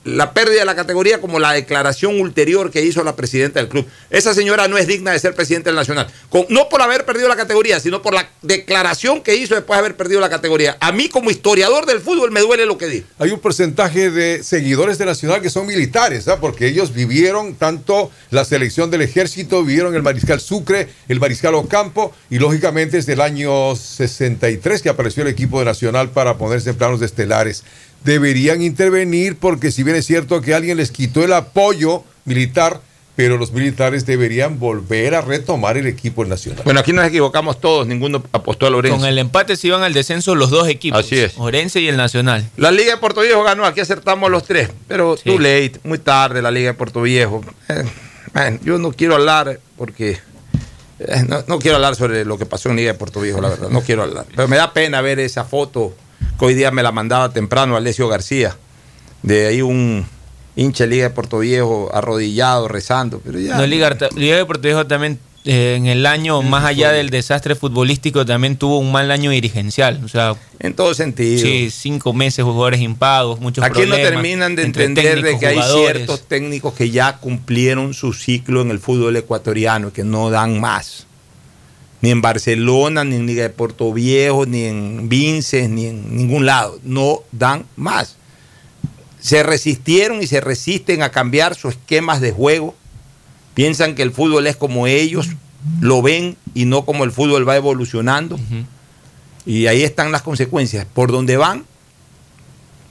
la 0.07 0.33
pérdida 0.33 0.61
de 0.61 0.65
la 0.65 0.77
categoría 0.77 1.21
como 1.21 1.41
la 1.41 1.53
declaración 1.53 2.21
ulterior 2.21 2.71
que 2.71 2.83
hizo 2.83 3.03
la 3.03 3.17
presidenta 3.17 3.59
del 3.59 3.69
club. 3.69 3.87
Esa 4.09 4.35
señora 4.35 4.69
no 4.69 4.79
es 4.79 4.87
digna 4.87 5.11
de 5.11 5.19
ser 5.19 5.35
presidenta 5.35 5.71
del 5.71 5.77
Nacional. 5.77 6.07
no 6.49 6.69
por 6.69 6.81
haber 6.81 7.05
perdido 7.05 7.29
la 7.29 7.37
categoría, 7.37 7.81
sino 7.81 8.03
por 8.03 8.15
la 8.15 8.29
declaración 8.43 9.23
que 9.23 9.35
hizo 9.35 9.55
después 9.55 9.77
de 9.77 9.81
haber 9.81 9.97
perdido 9.97 10.21
la 10.21 10.31
categoría. 10.31 10.77
A 10.81 10.93
mí 10.93 11.09
como 11.09 11.31
historiador 11.31 11.87
del 11.87 12.01
fútbol 12.01 12.31
me 12.31 12.41
duele 12.41 12.67
lo 12.67 12.79
que 12.79 12.87
dijo. 12.87 13.07
Hay 13.19 13.31
un 13.31 13.41
porcentaje 13.41 14.11
de 14.11 14.45
seguidores 14.45 14.99
de 14.99 15.07
Nacional 15.07 15.43
que 15.43 15.51
son 15.51 15.67
militares, 15.67 16.29
¿ah? 16.29 16.39
porque 16.41 16.69
ellos 16.69 16.95
vivieron 16.95 17.55
tanto 17.55 18.11
la 18.31 18.45
selección 18.45 18.91
del 18.91 19.03
ejército, 19.03 19.65
vivieron 19.65 19.95
el 19.97 20.03
mariscal 20.03 20.41
Sucre, 20.41 20.89
el 21.09 21.19
mariscal 21.19 21.55
Ocampo, 21.57 22.15
y 22.31 22.39
lógicamente 22.39 22.99
es 22.99 23.07
del 23.07 23.21
año 23.21 23.75
63 23.75 24.83
que 24.83 24.89
apareció 24.89 25.25
el 25.25 25.29
equipo 25.29 25.59
de 25.59 25.65
Nacional 25.65 26.11
para 26.11 26.39
ponerse 26.39 26.71
en 26.71 26.77
planos 26.77 27.01
de 27.01 27.07
estelares 27.07 27.65
deberían 28.07 28.63
intervenir 28.63 29.37
porque 29.37 29.71
si 29.71 29.83
bien 29.83 29.97
es 29.97 30.07
cierto 30.07 30.41
que 30.41 30.55
alguien 30.55 30.79
les 30.79 30.91
quitó 30.91 31.25
el 31.25 31.35
apoyo 31.35 32.05
militar, 32.25 32.81
pero 33.17 33.37
los 33.37 33.51
militares 33.53 34.07
deberían 34.07 34.59
volver 34.59 35.15
a 35.15 35.23
retomar 35.23 35.77
el 35.77 35.87
equipo 35.87 36.25
nacional. 36.25 36.63
Bueno, 36.65 36.81
aquí 36.81 36.93
nos 36.93 37.07
equivocamos 37.07 37.61
todos, 37.61 37.87
ninguno 37.87 38.23
apostó 38.33 38.67
a 38.67 38.71
Lorenzo. 38.71 38.99
Con 38.99 39.07
el 39.07 39.19
empate 39.19 39.57
se 39.57 39.67
iban 39.67 39.83
al 39.83 39.93
descenso 39.93 40.35
los 40.35 40.51
dos 40.51 40.69
equipos. 40.69 41.01
Así 41.01 41.19
es. 41.19 41.35
Orense 41.37 41.81
y 41.81 41.89
el 41.89 41.97
Nacional. 41.97 42.49
La 42.57 42.71
Liga 42.71 42.93
de 42.93 42.99
Puerto 42.99 43.23
Viejo 43.23 43.43
ganó, 43.43 43.65
aquí 43.65 43.81
acertamos 43.81 44.31
los 44.31 44.45
tres, 44.45 44.71
pero 44.87 45.17
too 45.17 45.39
late, 45.39 45.81
muy 45.83 45.99
tarde 45.99 46.41
la 46.43 46.51
Liga 46.51 46.69
de 46.69 46.75
Puerto 46.75 47.03
Viejo. 47.03 47.43
Eh, 47.69 48.59
yo 48.63 48.79
no 48.79 48.93
quiero 48.93 49.15
hablar 49.15 49.59
porque 49.77 50.19
eh, 50.99 51.25
no, 51.27 51.43
no, 51.49 51.59
quiero 51.59 51.77
hablar 51.77 51.97
sobre 51.97 52.25
lo 52.25 52.39
que 52.39 52.47
pasó 52.47 52.69
en 52.69 52.77
Liga 52.77 52.93
de 52.93 52.99
Puerto 52.99 53.21
Viejo, 53.21 53.41
la 53.41 53.49
verdad, 53.49 53.71
no 53.71 53.81
quiero 53.81 54.03
hablar. 54.03 54.27
Pero 54.35 54.47
me 54.47 54.57
da 54.57 54.73
pena 54.73 55.01
ver 55.01 55.19
esa 55.19 55.45
foto 55.45 55.95
que 56.39 56.45
hoy 56.45 56.55
día 56.55 56.71
me 56.71 56.83
la 56.83 56.93
mandaba 56.93 57.33
temprano 57.33 57.77
Alessio 57.77 58.09
García, 58.09 58.57
de 59.23 59.47
ahí 59.47 59.63
un 59.63 60.07
hincha 60.57 60.85
de 60.85 60.91
Liga 60.91 61.05
de 61.05 61.11
Puerto 61.11 61.39
Viejo 61.39 61.91
arrodillado, 61.93 62.69
rezando. 62.69 63.21
Pero 63.25 63.39
ya, 63.39 63.57
no, 63.57 63.67
Liga, 63.67 63.97
Liga 64.17 64.37
de 64.37 64.45
Puerto 64.45 64.63
Viejo 64.63 64.87
también 64.87 65.19
eh, 65.45 65.77
en 65.77 65.87
el 65.87 66.07
año, 66.07 66.43
más 66.43 66.65
allá 66.65 66.91
del 66.91 67.11
desastre 67.11 67.55
futbolístico, 67.55 68.27
también 68.27 68.57
tuvo 68.57 68.79
un 68.79 68.91
mal 68.91 69.11
año 69.13 69.31
dirigencial. 69.31 70.01
O 70.05 70.09
sea, 70.09 70.35
en 70.59 70.75
todo 70.75 70.93
sentido. 70.93 71.41
Sí, 71.41 71.71
cinco 71.71 72.13
meses, 72.13 72.45
jugadores 72.45 72.81
impagos, 72.81 73.41
muchos 73.41 73.65
Aquí 73.65 73.87
no 73.87 73.95
terminan 73.95 74.57
de 74.57 74.65
entender 74.65 75.23
de 75.23 75.39
que 75.39 75.47
hay 75.47 75.63
ciertos 75.63 76.27
técnicos 76.27 76.75
que 76.75 76.91
ya 76.91 77.19
cumplieron 77.19 77.95
su 77.95 78.13
ciclo 78.13 78.61
en 78.63 78.73
el 78.73 78.81
fútbol 78.81 79.17
ecuatoriano 79.17 79.89
y 79.89 79.91
que 79.93 80.03
no 80.03 80.31
dan 80.31 80.61
más 80.61 81.06
ni 82.01 82.11
en 82.11 82.21
Barcelona, 82.21 83.05
ni 83.05 83.17
en 83.17 83.27
Liga 83.27 83.43
de 83.43 83.51
Puerto 83.51 83.93
Viejo, 83.93 84.47
ni 84.47 84.65
en 84.65 85.09
Vinces, 85.09 85.69
ni 85.69 85.87
en 85.87 86.17
ningún 86.17 86.47
lado. 86.47 86.79
No 86.85 87.21
dan 87.33 87.65
más. 87.77 88.17
Se 89.21 89.43
resistieron 89.43 90.23
y 90.23 90.27
se 90.27 90.41
resisten 90.41 91.03
a 91.03 91.11
cambiar 91.11 91.55
sus 91.55 91.75
esquemas 91.75 92.21
de 92.21 92.33
juego. 92.33 92.75
Piensan 93.55 93.95
que 93.95 94.03
el 94.03 94.13
fútbol 94.13 94.47
es 94.47 94.57
como 94.57 94.87
ellos 94.87 95.29
lo 95.81 96.03
ven 96.03 96.37
y 96.55 96.65
no 96.65 96.85
como 96.85 97.05
el 97.05 97.13
fútbol 97.13 97.49
va 97.49 97.57
evolucionando. 97.57 98.39
Y 99.45 99.67
ahí 99.67 99.83
están 99.83 100.13
las 100.13 100.23
consecuencias. 100.23 100.87
Por 100.87 101.11
donde 101.11 101.37
van, 101.37 101.65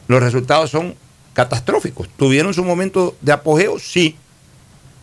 los 0.07 0.21
resultados 0.21 0.71
son 0.71 0.95
catastróficos. 1.33 2.09
¿Tuvieron 2.17 2.53
su 2.53 2.63
momento 2.63 3.15
de 3.21 3.31
apogeo? 3.31 3.79
Sí. 3.79 4.15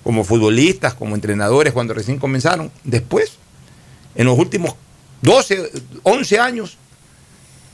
Como 0.03 0.25
futbolistas, 0.25 0.95
como 0.95 1.15
entrenadores, 1.15 1.73
cuando 1.73 1.95
recién 1.95 2.19
comenzaron. 2.19 2.71
Después 2.85 3.39
en 4.15 4.27
los 4.27 4.39
últimos 4.39 4.75
12, 5.23 5.71
11 6.03 6.39
años, 6.39 6.77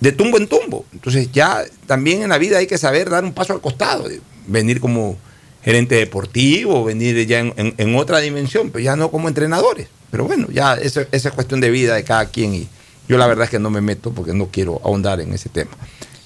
de 0.00 0.12
tumbo 0.12 0.38
en 0.38 0.46
tumbo. 0.46 0.84
Entonces 0.92 1.30
ya 1.32 1.64
también 1.86 2.22
en 2.22 2.28
la 2.28 2.38
vida 2.38 2.58
hay 2.58 2.66
que 2.66 2.78
saber 2.78 3.10
dar 3.10 3.24
un 3.24 3.32
paso 3.32 3.52
al 3.52 3.60
costado, 3.60 4.08
venir 4.46 4.80
como 4.80 5.16
gerente 5.62 5.96
deportivo, 5.96 6.84
venir 6.84 7.26
ya 7.26 7.40
en, 7.40 7.96
otra 7.96 8.20
dimensión, 8.20 8.70
pero 8.70 8.84
ya 8.84 8.96
no 8.96 9.10
como 9.10 9.28
entrenadores. 9.28 9.88
Pero 10.10 10.24
bueno, 10.24 10.48
ya 10.50 10.74
esa, 10.74 11.02
esa, 11.12 11.28
es 11.28 11.34
cuestión 11.34 11.60
de 11.60 11.70
vida 11.70 11.94
de 11.94 12.04
cada 12.04 12.26
quien 12.26 12.54
y 12.54 12.68
yo 13.08 13.18
la 13.18 13.26
verdad 13.26 13.44
es 13.44 13.50
que 13.50 13.58
no 13.58 13.70
me 13.70 13.80
meto 13.80 14.12
porque 14.12 14.32
no 14.32 14.46
quiero 14.46 14.80
ahondar 14.84 15.20
en 15.20 15.32
ese 15.32 15.48
tema. 15.48 15.70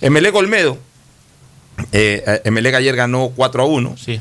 Emelec 0.01 0.35
Olmedo, 0.35 0.79
eh, 1.93 2.41
Emelec 2.45 2.75
ayer 2.75 2.95
ganó 2.97 3.33
4 3.35 3.63
a 3.63 3.67
1. 3.67 3.97
Sí. 3.97 4.21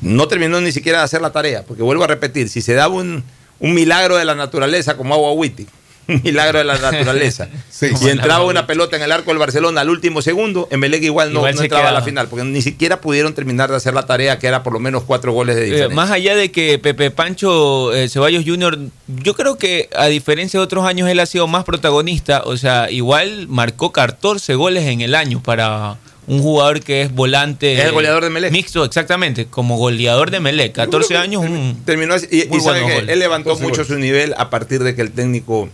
No 0.00 0.26
terminó 0.26 0.60
ni 0.60 0.72
siquiera 0.72 0.98
de 0.98 1.04
hacer 1.04 1.20
la 1.20 1.32
tarea, 1.32 1.64
porque 1.64 1.82
vuelvo 1.82 2.04
a 2.04 2.08
repetir, 2.08 2.48
si 2.48 2.60
se 2.60 2.74
daba 2.74 2.94
un, 2.94 3.22
un 3.62 3.74
milagro 3.74 4.16
de 4.16 4.24
la 4.24 4.34
naturaleza 4.34 4.96
como 4.96 5.14
agua 5.14 5.32
Witty, 5.32 5.66
un 6.08 6.20
milagro 6.24 6.58
de 6.58 6.64
la 6.64 6.78
naturaleza. 6.78 7.48
y 7.80 8.08
entraba 8.08 8.44
una 8.44 8.66
pelota 8.66 8.96
en 8.96 9.02
el 9.02 9.12
arco 9.12 9.30
del 9.30 9.38
Barcelona 9.38 9.82
al 9.82 9.88
último 9.88 10.20
segundo, 10.20 10.66
Emelec 10.72 11.04
igual 11.04 11.32
no, 11.32 11.46
entraba 11.46 11.90
a 11.90 11.92
la 11.92 12.02
final, 12.02 12.26
porque 12.26 12.44
ni 12.44 12.60
siquiera 12.60 13.00
pudieron 13.00 13.34
terminar 13.34 13.70
de 13.70 13.76
hacer 13.76 13.94
la 13.94 14.04
tarea, 14.04 14.40
que 14.40 14.48
era 14.48 14.64
por 14.64 14.72
lo 14.72 14.80
menos 14.80 15.04
cuatro 15.04 15.32
goles 15.32 15.54
de 15.54 15.62
diferencia. 15.62 15.94
más 15.94 16.10
allá 16.10 16.34
de 16.34 16.50
que 16.50 16.80
Pepe 16.80 17.12
Pancho 17.12 17.94
eh, 17.94 18.08
Ceballos 18.08 18.44
Jr., 18.44 18.78
yo 19.06 19.34
creo 19.34 19.56
que 19.56 19.88
a 19.96 20.06
diferencia 20.06 20.58
de 20.58 20.64
otros 20.64 20.84
años, 20.84 21.08
él 21.08 21.20
ha 21.20 21.26
sido 21.26 21.46
más 21.46 21.62
protagonista, 21.62 22.42
o 22.44 22.56
sea, 22.56 22.90
igual 22.90 23.46
marcó 23.46 23.92
14 23.92 24.56
goles 24.56 24.84
en 24.86 25.02
el 25.02 25.14
año 25.14 25.40
para 25.40 25.98
un 26.26 26.40
jugador 26.40 26.80
que 26.80 27.02
es 27.02 27.12
volante. 27.12 27.74
Es 27.74 27.84
el 27.84 27.92
goleador 27.92 28.22
de 28.24 28.30
Melec. 28.30 28.52
Mixto, 28.52 28.84
exactamente, 28.84 29.46
como 29.46 29.76
goleador 29.76 30.30
de 30.30 30.40
Melec. 30.40 30.72
14 30.72 31.16
años, 31.16 31.42
un. 31.42 31.82
Terminó 31.84 32.14
y, 32.30 32.40
él 32.40 33.18
levantó 33.18 33.56
mucho 33.56 33.84
su 33.84 33.98
nivel 33.98 34.34
a 34.36 34.50
partir 34.50 34.82
de 34.82 34.94
que 34.94 35.02
el 35.02 35.12
técnico 35.12 35.68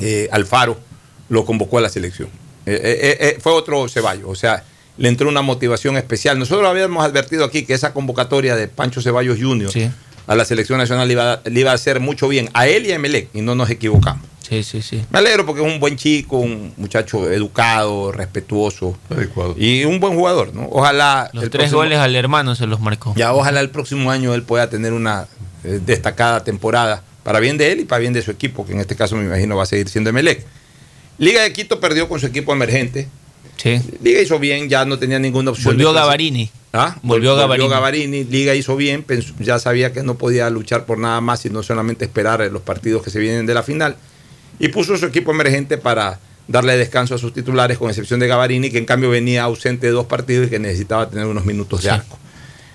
eh, 0.00 0.28
Alfaro 0.32 0.78
lo 1.28 1.44
convocó 1.44 1.78
a 1.78 1.80
la 1.80 1.88
selección. 1.88 2.28
Eh, 2.66 3.18
eh, 3.20 3.38
fue 3.40 3.52
otro 3.52 3.88
Ceballos, 3.88 4.28
o 4.28 4.34
sea, 4.36 4.62
le 4.98 5.08
entró 5.08 5.28
una 5.28 5.42
motivación 5.42 5.96
especial. 5.96 6.38
Nosotros 6.38 6.68
habíamos 6.68 7.04
advertido 7.04 7.44
aquí 7.44 7.64
que 7.64 7.74
esa 7.74 7.92
convocatoria 7.92 8.54
de 8.54 8.68
Pancho 8.68 9.02
Ceballos 9.02 9.38
Jr. 9.40 9.70
a 10.26 10.34
la 10.34 10.44
selección 10.44 10.78
nacional 10.78 11.08
le 11.08 11.60
iba, 11.60 11.70
a 11.70 11.74
hacer 11.74 12.00
mucho 12.00 12.28
bien 12.28 12.48
a 12.54 12.66
él 12.66 12.86
y 12.86 12.92
a 12.92 12.98
Melec, 12.98 13.28
y 13.34 13.40
no 13.40 13.54
nos 13.54 13.70
equivocamos. 13.70 14.26
Sí, 14.48 14.62
sí, 14.62 14.82
sí. 14.82 15.02
Me 15.10 15.20
alegro 15.20 15.46
porque 15.46 15.62
es 15.64 15.72
un 15.72 15.80
buen 15.80 15.96
chico, 15.96 16.38
un 16.38 16.74
muchacho 16.76 17.30
educado, 17.30 18.12
respetuoso 18.12 18.98
y 19.56 19.84
un 19.84 19.98
buen 19.98 20.14
jugador, 20.14 20.54
¿no? 20.54 20.68
Ojalá. 20.70 21.30
Los 21.32 21.48
tres 21.48 21.72
goles 21.72 21.98
al 21.98 22.14
hermano 22.14 22.54
se 22.54 22.66
los 22.66 22.80
marcó. 22.80 23.14
Ya, 23.16 23.32
ojalá 23.32 23.60
el 23.60 23.70
próximo 23.70 24.10
año 24.10 24.34
él 24.34 24.42
pueda 24.42 24.68
tener 24.68 24.92
una 24.92 25.26
destacada 25.62 26.44
temporada 26.44 27.02
para 27.22 27.40
bien 27.40 27.56
de 27.56 27.72
él 27.72 27.80
y 27.80 27.84
para 27.84 28.00
bien 28.00 28.12
de 28.12 28.22
su 28.22 28.30
equipo, 28.30 28.66
que 28.66 28.72
en 28.72 28.80
este 28.80 28.96
caso 28.96 29.16
me 29.16 29.24
imagino 29.24 29.56
va 29.56 29.62
a 29.62 29.66
seguir 29.66 29.88
siendo 29.88 30.10
Emelec. 30.10 30.44
Liga 31.18 31.42
de 31.42 31.52
Quito 31.52 31.78
perdió 31.80 32.08
con 32.08 32.20
su 32.20 32.26
equipo 32.26 32.52
emergente. 32.52 33.08
Sí. 33.62 33.80
Liga 34.02 34.20
hizo 34.20 34.40
bien, 34.40 34.68
ya 34.68 34.84
no 34.84 34.98
tenía 34.98 35.20
ninguna 35.20 35.52
opción. 35.52 35.74
Volvió 35.74 35.92
Gavarini. 35.92 36.50
¿Ah? 36.72 36.96
Volvió, 37.02 37.36
Gavarini. 37.36 37.68
Gavarini. 37.68 38.24
Liga 38.24 38.56
hizo 38.56 38.74
bien, 38.74 39.04
ya 39.38 39.60
sabía 39.60 39.92
que 39.92 40.02
no 40.02 40.16
podía 40.16 40.50
luchar 40.50 40.84
por 40.84 40.98
nada 40.98 41.20
más, 41.20 41.40
sino 41.40 41.62
solamente 41.62 42.04
esperar 42.04 42.40
los 42.50 42.62
partidos 42.62 43.04
que 43.04 43.10
se 43.10 43.20
vienen 43.20 43.46
de 43.46 43.54
la 43.54 43.62
final. 43.62 43.96
Y 44.58 44.68
puso 44.68 44.96
su 44.96 45.06
equipo 45.06 45.30
emergente 45.30 45.78
para 45.78 46.18
darle 46.48 46.76
descanso 46.76 47.14
a 47.14 47.18
sus 47.18 47.32
titulares, 47.32 47.78
con 47.78 47.88
excepción 47.88 48.18
de 48.18 48.26
Gavarini, 48.26 48.70
que 48.70 48.78
en 48.78 48.84
cambio 48.84 49.10
venía 49.10 49.44
ausente 49.44 49.86
de 49.86 49.92
dos 49.92 50.06
partidos 50.06 50.48
y 50.48 50.50
que 50.50 50.58
necesitaba 50.58 51.08
tener 51.08 51.26
unos 51.26 51.44
minutos 51.44 51.82
de 51.82 51.90
arco. 51.90 52.18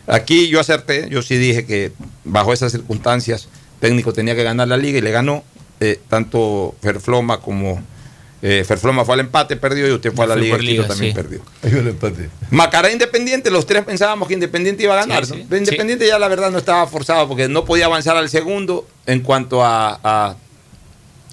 Aquí 0.07 0.47
yo 0.47 0.61
acerté, 0.61 1.09
yo 1.09 1.21
sí 1.21 1.35
dije 1.35 1.65
que 1.65 1.91
bajo 2.23 2.53
esas 2.53 2.71
circunstancias 2.71 3.49
técnico 3.81 4.13
tenía 4.13 4.35
que 4.35 4.43
ganar 4.43 4.69
la 4.69 4.77
liga 4.77 4.99
y 4.99 5.01
le 5.01 5.11
ganó. 5.11 5.43
Eh, 5.79 5.99
tanto 6.07 6.75
Ferfloma 6.81 7.39
como 7.39 7.83
eh, 8.41 8.63
Ferfloma 8.67 9.03
fue 9.03 9.15
al 9.15 9.21
empate, 9.21 9.55
perdió 9.55 9.87
y 9.87 9.91
usted 9.91 10.13
fue 10.13 10.25
a 10.25 10.27
la 10.27 10.35
liga, 10.35 10.57
y 10.61 10.77
también 10.87 11.13
perdió. 11.13 11.41
el 11.63 11.87
empate. 11.87 12.29
Macará 12.51 12.91
Independiente, 12.91 13.49
los 13.49 13.65
tres 13.65 13.83
pensábamos 13.83 14.27
que 14.27 14.35
Independiente 14.35 14.83
iba 14.83 14.93
a 14.93 15.05
ganar. 15.05 15.23
Independiente 15.25 16.07
ya 16.07 16.19
la 16.19 16.27
verdad 16.27 16.51
no 16.51 16.59
estaba 16.59 16.85
forzado 16.87 17.27
porque 17.27 17.47
no 17.47 17.65
podía 17.65 17.85
avanzar 17.85 18.15
al 18.15 18.29
segundo 18.29 18.87
en 19.07 19.21
cuanto 19.21 19.63
a, 19.63 20.35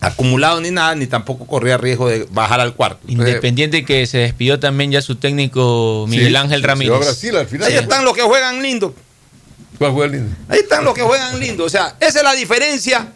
acumulado 0.01 0.61
ni 0.61 0.71
nada, 0.71 0.95
ni 0.95 1.07
tampoco 1.07 1.47
corría 1.47 1.77
riesgo 1.77 2.09
de 2.09 2.27
bajar 2.31 2.61
al 2.61 2.75
cuarto. 2.75 3.01
Independiente 3.07 3.85
que 3.85 4.07
se 4.07 4.19
despidió 4.19 4.59
también 4.59 4.91
ya 4.91 5.03
su 5.03 5.17
técnico 5.17 6.07
Miguel 6.09 6.37
Ángel 6.37 6.63
Ramírez. 6.63 7.23
Ahí 7.63 7.75
están 7.75 8.05
los 8.05 8.15
que 8.15 8.23
juegan 8.23 8.63
lindo. 8.63 8.95
Ahí 10.49 10.61
están 10.61 10.85
los 10.85 10.95
que 10.95 11.03
juegan 11.03 11.39
lindo. 11.39 11.65
O 11.65 11.69
sea, 11.69 11.97
esa 12.01 12.19
es 12.19 12.25
la 12.25 12.33
diferencia 12.35 13.13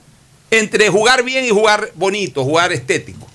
entre 0.50 0.88
jugar 0.88 1.22
bien 1.22 1.44
y 1.44 1.50
jugar 1.50 1.90
bonito, 1.94 2.44
jugar 2.44 2.72
estético. 2.72 3.27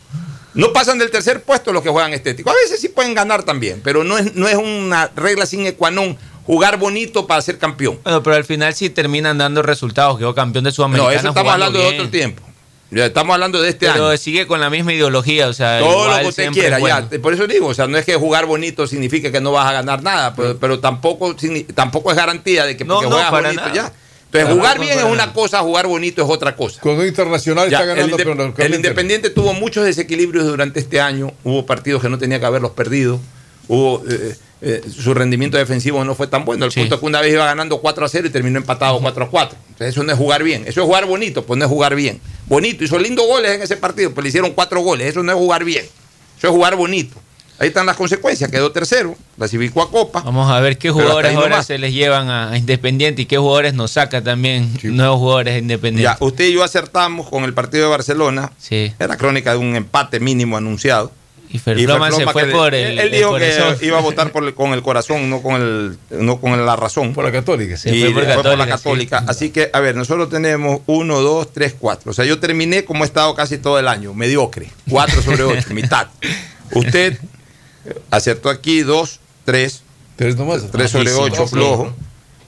No 0.54 0.72
pasan 0.72 1.00
del 1.00 1.10
tercer 1.10 1.42
puesto 1.44 1.74
los 1.74 1.82
que 1.82 1.90
juegan 1.90 2.14
estético. 2.14 2.50
A 2.50 2.54
veces 2.54 2.80
sí 2.80 2.90
pueden 2.90 3.14
ganar 3.14 3.44
también, 3.44 3.82
pero 3.84 4.04
no 4.04 4.18
es, 4.18 4.36
no 4.36 4.48
es 4.48 4.56
una 4.56 5.12
regla 5.16 5.46
sin 5.46 5.66
ecuanón 5.66 6.18
jugar 6.46 6.78
bonito 6.78 7.26
para 7.28 7.42
ser 7.42 7.58
campeón. 7.58 8.00
Bueno, 8.04 8.22
pero 8.22 8.36
al 8.36 8.46
final 8.46 8.74
sí 8.74 8.90
terminan 8.90 9.38
dando 9.38 9.62
resultados. 9.62 10.18
Quedó 10.18 10.36
campeón 10.36 10.66
de 10.66 10.72
Sudamericana. 10.72 11.12
No, 11.12 11.18
eso 11.18 11.30
estamos 11.30 11.54
hablando 11.54 11.80
de 11.80 11.86
otro 11.86 12.10
tiempo. 12.10 12.44
Ya 12.92 13.08
estamos 13.08 13.34
hablando 13.34 13.60
de 13.60 13.70
este 13.70 13.88
año. 13.88 13.96
Pero 13.96 14.18
sigue 14.18 14.46
con 14.46 14.60
la 14.60 14.70
misma 14.70 14.94
ideología, 14.94 15.48
o 15.48 15.54
sea. 15.54 15.80
Todo 15.80 16.10
lo 16.10 16.20
que 16.20 16.28
usted 16.28 16.52
quiera, 16.52 16.80
ya. 16.80 17.10
Por 17.22 17.34
eso 17.34 17.48
digo, 17.48 17.68
o 17.68 17.74
sea, 17.74 17.88
no 17.88 17.98
es 17.98 18.06
que 18.06 18.16
jugar 18.16 18.46
bonito 18.46 18.86
significa 18.86 19.32
que 19.32 19.42
no 19.42 19.52
vas 19.52 19.68
a 19.68 19.74
ganar 19.74 20.04
nada, 20.04 20.36
pero, 20.36 20.80
tampoco, 20.80 21.36
tampoco 21.74 22.12
es 22.12 22.18
garantía 22.18 22.66
de 22.66 22.78
que 22.78 22.86
porque 22.86 23.08
juegas 23.08 23.32
bonito 23.32 23.74
ya. 23.74 23.92
Entonces, 24.34 24.58
jugar 24.58 24.80
bien 24.80 24.98
es 24.98 25.06
una 25.06 25.32
cosa, 25.32 25.60
jugar 25.60 25.88
bonito 25.88 26.24
es 26.24 26.30
otra 26.30 26.56
cosa. 26.56 26.80
Un 26.84 27.06
internacional 27.06 27.72
está 27.72 27.86
ganando. 27.86 28.18
El, 28.18 28.54
el 28.58 28.74
Independiente 28.76 29.30
tuvo 29.30 29.54
muchos 29.54 29.86
desequilibrios 29.86 30.46
durante 30.46 30.80
este 30.80 31.00
año. 31.00 31.32
Hubo 31.44 31.66
partidos 31.66 32.02
que 32.02 32.10
no 32.10 32.18
tenía 32.18 32.40
que 32.40 32.46
haberlos 32.46 32.72
perdido. 32.72 33.20
Hubo. 33.68 34.04
Eh, 34.10 34.36
eh, 34.66 34.82
su 34.90 35.14
rendimiento 35.14 35.58
defensivo 35.58 36.06
no 36.06 36.16
fue 36.16 36.28
tan 36.28 36.46
bueno. 36.46 36.64
El 36.66 36.72
punto 36.72 36.96
es 36.96 37.02
que 37.02 37.06
una 37.06 37.20
vez 37.20 37.34
iba 37.34 37.44
ganando 37.44 37.82
4 37.82 38.06
a 38.06 38.10
0 38.10 38.28
y 38.28 38.30
terminó 38.30 38.58
empatado 38.58 39.02
4 39.02 39.26
a 39.26 39.30
4. 39.30 39.58
Entonces 39.68 39.88
eso 39.90 40.04
no 40.04 40.14
es 40.14 40.18
jugar 40.18 40.42
bien. 40.42 40.64
Eso 40.66 40.80
es 40.80 40.86
jugar 40.86 41.06
bonito, 41.06 41.46
pues 41.46 41.58
no 41.58 41.66
es 41.66 41.70
jugar 41.70 41.96
bien. 41.96 42.22
Bonito, 42.48 42.82
hizo 42.82 42.98
lindos 42.98 43.28
goles 43.28 43.52
en 43.52 43.62
ese 43.62 43.76
partido, 43.76 44.14
pues 44.14 44.24
le 44.24 44.30
hicieron 44.30 44.52
4 44.52 44.80
goles. 44.80 45.10
Eso 45.10 45.22
no 45.22 45.34
es 45.34 45.38
jugar 45.38 45.66
bien. 45.66 45.86
Eso 46.38 46.48
es 46.48 46.54
jugar 46.54 46.78
bonito. 46.78 47.14
Ahí 47.64 47.70
están 47.70 47.86
las 47.86 47.96
consecuencias. 47.96 48.52
Quedó 48.52 48.74
tercero, 48.74 49.16
clasificó 49.38 49.84
a 49.84 49.90
Copa. 49.90 50.20
Vamos 50.20 50.52
a 50.52 50.60
ver 50.60 50.78
qué 50.78 50.92
jugadores 50.92 51.34
ahora 51.34 51.64
se 51.64 51.78
les 51.78 51.94
llevan 51.94 52.30
a 52.30 52.58
Independiente 52.58 53.22
y 53.22 53.26
qué 53.26 53.38
jugadores 53.38 53.74
nos 53.74 53.92
saca 53.92 54.22
también 54.22 54.70
nuevos 54.84 55.20
jugadores 55.20 55.62
Independientes. 55.62 56.20
Ya, 56.20 56.26
usted 56.26 56.44
y 56.44 56.54
yo 56.56 56.62
acertamos 56.62 57.30
con 57.30 57.46
el 57.46 57.54
partido 57.54 57.86
de 57.86 57.90
Barcelona. 57.90 58.52
Sí. 58.58 58.92
Era 59.00 59.16
crónica 59.16 59.54
de 59.54 59.60
un 59.60 59.78
empate 59.78 60.20
mínimo 60.20 60.58
anunciado. 60.58 61.14
Y 61.52 61.58
Ferfloma 61.58 62.12
se 62.12 62.28
fue 62.28 62.48
por 62.48 62.76
el. 62.76 63.00
Él 63.00 63.12
dijo 63.12 63.34
que 63.38 63.86
iba 63.86 63.98
a 63.98 64.02
votar 64.02 64.34
con 64.34 64.74
el 64.74 64.82
corazón, 64.82 65.30
no 65.30 65.42
con 65.42 65.62
el, 65.62 65.98
no 66.10 66.42
con 66.42 66.66
la 66.66 66.76
razón. 66.76 67.14
Por 67.14 67.24
la 67.24 67.32
católica. 67.32 67.78
Sí, 67.78 67.92
y 67.92 68.12
fue 68.12 68.26
por, 68.26 68.58
la 68.58 68.68
católica. 68.68 69.24
Así 69.26 69.52
que, 69.52 69.70
a 69.72 69.80
ver, 69.80 69.96
nosotros 69.96 70.30
tenemos 70.30 70.82
uno, 70.88 71.22
dos, 71.22 71.54
tres, 71.54 71.74
cuatro. 71.80 72.12
O 72.12 72.14
sea, 72.14 72.26
yo 72.26 72.40
terminé 72.40 72.84
como 72.84 73.06
he 73.06 73.08
estado 73.08 73.34
casi 73.36 73.58
todo 73.58 73.80
el 73.80 73.88
año, 73.88 74.14
mediocre. 74.14 74.70
Cuatro 74.90 75.22
sobre 75.22 75.44
ocho, 75.44 75.70
mitad. 75.74 76.08
Usted 76.74 77.20
acertó 78.12 78.50
aquí 78.50 78.82
dos, 78.82 79.20
tres. 79.46 79.84
Tres 80.16 80.36
nomás. 80.36 80.64
Tres 80.72 80.92
sobre 80.92 81.12
ocho, 81.14 81.48
flojo. 81.48 81.94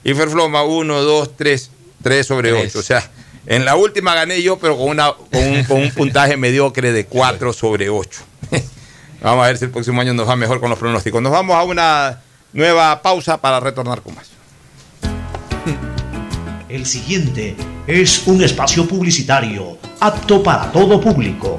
Y 0.04 0.14
Ferfloma, 0.14 0.62
uno, 0.62 1.02
dos, 1.02 1.36
tres, 1.36 1.70
tres 2.02 2.26
sobre 2.26 2.52
ocho. 2.52 2.78
O 2.78 2.82
sea, 2.82 3.10
en 3.46 3.64
la 3.64 3.76
última 3.76 4.14
gané 4.14 4.42
yo, 4.42 4.58
pero 4.58 4.76
con, 4.76 4.88
una, 4.88 5.12
con, 5.12 5.42
un, 5.42 5.64
con 5.64 5.80
un 5.80 5.90
puntaje 5.90 6.36
mediocre 6.36 6.92
de 6.92 7.06
cuatro 7.06 7.52
sobre 7.52 7.88
ocho. 7.90 8.20
Vamos 9.20 9.44
a 9.44 9.48
ver 9.48 9.58
si 9.58 9.64
el 9.64 9.70
próximo 9.70 10.00
año 10.00 10.14
nos 10.14 10.28
va 10.28 10.36
mejor 10.36 10.60
con 10.60 10.70
los 10.70 10.78
pronósticos. 10.78 11.20
Nos 11.22 11.32
vamos 11.32 11.56
a 11.56 11.64
una 11.64 12.20
nueva 12.52 13.02
pausa 13.02 13.40
para 13.40 13.58
retornar 13.60 14.02
con 14.02 14.14
más. 14.14 14.28
El 16.68 16.84
siguiente 16.84 17.56
es 17.86 18.26
un 18.26 18.42
espacio 18.42 18.86
publicitario 18.86 19.78
apto 20.00 20.42
para 20.42 20.70
todo 20.70 21.00
público. 21.00 21.58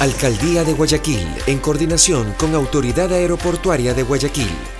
Alcaldía 0.00 0.64
de 0.64 0.72
Guayaquil, 0.72 1.28
en 1.46 1.58
coordinación 1.58 2.32
con 2.38 2.54
Autoridad 2.54 3.12
Aeroportuaria 3.12 3.92
de 3.92 4.02
Guayaquil. 4.02 4.79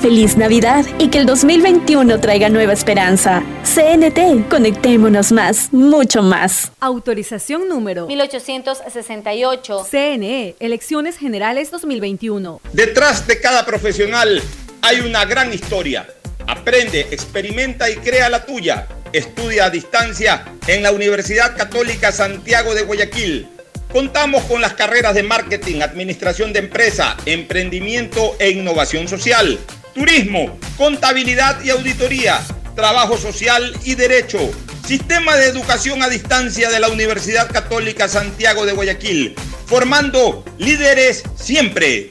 Feliz 0.00 0.38
Navidad 0.38 0.86
y 0.98 1.08
que 1.08 1.18
el 1.18 1.26
2021 1.26 2.20
traiga 2.20 2.48
nueva 2.48 2.72
esperanza. 2.72 3.42
CNT, 3.64 4.48
conectémonos 4.48 5.30
más, 5.30 5.74
mucho 5.74 6.22
más. 6.22 6.72
Autorización 6.80 7.68
número 7.68 8.06
1868. 8.06 9.86
CNE, 9.90 10.56
Elecciones 10.58 11.18
Generales 11.18 11.70
2021. 11.70 12.62
Detrás 12.72 13.26
de 13.26 13.42
cada 13.42 13.66
profesional 13.66 14.42
hay 14.80 15.00
una 15.00 15.26
gran 15.26 15.52
historia. 15.52 16.08
Aprende, 16.46 17.00
experimenta 17.10 17.90
y 17.90 17.96
crea 17.96 18.30
la 18.30 18.46
tuya. 18.46 18.88
Estudia 19.12 19.66
a 19.66 19.70
distancia 19.70 20.46
en 20.66 20.82
la 20.82 20.92
Universidad 20.92 21.54
Católica 21.58 22.10
Santiago 22.10 22.74
de 22.74 22.84
Guayaquil. 22.84 23.48
Contamos 23.92 24.44
con 24.44 24.62
las 24.62 24.74
carreras 24.74 25.14
de 25.14 25.24
marketing, 25.24 25.82
administración 25.82 26.54
de 26.54 26.60
empresa, 26.60 27.16
emprendimiento 27.26 28.36
e 28.38 28.50
innovación 28.50 29.08
social, 29.08 29.58
turismo, 29.94 30.58
contabilidad 30.76 31.62
y 31.62 31.70
auditoría, 31.70 32.40
trabajo 32.74 33.18
social 33.18 33.74
y 33.84 33.94
derecho. 33.94 34.38
Sistema 34.86 35.36
de 35.36 35.46
educación 35.46 36.02
a 36.02 36.08
distancia 36.08 36.70
de 36.70 36.80
la 36.80 36.88
Universidad 36.88 37.50
Católica 37.50 38.08
Santiago 38.08 38.66
de 38.66 38.72
Guayaquil, 38.72 39.34
formando 39.66 40.44
líderes 40.58 41.22
siempre. 41.36 42.10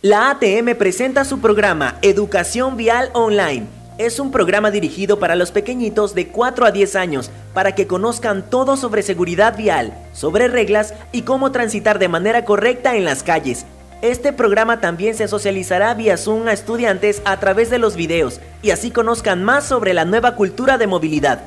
La 0.00 0.30
ATM 0.30 0.76
presenta 0.78 1.26
su 1.26 1.40
programa 1.40 1.98
Educación 2.00 2.78
Vial 2.78 3.10
Online. 3.12 3.66
Es 3.98 4.18
un 4.18 4.30
programa 4.30 4.70
dirigido 4.70 5.18
para 5.18 5.36
los 5.36 5.50
pequeñitos 5.50 6.14
de 6.14 6.28
4 6.28 6.64
a 6.64 6.70
10 6.70 6.96
años 6.96 7.30
para 7.52 7.74
que 7.74 7.86
conozcan 7.86 8.48
todo 8.48 8.78
sobre 8.78 9.02
seguridad 9.02 9.58
vial, 9.58 9.92
sobre 10.14 10.48
reglas 10.48 10.94
y 11.12 11.22
cómo 11.22 11.52
transitar 11.52 11.98
de 11.98 12.08
manera 12.08 12.46
correcta 12.46 12.96
en 12.96 13.04
las 13.04 13.22
calles. 13.22 13.66
Este 14.00 14.32
programa 14.32 14.80
también 14.80 15.14
se 15.14 15.28
socializará 15.28 15.92
vía 15.92 16.16
Zoom 16.16 16.48
a 16.48 16.52
estudiantes 16.54 17.20
a 17.26 17.38
través 17.40 17.68
de 17.68 17.78
los 17.78 17.94
videos 17.94 18.40
y 18.62 18.70
así 18.70 18.90
conozcan 18.90 19.44
más 19.44 19.66
sobre 19.66 19.92
la 19.92 20.06
nueva 20.06 20.34
cultura 20.34 20.78
de 20.78 20.86
movilidad. 20.86 21.42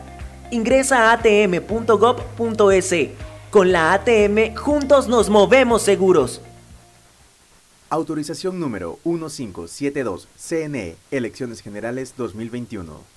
Ingresa 0.51 1.09
a 1.09 1.13
atm.gov.es. 1.13 2.93
Con 3.51 3.71
la 3.71 3.93
ATM, 3.93 4.55
juntos 4.57 5.07
nos 5.07 5.29
movemos 5.29 5.81
seguros. 5.81 6.41
Autorización 7.89 8.59
número 8.59 8.99
1572, 9.05 10.27
CNE, 10.37 10.97
Elecciones 11.11 11.61
Generales 11.61 12.13
2021. 12.17 13.16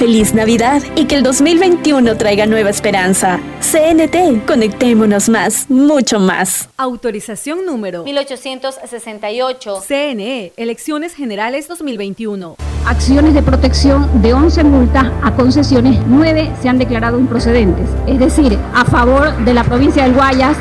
Feliz 0.00 0.32
Navidad 0.32 0.80
y 0.96 1.04
que 1.04 1.14
el 1.16 1.22
2021 1.22 2.16
traiga 2.16 2.46
nueva 2.46 2.70
esperanza. 2.70 3.38
CNT, 3.60 4.46
conectémonos 4.46 5.28
más, 5.28 5.68
mucho 5.68 6.18
más. 6.18 6.70
Autorización 6.78 7.66
número 7.66 8.04
1868. 8.04 9.82
CNE, 9.86 10.54
Elecciones 10.56 11.14
Generales 11.14 11.68
2021. 11.68 12.56
Acciones 12.86 13.34
de 13.34 13.42
protección 13.42 14.22
de 14.22 14.32
11 14.32 14.64
multas 14.64 15.04
a 15.22 15.34
concesiones, 15.34 16.00
9 16.06 16.50
se 16.62 16.70
han 16.70 16.78
declarado 16.78 17.18
improcedentes. 17.18 17.86
Es 18.06 18.18
decir, 18.18 18.58
a 18.74 18.86
favor 18.86 19.36
de 19.44 19.52
la 19.52 19.64
provincia 19.64 20.04
del 20.04 20.14
Guayas, 20.14 20.56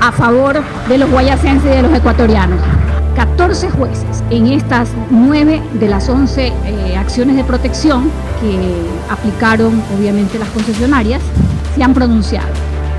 a 0.00 0.10
favor 0.10 0.64
de 0.88 0.98
los 0.98 1.08
guayasenses 1.08 1.72
y 1.72 1.76
de 1.76 1.82
los 1.82 1.96
ecuatorianos. 1.96 2.58
14 3.14 3.70
jueces 3.70 4.22
en 4.30 4.46
estas 4.48 4.90
9 5.10 5.62
de 5.74 5.88
las 5.88 6.08
11 6.08 6.46
eh, 6.46 6.96
acciones 6.96 7.36
de 7.36 7.44
protección 7.44 8.10
que 8.40 9.12
aplicaron 9.12 9.82
obviamente 9.96 10.38
las 10.38 10.48
concesionarias 10.50 11.22
se 11.74 11.82
han 11.82 11.94
pronunciado. 11.94 12.48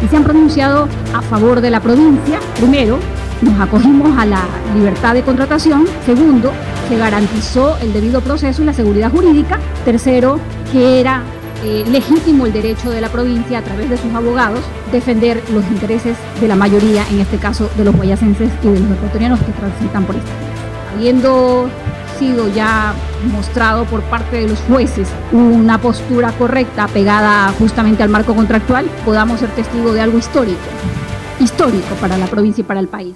Y 0.03 0.07
se 0.07 0.17
han 0.17 0.23
pronunciado 0.23 0.87
a 1.13 1.21
favor 1.21 1.61
de 1.61 1.69
la 1.69 1.79
provincia. 1.79 2.39
Primero, 2.57 2.99
nos 3.41 3.59
acogimos 3.59 4.17
a 4.17 4.25
la 4.25 4.41
libertad 4.75 5.13
de 5.13 5.21
contratación. 5.21 5.85
Segundo, 6.05 6.51
se 6.89 6.97
garantizó 6.97 7.77
el 7.81 7.93
debido 7.93 8.21
proceso 8.21 8.61
y 8.61 8.65
la 8.65 8.73
seguridad 8.73 9.11
jurídica. 9.11 9.59
Tercero, 9.85 10.39
que 10.71 10.99
era 10.99 11.23
eh, 11.63 11.85
legítimo 11.89 12.45
el 12.45 12.53
derecho 12.53 12.89
de 12.89 13.01
la 13.01 13.09
provincia 13.09 13.59
a 13.59 13.61
través 13.61 13.89
de 13.89 13.97
sus 13.97 14.11
abogados 14.13 14.61
defender 14.91 15.41
los 15.51 15.63
intereses 15.65 16.17
de 16.39 16.47
la 16.47 16.55
mayoría, 16.55 17.05
en 17.09 17.19
este 17.19 17.37
caso 17.37 17.69
de 17.77 17.85
los 17.85 17.95
guayacenses 17.95 18.49
y 18.63 18.67
de 18.67 18.79
los 18.79 18.91
ecuatorianos 18.91 19.39
que 19.41 19.51
transitan 19.51 20.05
por 20.05 20.15
esta. 20.15 20.31
Habiendo 20.95 21.69
sido 22.17 22.47
ya 22.53 22.93
mostrado 23.31 23.85
por 23.85 24.01
parte 24.03 24.37
de 24.37 24.47
los 24.47 24.59
jueces 24.61 25.07
una 25.31 25.79
postura 25.79 26.31
correcta 26.31 26.87
pegada 26.87 27.51
justamente 27.57 28.03
al 28.03 28.09
marco 28.09 28.35
contractual, 28.35 28.85
podamos 29.05 29.39
ser 29.39 29.49
testigos 29.49 29.93
de 29.93 30.01
algo 30.01 30.17
histórico, 30.17 30.59
histórico 31.39 31.95
para 31.99 32.17
la 32.17 32.27
provincia 32.27 32.61
y 32.61 32.65
para 32.65 32.79
el 32.79 32.87
país. 32.87 33.15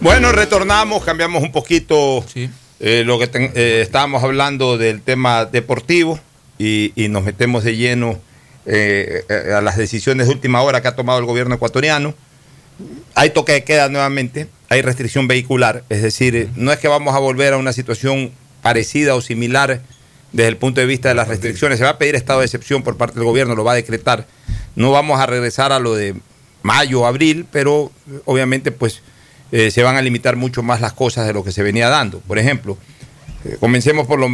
Bueno, 0.00 0.32
retornamos, 0.32 1.04
cambiamos 1.04 1.42
un 1.42 1.50
poquito 1.52 2.24
eh, 2.80 3.02
lo 3.04 3.18
que 3.18 3.26
ten- 3.26 3.52
eh, 3.54 3.80
estábamos 3.82 4.22
hablando 4.22 4.78
del 4.78 5.02
tema 5.02 5.44
deportivo 5.44 6.20
y, 6.58 6.92
y 6.94 7.08
nos 7.08 7.24
metemos 7.24 7.64
de 7.64 7.76
lleno 7.76 8.18
eh, 8.66 9.24
a 9.56 9.60
las 9.60 9.76
decisiones 9.76 10.26
de 10.28 10.32
última 10.32 10.62
hora 10.62 10.80
que 10.82 10.88
ha 10.88 10.94
tomado 10.96 11.18
el 11.18 11.24
gobierno 11.24 11.54
ecuatoriano. 11.56 12.14
Hay 13.16 13.30
toque 13.30 13.52
de 13.52 13.64
queda 13.64 13.88
nuevamente, 13.88 14.46
hay 14.68 14.82
restricción 14.82 15.26
vehicular, 15.26 15.82
es 15.88 16.02
decir, 16.02 16.48
no 16.54 16.70
es 16.70 16.78
que 16.78 16.86
vamos 16.86 17.14
a 17.16 17.18
volver 17.18 17.54
a 17.54 17.56
una 17.56 17.72
situación 17.72 18.30
parecida 18.62 19.16
o 19.16 19.20
similar 19.20 19.80
desde 20.30 20.48
el 20.48 20.56
punto 20.58 20.80
de 20.80 20.86
vista 20.86 21.08
de 21.08 21.14
las 21.16 21.26
restricciones, 21.26 21.78
se 21.78 21.84
va 21.84 21.90
a 21.90 21.98
pedir 21.98 22.14
estado 22.14 22.40
de 22.40 22.44
excepción 22.46 22.84
por 22.84 22.96
parte 22.96 23.16
del 23.16 23.24
gobierno, 23.24 23.56
lo 23.56 23.64
va 23.64 23.72
a 23.72 23.76
decretar. 23.76 24.26
No 24.76 24.92
vamos 24.92 25.18
a 25.18 25.26
regresar 25.26 25.72
a 25.72 25.80
lo 25.80 25.94
de 25.96 26.14
mayo, 26.62 27.04
abril, 27.06 27.46
pero 27.50 27.90
obviamente 28.26 28.70
pues 28.70 29.02
eh, 29.52 29.70
se 29.70 29.82
van 29.82 29.96
a 29.96 30.02
limitar 30.02 30.36
mucho 30.36 30.62
más 30.62 30.80
las 30.80 30.92
cosas 30.92 31.26
de 31.26 31.32
lo 31.32 31.42
que 31.44 31.52
se 31.52 31.62
venía 31.62 31.88
dando. 31.88 32.20
Por 32.20 32.38
ejemplo, 32.38 32.76
eh, 33.44 33.56
comencemos 33.60 34.06
por 34.06 34.18
lo 34.18 34.28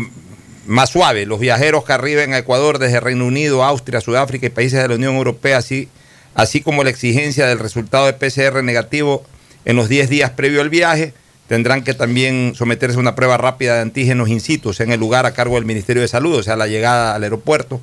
más 0.66 0.90
suave, 0.90 1.26
los 1.26 1.40
viajeros 1.40 1.84
que 1.84 1.92
arriben 1.92 2.32
a 2.32 2.38
Ecuador 2.38 2.78
desde 2.78 3.00
Reino 3.00 3.26
Unido, 3.26 3.62
Austria, 3.64 4.00
Sudáfrica 4.00 4.46
y 4.46 4.50
países 4.50 4.80
de 4.80 4.88
la 4.88 4.94
Unión 4.94 5.14
Europea, 5.16 5.58
así, 5.58 5.88
así 6.34 6.60
como 6.62 6.82
la 6.84 6.90
exigencia 6.90 7.46
del 7.46 7.58
resultado 7.58 8.06
de 8.06 8.14
PCR 8.14 8.62
negativo 8.64 9.24
en 9.66 9.76
los 9.76 9.88
10 9.88 10.08
días 10.08 10.30
previo 10.30 10.60
al 10.62 10.70
viaje, 10.70 11.12
tendrán 11.48 11.84
que 11.84 11.92
también 11.92 12.54
someterse 12.56 12.96
a 12.96 13.00
una 13.00 13.14
prueba 13.14 13.36
rápida 13.36 13.74
de 13.74 13.82
antígenos 13.82 14.30
in 14.30 14.40
situ 14.40 14.72
en 14.78 14.90
el 14.92 14.98
lugar 15.00 15.26
a 15.26 15.32
cargo 15.34 15.56
del 15.56 15.66
Ministerio 15.66 16.00
de 16.00 16.08
Salud, 16.08 16.34
o 16.38 16.42
sea, 16.42 16.56
la 16.56 16.66
llegada 16.66 17.14
al 17.14 17.22
aeropuerto. 17.22 17.80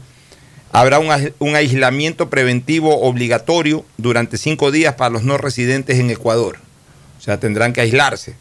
Habrá 0.72 0.98
un, 1.00 1.08
ais- 1.12 1.34
un 1.38 1.56
aislamiento 1.56 2.30
preventivo 2.32 3.02
obligatorio 3.02 3.86
durante 3.98 4.38
cinco 4.38 4.72
días 4.72 4.96
para 4.96 5.12
los 5.12 5.24
no 5.24 5.38
residentes 5.38 6.00
en 6.00 6.10
Ecuador. 6.10 6.58
O 7.22 7.24
sea, 7.24 7.40
tendrán 7.40 7.72
que 7.72 7.82
aislarse. 7.82 8.34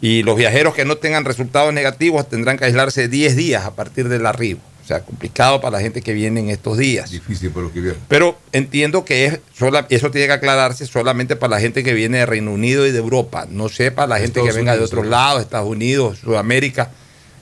Y 0.00 0.22
los 0.22 0.36
viajeros 0.36 0.74
que 0.74 0.84
no 0.84 0.96
tengan 0.98 1.24
resultados 1.24 1.74
negativos 1.74 2.28
tendrán 2.28 2.56
que 2.58 2.64
aislarse 2.66 3.08
10 3.08 3.34
días 3.36 3.64
a 3.64 3.74
partir 3.74 4.08
del 4.08 4.24
arribo. 4.26 4.60
O 4.84 4.86
sea, 4.86 5.00
complicado 5.00 5.60
para 5.62 5.78
la 5.78 5.80
gente 5.80 6.02
que 6.02 6.12
viene 6.12 6.40
en 6.40 6.50
estos 6.50 6.76
días. 6.76 7.10
Difícil 7.10 7.50
para 7.50 7.64
los 7.64 7.72
que 7.72 7.80
vienen. 7.80 8.00
Pero 8.06 8.38
entiendo 8.52 9.04
que 9.04 9.24
es 9.24 9.40
sola- 9.58 9.86
eso 9.88 10.10
tiene 10.10 10.26
que 10.26 10.34
aclararse 10.34 10.86
solamente 10.86 11.36
para 11.36 11.52
la 11.56 11.60
gente 11.60 11.82
que 11.82 11.94
viene 11.94 12.18
de 12.18 12.26
Reino 12.26 12.52
Unido 12.52 12.86
y 12.86 12.92
de 12.92 12.98
Europa. 12.98 13.46
No 13.48 13.68
sé 13.70 13.90
para 13.90 14.06
la 14.08 14.18
gente 14.20 14.42
que 14.42 14.52
venga 14.52 14.76
de 14.76 14.84
otros 14.84 15.06
lados, 15.06 15.40
Estados 15.42 15.68
Unidos, 15.70 16.18
Sudamérica. 16.18 16.90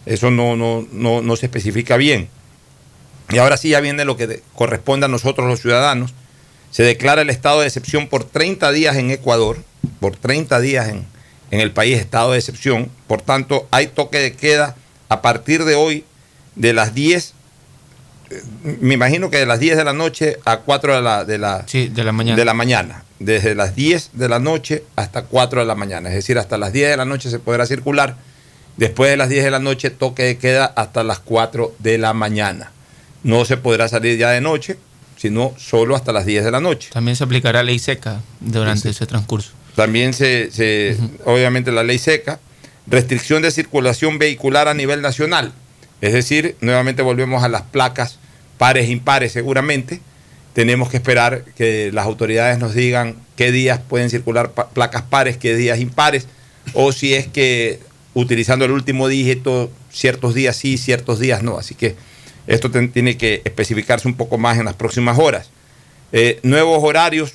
Eso 0.07 0.31
no, 0.31 0.57
no, 0.57 0.87
no, 0.93 1.21
no 1.21 1.37
se 1.37 1.47
especifica 1.47 1.97
bien. 1.97 2.29
Y 3.31 3.39
ahora 3.39 3.57
sí 3.57 3.71
ya 3.71 3.81
viene 3.81 4.05
lo 4.05 4.17
que 4.17 4.27
de- 4.29 4.43
corresponde 4.55 5.07
a 5.07 5.09
nosotros 5.09 5.49
los 5.49 5.61
ciudadanos. 5.61 6.15
Se 6.71 6.83
declara 6.85 7.23
el 7.23 7.31
estado 7.31 7.61
de 7.61 7.67
excepción 7.67 8.09
por 8.09 8.23
30 8.25 8.71
días 8.73 8.97
en 8.97 9.11
Ecuador, 9.11 9.59
por 10.01 10.17
30 10.17 10.61
días 10.61 10.89
en, 10.89 11.07
en 11.51 11.61
el 11.61 11.71
país 11.73 11.99
estado 11.99 12.33
de 12.33 12.39
excepción. 12.39 12.91
Por 13.07 13.23
tanto, 13.23 13.67
hay 13.71 13.89
toque 13.89 14.19
de 14.19 14.35
queda 14.35 14.77
a 15.09 15.21
partir 15.21 15.65
de 15.65 15.75
hoy 15.75 16.05
de 16.57 16.73
las 16.73 16.95
10, 16.95 17.35
eh, 18.31 18.43
me 18.81 18.95
imagino 18.95 19.31
que 19.31 19.39
de 19.39 19.47
las 19.47 19.61
10 19.61 19.77
de 19.77 19.85
la 19.85 19.93
noche 19.93 20.39
a 20.45 20.59
4 20.59 20.97
de 20.97 21.03
la, 21.03 21.25
de 21.25 21.39
la, 21.39 21.67
de 21.71 22.05
la 22.05 22.13
mañana. 22.13 22.37
de 22.37 22.45
la 22.45 22.55
mañana. 22.55 23.05
Desde 23.19 23.55
las 23.55 23.77
10 23.77 24.11
de 24.15 24.29
la 24.29 24.39
noche 24.39 24.85
hasta 24.97 25.23
4 25.23 25.61
de 25.61 25.67
la 25.67 25.75
mañana. 25.75 26.09
Es 26.09 26.15
decir, 26.15 26.39
hasta 26.39 26.59
las 26.59 26.73
10 26.73 26.91
de 26.91 26.97
la 26.97 27.05
noche 27.05 27.31
se 27.31 27.39
podrá 27.39 27.67
circular. 27.67 28.17
Después 28.77 29.11
de 29.11 29.17
las 29.17 29.29
10 29.29 29.45
de 29.45 29.51
la 29.51 29.59
noche, 29.59 29.91
toque 29.91 30.23
de 30.23 30.39
queda 30.39 30.65
hasta 30.65 31.05
las 31.05 31.19
4 31.19 31.75
de 31.79 31.99
la 31.99 32.15
mañana. 32.15 32.73
No 33.23 33.45
se 33.45 33.59
podrá 33.59 33.87
salir 33.89 34.19
ya 34.19 34.31
de 34.31 34.41
noche, 34.41 34.79
sino 35.17 35.53
solo 35.59 35.95
hasta 35.95 36.13
las 36.13 36.25
10 36.25 36.45
de 36.45 36.51
la 36.51 36.61
noche. 36.61 36.89
También 36.93 37.17
se 37.17 37.25
aplicará 37.25 37.63
ley 37.63 37.79
seca 37.79 38.21
durante 38.41 38.89
ese 38.89 39.07
transcurso. 39.07 39.53
También 39.77 40.13
se, 40.13 40.51
se- 40.51 40.97
obviamente 41.25 41.73
la 41.73 41.83
ley 41.83 41.99
seca, 41.99 42.41
restricción 42.87 43.43
de 43.43 43.51
circulación 43.51 44.19
vehicular 44.19 44.69
a 44.69 44.75
nivel 44.75 45.01
nacional. 45.03 45.53
Es 46.01 46.13
decir, 46.13 46.57
nuevamente 46.61 47.03
volvemos 47.03 47.43
a 47.45 47.49
las 47.49 47.63
placas 47.63 48.19
pares 48.59 48.89
impares 48.91 49.33
seguramente. 49.33 50.01
Tenemos 50.53 50.91
que 50.91 50.99
esperar 50.99 51.45
que 51.57 51.91
las 51.93 52.05
autoridades 52.05 52.59
nos 52.59 52.75
digan 52.75 53.17
qué 53.37 53.51
días 53.53 53.81
pueden 53.89 54.11
circular 54.11 54.51
pa- 54.53 54.69
placas 54.71 55.03
pares, 55.03 55.37
qué 55.39 55.57
días 55.57 55.79
impares, 55.79 56.27
o 56.75 56.93
si 56.93 57.15
es 57.15 57.27
que 57.27 57.81
utilizando 58.15 58.65
el 58.67 58.73
último 58.73 59.09
dígito, 59.09 59.71
ciertos 59.91 60.35
días 60.35 60.57
sí, 60.57 60.77
ciertos 60.77 61.19
días 61.21 61.43
no. 61.43 61.57
Así 61.57 61.75
que 61.75 61.97
esto 62.47 62.71
tiene 62.71 63.17
que 63.17 63.41
especificarse 63.45 64.07
un 64.09 64.15
poco 64.15 64.37
más 64.37 64.59
en 64.59 64.67
las 64.67 64.75
próximas 64.75 65.19
horas. 65.19 65.49
Eh, 66.13 66.39
nuevos 66.43 66.81
horarios 66.83 67.33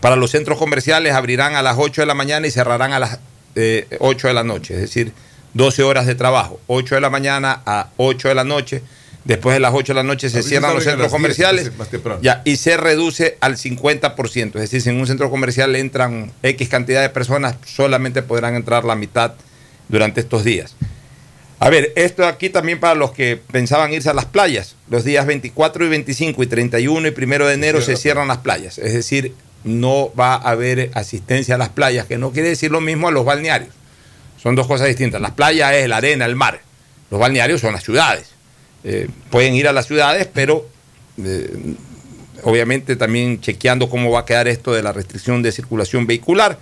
para 0.00 0.16
los 0.16 0.30
centros 0.30 0.58
comerciales 0.58 1.14
abrirán 1.14 1.54
a 1.56 1.62
las 1.62 1.76
8 1.78 2.02
de 2.02 2.06
la 2.06 2.14
mañana 2.14 2.46
y 2.46 2.50
cerrarán 2.50 2.92
a 2.92 2.98
las 2.98 3.18
eh, 3.54 3.86
8 4.00 4.28
de 4.28 4.34
la 4.34 4.44
noche, 4.44 4.74
es 4.74 4.80
decir, 4.80 5.12
12 5.54 5.82
horas 5.82 6.06
de 6.06 6.14
trabajo, 6.14 6.60
8 6.66 6.96
de 6.96 7.00
la 7.00 7.10
mañana 7.10 7.62
a 7.64 7.90
8 7.96 8.28
de 8.28 8.34
la 8.34 8.44
noche. 8.44 8.82
Después 9.24 9.54
de 9.54 9.60
las 9.60 9.72
8 9.72 9.94
de 9.94 9.94
la 9.94 10.02
noche 10.02 10.28
se 10.28 10.42
cierran 10.42 10.74
los 10.74 10.84
centros 10.84 11.10
las 11.10 11.10
10, 11.10 11.12
comerciales 11.12 11.70
ya, 12.20 12.42
y 12.44 12.56
se 12.56 12.76
reduce 12.76 13.38
al 13.40 13.56
50%. 13.56 14.46
Es 14.46 14.52
decir, 14.52 14.82
si 14.82 14.90
en 14.90 15.00
un 15.00 15.06
centro 15.06 15.30
comercial 15.30 15.74
entran 15.76 16.30
X 16.42 16.68
cantidad 16.68 17.00
de 17.00 17.08
personas, 17.08 17.56
solamente 17.64 18.22
podrán 18.22 18.54
entrar 18.54 18.84
la 18.84 18.96
mitad 18.96 19.32
durante 19.88 20.20
estos 20.20 20.44
días. 20.44 20.76
A 21.58 21.70
ver, 21.70 21.92
esto 21.96 22.26
aquí 22.26 22.50
también 22.50 22.80
para 22.80 22.94
los 22.94 23.12
que 23.12 23.40
pensaban 23.50 23.94
irse 23.94 24.10
a 24.10 24.14
las 24.14 24.26
playas. 24.26 24.76
Los 24.90 25.04
días 25.04 25.24
24 25.24 25.86
y 25.86 25.88
25 25.88 26.42
y 26.42 26.46
31 26.46 27.08
y 27.08 27.14
1 27.16 27.46
de 27.46 27.54
enero 27.54 27.80
se 27.80 27.96
cierran 27.96 28.28
las 28.28 28.38
playas. 28.38 28.76
Es 28.76 28.92
decir, 28.92 29.32
no 29.64 30.12
va 30.18 30.34
a 30.34 30.50
haber 30.50 30.90
asistencia 30.94 31.54
a 31.54 31.58
las 31.58 31.70
playas, 31.70 32.06
que 32.06 32.18
no 32.18 32.30
quiere 32.32 32.50
decir 32.50 32.70
lo 32.70 32.80
mismo 32.80 33.08
a 33.08 33.10
los 33.10 33.24
balnearios. 33.24 33.74
Son 34.40 34.54
dos 34.54 34.66
cosas 34.66 34.88
distintas. 34.88 35.20
Las 35.20 35.32
playas 35.32 35.72
es 35.72 35.88
la 35.88 35.96
arena, 35.96 36.26
el 36.26 36.36
mar. 36.36 36.60
Los 37.10 37.18
balnearios 37.18 37.62
son 37.62 37.72
las 37.72 37.82
ciudades. 37.82 38.28
Eh, 38.84 39.08
pueden 39.30 39.54
ir 39.54 39.66
a 39.66 39.72
las 39.72 39.86
ciudades, 39.86 40.28
pero 40.32 40.68
eh, 41.22 41.50
obviamente 42.42 42.96
también 42.96 43.40
chequeando 43.40 43.88
cómo 43.88 44.10
va 44.10 44.20
a 44.20 44.24
quedar 44.26 44.46
esto 44.46 44.74
de 44.74 44.82
la 44.82 44.92
restricción 44.92 45.42
de 45.42 45.50
circulación 45.50 46.06
vehicular. 46.06 46.58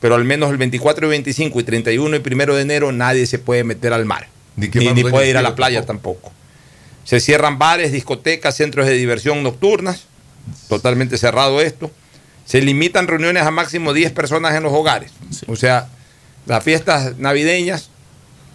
Pero 0.00 0.16
al 0.16 0.24
menos 0.24 0.50
el 0.50 0.56
24 0.56 1.06
y 1.06 1.10
25 1.10 1.60
y 1.60 1.62
31 1.62 2.16
y 2.16 2.20
1 2.20 2.54
de 2.54 2.62
enero 2.62 2.90
nadie 2.90 3.26
se 3.26 3.38
puede 3.38 3.62
meter 3.62 3.92
al 3.92 4.06
mar. 4.06 4.28
Ni, 4.56 4.66
ni 4.68 5.04
puede 5.04 5.30
ir 5.30 5.36
a 5.36 5.42
la 5.42 5.54
playa 5.54 5.86
tampoco. 5.86 6.32
Se 7.04 7.20
cierran 7.20 7.58
bares, 7.58 7.92
discotecas, 7.92 8.56
centros 8.56 8.86
de 8.86 8.94
diversión 8.94 9.42
nocturnas. 9.42 10.06
Totalmente 10.68 11.18
cerrado 11.18 11.60
esto. 11.60 11.92
Se 12.50 12.60
limitan 12.60 13.06
reuniones 13.06 13.44
a 13.44 13.52
máximo 13.52 13.92
10 13.92 14.10
personas 14.10 14.56
en 14.56 14.64
los 14.64 14.72
hogares. 14.72 15.12
O 15.46 15.54
sea, 15.54 15.86
las 16.46 16.64
fiestas 16.64 17.16
navideñas 17.16 17.90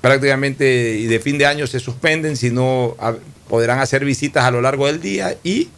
prácticamente 0.02 0.98
y 0.98 1.06
de 1.06 1.18
fin 1.22 1.38
de 1.38 1.46
año 1.46 1.66
se 1.66 1.80
suspenden, 1.80 2.36
si 2.36 2.52
no 2.52 2.98
podrán 3.48 3.80
hacer 3.80 4.04
visitas 4.04 4.44
a 4.44 4.52
lo 4.52 4.60
largo 4.60 4.88
del 4.88 5.00
día 5.00 5.38
y 5.46 5.70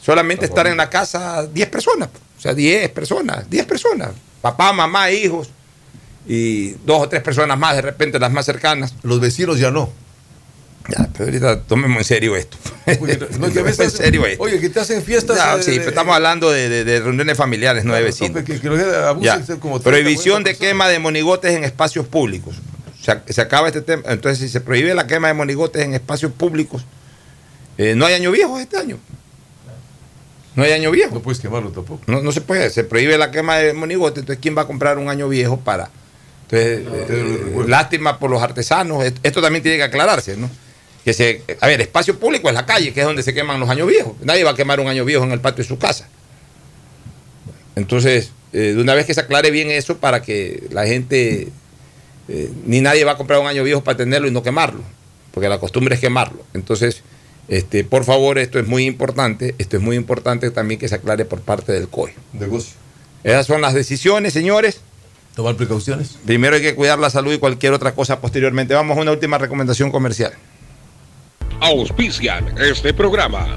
solamente 0.00 0.44
estar 0.44 0.68
en 0.68 0.76
la 0.76 0.88
casa 0.88 1.48
10 1.48 1.68
personas. 1.68 2.10
O 2.38 2.40
sea, 2.40 2.54
10 2.54 2.90
personas, 2.90 3.50
10 3.50 3.66
personas. 3.66 4.10
Papá, 4.40 4.72
mamá, 4.72 5.10
hijos 5.10 5.50
y 6.28 6.74
dos 6.86 7.02
o 7.02 7.08
tres 7.08 7.22
personas 7.24 7.58
más, 7.58 7.74
de 7.74 7.82
repente 7.82 8.20
las 8.20 8.30
más 8.30 8.46
cercanas. 8.46 8.94
Los 9.02 9.18
vecinos 9.18 9.58
ya 9.58 9.72
no. 9.72 9.90
Ya, 10.88 11.06
pero 11.12 11.24
ahorita 11.26 11.62
tomemos 11.64 11.98
en 11.98 12.04
serio 12.04 12.34
esto. 12.34 12.56
No, 13.38 13.48
que 13.52 13.60
a 13.60 13.62
veces- 13.62 13.80
en 13.80 13.90
serio 13.90 14.24
esto. 14.26 14.42
Oye, 14.42 14.58
que 14.58 14.70
te 14.70 14.80
hacen 14.80 15.02
fiestas. 15.02 15.36
Ya, 15.36 15.56
de- 15.56 15.62
sí, 15.62 15.72
pero 15.76 15.90
estamos 15.90 16.14
hablando 16.14 16.50
de, 16.50 16.68
de- 16.70 16.84
de 16.84 17.00
reuniones 17.00 17.36
familiares, 17.36 17.84
no 17.84 17.94
de 17.94 18.02
vecinos. 18.02 18.36
no, 18.40 18.44
que- 18.44 18.58
que 18.58 18.68
Ya. 19.20 19.36
como 19.60 19.80
30, 19.80 19.82
Prohibición 19.82 20.42
40 20.42 20.50
de 20.50 20.56
quema 20.56 20.88
de 20.88 20.98
monigotes 20.98 21.54
en 21.54 21.64
espacios 21.64 22.06
públicos. 22.06 22.56
Se, 23.02 23.20
se 23.32 23.40
acaba 23.40 23.68
este 23.68 23.82
tema. 23.82 24.02
Entonces, 24.06 24.38
si 24.38 24.48
se 24.48 24.60
prohíbe 24.62 24.94
la 24.94 25.06
quema 25.06 25.28
de 25.28 25.34
monigotes 25.34 25.82
en 25.84 25.92
espacios 25.94 26.32
públicos, 26.32 26.82
eh, 27.76 27.94
no 27.94 28.06
hay 28.06 28.14
año 28.14 28.30
viejo 28.32 28.58
este 28.58 28.78
año. 28.78 28.98
No 30.56 30.64
hay 30.64 30.72
año 30.72 30.90
viejo. 30.90 31.14
No 31.14 31.20
puedes 31.20 31.38
quemarlo 31.40 31.70
tampoco. 31.70 32.02
No, 32.06 32.20
no 32.22 32.32
se 32.32 32.40
puede, 32.40 32.70
se 32.70 32.82
prohíbe 32.82 33.16
la 33.18 33.30
quema 33.30 33.56
de 33.58 33.74
monigotes, 33.74 34.22
entonces 34.22 34.40
¿quién 34.42 34.56
va 34.56 34.62
a 34.62 34.66
comprar 34.66 34.98
un 34.98 35.08
año 35.08 35.28
viejo 35.28 35.60
para? 35.60 35.90
Entonces, 36.50 36.80
eh, 37.10 37.64
lástima 37.66 38.18
por 38.18 38.30
los 38.30 38.42
artesanos, 38.42 39.04
esto, 39.04 39.20
esto 39.22 39.42
también 39.42 39.62
tiene 39.62 39.76
que 39.76 39.84
aclararse, 39.84 40.36
¿no? 40.36 40.50
Que 41.08 41.14
se, 41.14 41.42
a 41.62 41.66
ver, 41.66 41.80
espacio 41.80 42.18
público 42.18 42.50
es 42.50 42.54
la 42.54 42.66
calle, 42.66 42.92
que 42.92 43.00
es 43.00 43.06
donde 43.06 43.22
se 43.22 43.32
queman 43.32 43.58
los 43.58 43.70
años 43.70 43.88
viejos. 43.88 44.12
Nadie 44.20 44.44
va 44.44 44.50
a 44.50 44.54
quemar 44.54 44.78
un 44.78 44.88
año 44.88 45.06
viejo 45.06 45.24
en 45.24 45.32
el 45.32 45.40
patio 45.40 45.64
de 45.64 45.68
su 45.68 45.78
casa. 45.78 46.06
Entonces, 47.76 48.30
eh, 48.52 48.74
de 48.74 48.78
una 48.82 48.92
vez 48.92 49.06
que 49.06 49.14
se 49.14 49.20
aclare 49.20 49.50
bien 49.50 49.70
eso 49.70 49.96
para 49.96 50.20
que 50.20 50.64
la 50.70 50.86
gente, 50.86 51.48
eh, 52.28 52.50
ni 52.66 52.82
nadie 52.82 53.04
va 53.04 53.12
a 53.12 53.16
comprar 53.16 53.40
un 53.40 53.46
año 53.46 53.64
viejo 53.64 53.82
para 53.82 53.96
tenerlo 53.96 54.28
y 54.28 54.32
no 54.32 54.42
quemarlo, 54.42 54.82
porque 55.32 55.48
la 55.48 55.58
costumbre 55.58 55.94
es 55.94 56.00
quemarlo. 56.02 56.44
Entonces, 56.52 57.00
este, 57.48 57.84
por 57.84 58.04
favor, 58.04 58.36
esto 58.36 58.58
es 58.58 58.66
muy 58.66 58.84
importante, 58.84 59.54
esto 59.56 59.78
es 59.78 59.82
muy 59.82 59.96
importante 59.96 60.50
también 60.50 60.78
que 60.78 60.88
se 60.88 60.96
aclare 60.96 61.24
por 61.24 61.40
parte 61.40 61.72
del 61.72 61.88
COE. 61.88 62.12
Negocio. 62.34 62.74
Esas 63.24 63.46
son 63.46 63.62
las 63.62 63.72
decisiones, 63.72 64.34
señores. 64.34 64.82
Tomar 65.34 65.56
precauciones. 65.56 66.18
Primero 66.26 66.56
hay 66.56 66.60
que 66.60 66.74
cuidar 66.74 66.98
la 66.98 67.08
salud 67.08 67.32
y 67.32 67.38
cualquier 67.38 67.72
otra 67.72 67.94
cosa 67.94 68.20
posteriormente. 68.20 68.74
Vamos 68.74 68.98
a 68.98 69.00
una 69.00 69.12
última 69.12 69.38
recomendación 69.38 69.90
comercial. 69.90 70.34
Auspician 71.60 72.54
este 72.58 72.94
programa. 72.94 73.56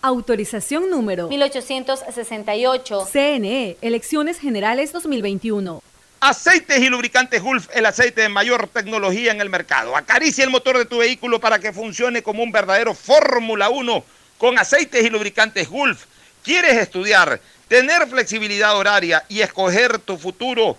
Autorización 0.00 0.90
número 0.90 1.28
1868. 1.28 3.08
CNE, 3.12 3.76
Elecciones 3.80 4.38
Generales 4.38 4.92
2021. 4.92 5.82
Aceites 6.20 6.78
y 6.78 6.88
lubricantes 6.88 7.42
Gulf, 7.42 7.68
el 7.74 7.84
aceite 7.84 8.22
de 8.22 8.28
mayor 8.28 8.68
tecnología 8.68 9.32
en 9.32 9.40
el 9.40 9.50
mercado. 9.50 9.96
Acaricia 9.96 10.44
el 10.44 10.50
motor 10.50 10.78
de 10.78 10.84
tu 10.84 10.98
vehículo 10.98 11.40
para 11.40 11.58
que 11.58 11.72
funcione 11.72 12.22
como 12.22 12.44
un 12.44 12.52
verdadero 12.52 12.94
Fórmula 12.94 13.70
1 13.70 14.04
con 14.38 14.56
aceites 14.56 15.04
y 15.04 15.10
lubricantes 15.10 15.68
Gulf. 15.68 16.04
¿Quieres 16.44 16.76
estudiar, 16.76 17.40
tener 17.66 18.06
flexibilidad 18.06 18.76
horaria 18.76 19.24
y 19.28 19.40
escoger 19.40 19.98
tu 19.98 20.16
futuro? 20.16 20.78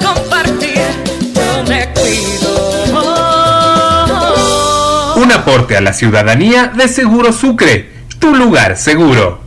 Aporte 5.31 5.77
a 5.77 5.81
la 5.81 5.93
ciudadanía 5.93 6.67
de 6.67 6.87
Seguro 6.87 7.31
Sucre, 7.31 7.89
tu 8.19 8.35
lugar 8.35 8.77
seguro. 8.77 9.39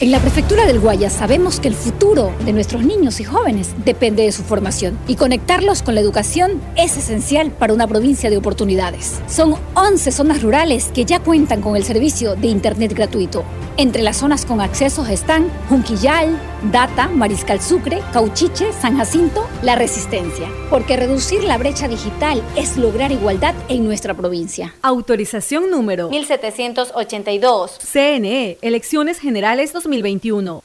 En 0.00 0.12
la 0.12 0.20
prefectura 0.20 0.64
del 0.64 0.78
Guayas 0.78 1.12
sabemos 1.12 1.58
que 1.58 1.66
el 1.66 1.74
futuro 1.74 2.32
de 2.44 2.52
nuestros 2.52 2.84
niños 2.84 3.18
y 3.18 3.24
jóvenes 3.24 3.74
depende 3.84 4.22
de 4.22 4.32
su 4.32 4.44
formación 4.44 4.96
y 5.08 5.16
conectarlos 5.16 5.82
con 5.82 5.96
la 5.96 6.00
educación 6.00 6.60
es 6.76 6.96
esencial 6.96 7.50
para 7.50 7.72
una 7.72 7.88
provincia 7.88 8.30
de 8.30 8.36
oportunidades. 8.36 9.20
Son 9.28 9.56
11 9.74 10.12
zonas 10.12 10.42
rurales 10.42 10.90
que 10.94 11.04
ya 11.04 11.20
cuentan 11.20 11.62
con 11.62 11.76
el 11.76 11.82
servicio 11.82 12.36
de 12.36 12.46
Internet 12.46 12.94
gratuito. 12.94 13.44
Entre 13.78 14.02
las 14.02 14.16
zonas 14.16 14.44
con 14.44 14.60
accesos 14.60 15.08
están 15.08 15.48
Junquillal, 15.68 16.36
Data, 16.72 17.06
Mariscal 17.06 17.60
Sucre, 17.60 18.02
Cauchiche, 18.12 18.72
San 18.72 18.96
Jacinto, 18.96 19.46
La 19.62 19.76
Resistencia. 19.76 20.48
Porque 20.68 20.96
reducir 20.96 21.44
la 21.44 21.58
brecha 21.58 21.86
digital 21.86 22.42
es 22.56 22.76
lograr 22.76 23.12
igualdad 23.12 23.54
en 23.68 23.84
nuestra 23.84 24.14
provincia. 24.14 24.74
Autorización 24.82 25.70
número 25.70 26.10
1782. 26.10 27.78
CNE, 27.78 28.58
Elecciones 28.62 29.20
Generales 29.20 29.72
2021. 29.72 30.64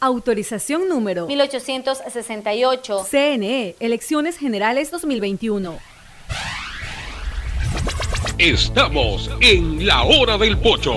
Autorización 0.00 0.88
número 0.88 1.26
1868. 1.26 3.06
CNE, 3.10 3.76
Elecciones 3.80 4.36
Generales 4.36 4.90
2021. 4.90 5.78
Estamos 8.38 9.30
en 9.40 9.86
la 9.86 10.02
hora 10.02 10.36
del 10.36 10.58
pocho. 10.58 10.92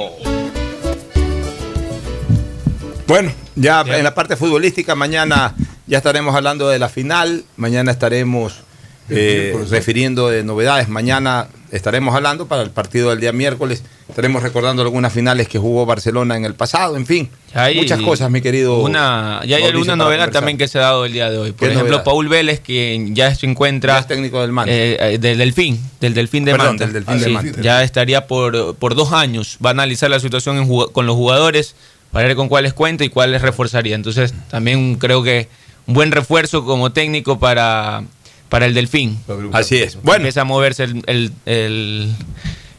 Bueno, 3.08 3.32
ya 3.56 3.82
en 3.82 4.04
la 4.04 4.14
parte 4.14 4.36
futbolística, 4.36 4.94
mañana 4.96 5.56
ya 5.88 5.98
estaremos 5.98 6.36
hablando 6.36 6.68
de 6.68 6.80
la 6.80 6.90
final. 6.90 7.46
Mañana 7.56 7.92
estaremos 7.92 8.62
eh, 9.10 9.58
refiriendo 9.70 10.30
de 10.30 10.44
novedades. 10.44 10.90
Mañana 10.90 11.48
estaremos 11.72 12.16
hablando 12.16 12.48
para 12.48 12.62
el 12.64 12.70
partido 12.72 13.10
del 13.10 13.20
día 13.20 13.32
miércoles. 13.32 13.84
Estaremos 14.08 14.42
recordando 14.44 14.82
algunas 14.82 15.14
finales 15.14 15.48
que 15.48 15.60
jugó 15.60 15.86
Barcelona 15.86 16.36
en 16.36 16.46
el 16.46 16.54
pasado, 16.56 16.98
en 16.98 17.06
fin. 17.06 17.30
Hay 17.54 17.76
muchas 17.78 18.02
cosas, 18.02 18.30
mi 18.32 18.42
querido. 18.42 18.80
Una, 18.80 19.42
ya 19.46 19.58
hay 19.58 19.64
alguna 19.64 19.96
novedad 19.96 20.32
también 20.32 20.58
que 20.58 20.68
se 20.68 20.78
ha 20.80 20.82
dado 20.82 21.06
el 21.06 21.14
día 21.14 21.30
de 21.30 21.38
hoy. 21.38 21.52
Por 21.52 21.60
¿Qué 21.68 21.74
ejemplo, 21.74 21.92
novedad? 21.98 22.04
Paul 22.04 22.28
Vélez, 22.28 22.60
que 22.60 23.08
ya 23.12 23.34
se 23.34 23.46
encuentra. 23.46 23.94
Ya 23.94 24.00
es 24.00 24.08
técnico 24.08 24.42
del 24.42 24.52
Manta. 24.52 24.72
eh, 24.74 24.98
eh, 25.14 25.18
del 25.20 25.38
Delfín, 25.38 25.80
del 26.02 26.14
Delfín 26.14 26.46
de 26.46 26.52
Perdón, 26.52 26.68
Manta. 26.68 26.86
del 26.86 26.94
Delfín 26.94 27.18
de 27.20 27.24
Sí, 27.26 27.32
Manta. 27.32 27.62
Ya 27.62 27.84
estaría 27.84 28.28
por, 28.28 28.76
por 28.76 28.96
dos 28.96 29.12
años. 29.14 29.58
Va 29.64 29.70
a 29.70 29.74
analizar 29.74 30.10
la 30.10 30.20
situación 30.20 30.58
en 30.58 30.68
con 30.92 31.06
los 31.06 31.16
jugadores 31.16 31.76
para 32.12 32.26
ver 32.28 32.36
con 32.36 32.50
cuáles 32.50 32.74
cuenta 32.74 33.04
y 33.04 33.10
cuáles 33.10 33.42
reforzaría. 33.42 33.96
Entonces, 33.96 34.34
también 34.50 34.96
creo 34.96 35.22
que 35.24 35.48
un 35.86 35.94
buen 35.94 36.12
refuerzo 36.12 36.66
como 36.66 36.92
técnico 36.92 37.40
para, 37.40 38.04
para 38.50 38.66
el 38.66 38.74
Delfín. 38.74 39.24
Así 39.54 39.78
es. 39.82 39.96
Bueno. 40.02 40.18
Empieza 40.18 40.42
a 40.42 40.46
moverse 40.46 40.84
el, 40.84 41.04
el- 41.08 41.34
el- 41.46 42.16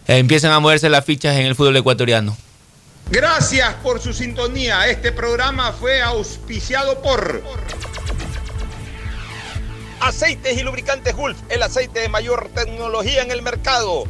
eh, 0.09 0.19
empiezan 0.19 0.51
a 0.53 0.61
moverse 0.61 0.89
las 0.89 1.05
fichas 1.05 1.37
en 1.37 1.47
el 1.47 1.55
fútbol 1.55 1.77
ecuatoriano. 1.77 2.37
Gracias 3.11 3.75
por 3.83 4.01
su 4.01 4.13
sintonía. 4.13 4.87
Este 4.89 5.13
programa 5.13 5.73
fue 5.73 6.01
auspiciado 6.03 7.01
por 7.03 7.43
Aceites 10.01 10.57
y 10.59 10.63
Lubricantes 10.63 11.15
Gulf, 11.15 11.37
el 11.51 11.63
aceite 11.63 12.01
de 12.01 12.09
mayor 12.09 12.51
tecnología 12.55 13.23
en 13.23 13.31
el 13.31 13.43
mercado. 13.43 14.05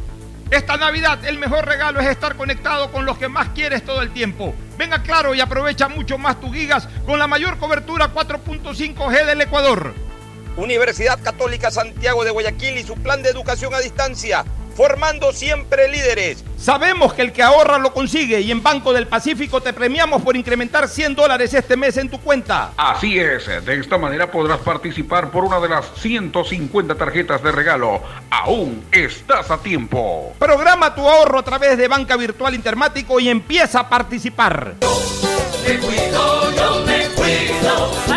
Esta 0.49 0.77
Navidad 0.77 1.23
el 1.25 1.37
mejor 1.37 1.65
regalo 1.65 1.99
es 1.99 2.07
estar 2.07 2.35
conectado 2.35 2.91
con 2.91 3.05
los 3.05 3.17
que 3.17 3.27
más 3.29 3.49
quieres 3.49 3.83
todo 3.85 4.01
el 4.01 4.11
tiempo. 4.11 4.53
Venga 4.77 5.01
claro 5.03 5.33
y 5.35 5.41
aprovecha 5.41 5.87
mucho 5.87 6.17
más 6.17 6.39
tus 6.39 6.53
gigas 6.53 6.87
con 7.05 7.19
la 7.19 7.27
mayor 7.27 7.57
cobertura 7.57 8.13
4.5G 8.13 9.25
del 9.25 9.41
Ecuador. 9.41 9.93
Universidad 10.57 11.19
Católica 11.21 11.71
Santiago 11.71 12.23
de 12.23 12.31
Guayaquil 12.31 12.77
y 12.77 12.83
su 12.83 12.95
plan 12.95 13.23
de 13.23 13.29
educación 13.29 13.73
a 13.73 13.79
distancia, 13.79 14.43
formando 14.75 15.31
siempre 15.31 15.87
líderes. 15.87 16.43
Sabemos 16.57 17.13
que 17.13 17.23
el 17.23 17.31
que 17.31 17.41
ahorra 17.41 17.79
lo 17.79 17.93
consigue 17.93 18.41
y 18.41 18.51
en 18.51 18.61
Banco 18.61 18.93
del 18.93 19.07
Pacífico 19.07 19.61
te 19.61 19.73
premiamos 19.73 20.21
por 20.21 20.35
incrementar 20.35 20.87
100 20.87 21.15
dólares 21.15 21.53
este 21.53 21.75
mes 21.75 21.97
en 21.97 22.09
tu 22.09 22.19
cuenta. 22.19 22.71
Así 22.77 23.17
es, 23.17 23.47
de 23.65 23.79
esta 23.79 23.97
manera 23.97 24.29
podrás 24.29 24.59
participar 24.59 25.31
por 25.31 25.43
una 25.43 25.59
de 25.59 25.69
las 25.69 25.85
150 25.99 26.95
tarjetas 26.95 27.41
de 27.41 27.51
regalo. 27.51 28.01
Aún 28.29 28.85
estás 28.91 29.49
a 29.49 29.57
tiempo. 29.57 30.33
Programa 30.37 30.93
tu 30.93 31.07
ahorro 31.07 31.39
a 31.39 31.43
través 31.43 31.77
de 31.77 31.87
Banca 31.87 32.15
Virtual 32.17 32.53
Intermático 32.53 33.19
y 33.19 33.29
empieza 33.29 33.79
a 33.79 33.89
participar. 33.89 34.75
Me 35.67 35.77
cuido, 35.77 36.51
yo 36.51 36.85
me 36.85 37.05
cuido 37.15 38.10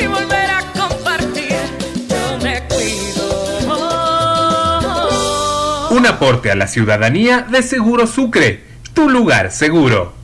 y 0.00 0.06
volver 0.06 0.50
a 0.50 0.60
compartir. 0.72 1.56
Yo 2.08 2.38
me 2.42 2.62
cuido. 2.68 3.24
Un 5.90 6.06
aporte 6.06 6.50
a 6.50 6.54
la 6.54 6.66
ciudadanía 6.66 7.42
de 7.42 7.62
Seguro 7.62 8.06
Sucre, 8.06 8.64
tu 8.92 9.08
lugar 9.08 9.50
seguro. 9.52 10.23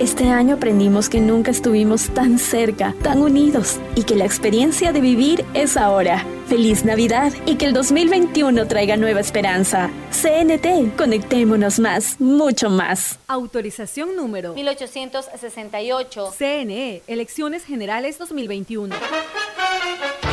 Este 0.00 0.30
año 0.30 0.54
aprendimos 0.54 1.10
que 1.10 1.20
nunca 1.20 1.50
estuvimos 1.50 2.08
tan 2.14 2.38
cerca, 2.38 2.94
tan 3.02 3.20
unidos 3.20 3.78
y 3.94 4.04
que 4.04 4.16
la 4.16 4.24
experiencia 4.24 4.94
de 4.94 5.02
vivir 5.02 5.44
es 5.52 5.76
ahora. 5.76 6.24
Feliz 6.46 6.86
Navidad 6.86 7.34
y 7.44 7.56
que 7.56 7.66
el 7.66 7.74
2021 7.74 8.66
traiga 8.66 8.96
nueva 8.96 9.20
esperanza. 9.20 9.90
CNT, 10.10 10.96
conectémonos 10.96 11.78
más, 11.78 12.18
mucho 12.18 12.70
más. 12.70 13.18
Autorización 13.28 14.16
número 14.16 14.54
1868. 14.54 16.32
CNE, 16.34 17.02
Elecciones 17.06 17.66
Generales 17.66 18.16
2021. 18.16 18.96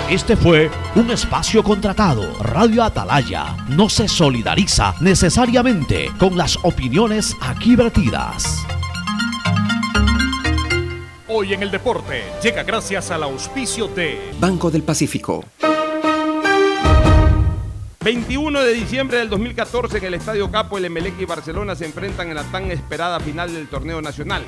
Este 0.10 0.38
fue 0.38 0.72
un 0.96 1.12
espacio 1.12 1.62
contratado. 1.62 2.24
Radio 2.40 2.86
Atalaya 2.86 3.58
no 3.68 3.90
se 3.90 4.08
solidariza 4.08 4.96
necesariamente 5.02 6.10
con 6.18 6.38
las 6.38 6.56
opiniones 6.64 7.36
aquí 7.42 7.76
vertidas. 7.76 8.66
Hoy 11.30 11.54
en 11.54 11.62
el 11.62 11.72
deporte 11.72 12.24
llega 12.42 12.64
gracias 12.64 13.12
al 13.12 13.22
auspicio 13.22 13.90
de 13.90 14.32
Banco 14.40 14.72
del 14.72 14.84
Pacífico. 14.84 15.44
21 18.00 18.62
de 18.62 18.74
diciembre 18.74 19.18
del 19.18 19.30
2014 19.30 19.98
en 19.98 20.06
el 20.06 20.14
Estadio 20.14 20.50
Capo, 20.50 20.78
el 20.78 20.86
Emelec 20.86 21.20
y 21.20 21.26
Barcelona 21.26 21.76
se 21.76 21.86
enfrentan 21.86 22.30
en 22.30 22.36
la 22.36 22.44
tan 22.44 22.72
esperada 22.72 23.20
final 23.20 23.54
del 23.54 23.68
torneo 23.68 24.02
nacional. 24.02 24.42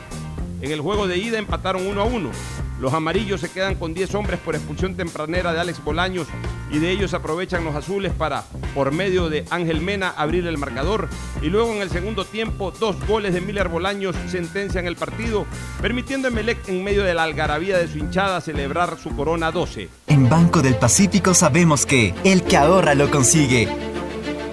En 0.61 0.71
el 0.71 0.79
juego 0.79 1.05
de 1.05 1.17
ida 1.17 1.37
empataron 1.37 1.85
1 1.85 2.01
a 2.01 2.05
1. 2.05 2.31
Los 2.79 2.93
amarillos 2.93 3.41
se 3.41 3.51
quedan 3.51 3.75
con 3.75 3.93
10 3.93 4.15
hombres 4.15 4.39
por 4.39 4.55
expulsión 4.55 4.95
tempranera 4.95 5.51
de 5.51 5.59
Alex 5.59 5.83
Bolaños 5.83 6.27
y 6.71 6.79
de 6.79 6.91
ellos 6.91 7.13
aprovechan 7.13 7.65
los 7.65 7.75
azules 7.75 8.13
para, 8.13 8.45
por 8.73 8.93
medio 8.93 9.29
de 9.29 9.43
Ángel 9.49 9.81
Mena, 9.81 10.13
abrir 10.15 10.47
el 10.47 10.57
marcador. 10.57 11.09
Y 11.41 11.47
luego 11.47 11.73
en 11.73 11.81
el 11.81 11.89
segundo 11.89 12.23
tiempo, 12.23 12.71
dos 12.71 12.95
goles 13.05 13.33
de 13.33 13.41
Miller 13.41 13.67
Bolaños 13.67 14.15
sentencian 14.27 14.87
el 14.87 14.95
partido, 14.95 15.45
permitiendo 15.81 16.29
a 16.29 16.31
Emelec 16.31 16.69
en 16.69 16.83
medio 16.83 17.03
de 17.03 17.13
la 17.13 17.23
algarabía 17.23 17.77
de 17.77 17.87
su 17.89 17.97
hinchada 17.97 18.39
celebrar 18.39 18.97
su 18.97 19.13
corona 19.15 19.51
12. 19.51 19.89
En 20.07 20.29
Banco 20.29 20.61
del 20.61 20.75
Pacífico 20.75 21.33
sabemos 21.33 21.85
que 21.85 22.13
el 22.23 22.43
que 22.43 22.55
ahorra 22.55 22.95
lo 22.95 23.11
consigue. 23.11 23.67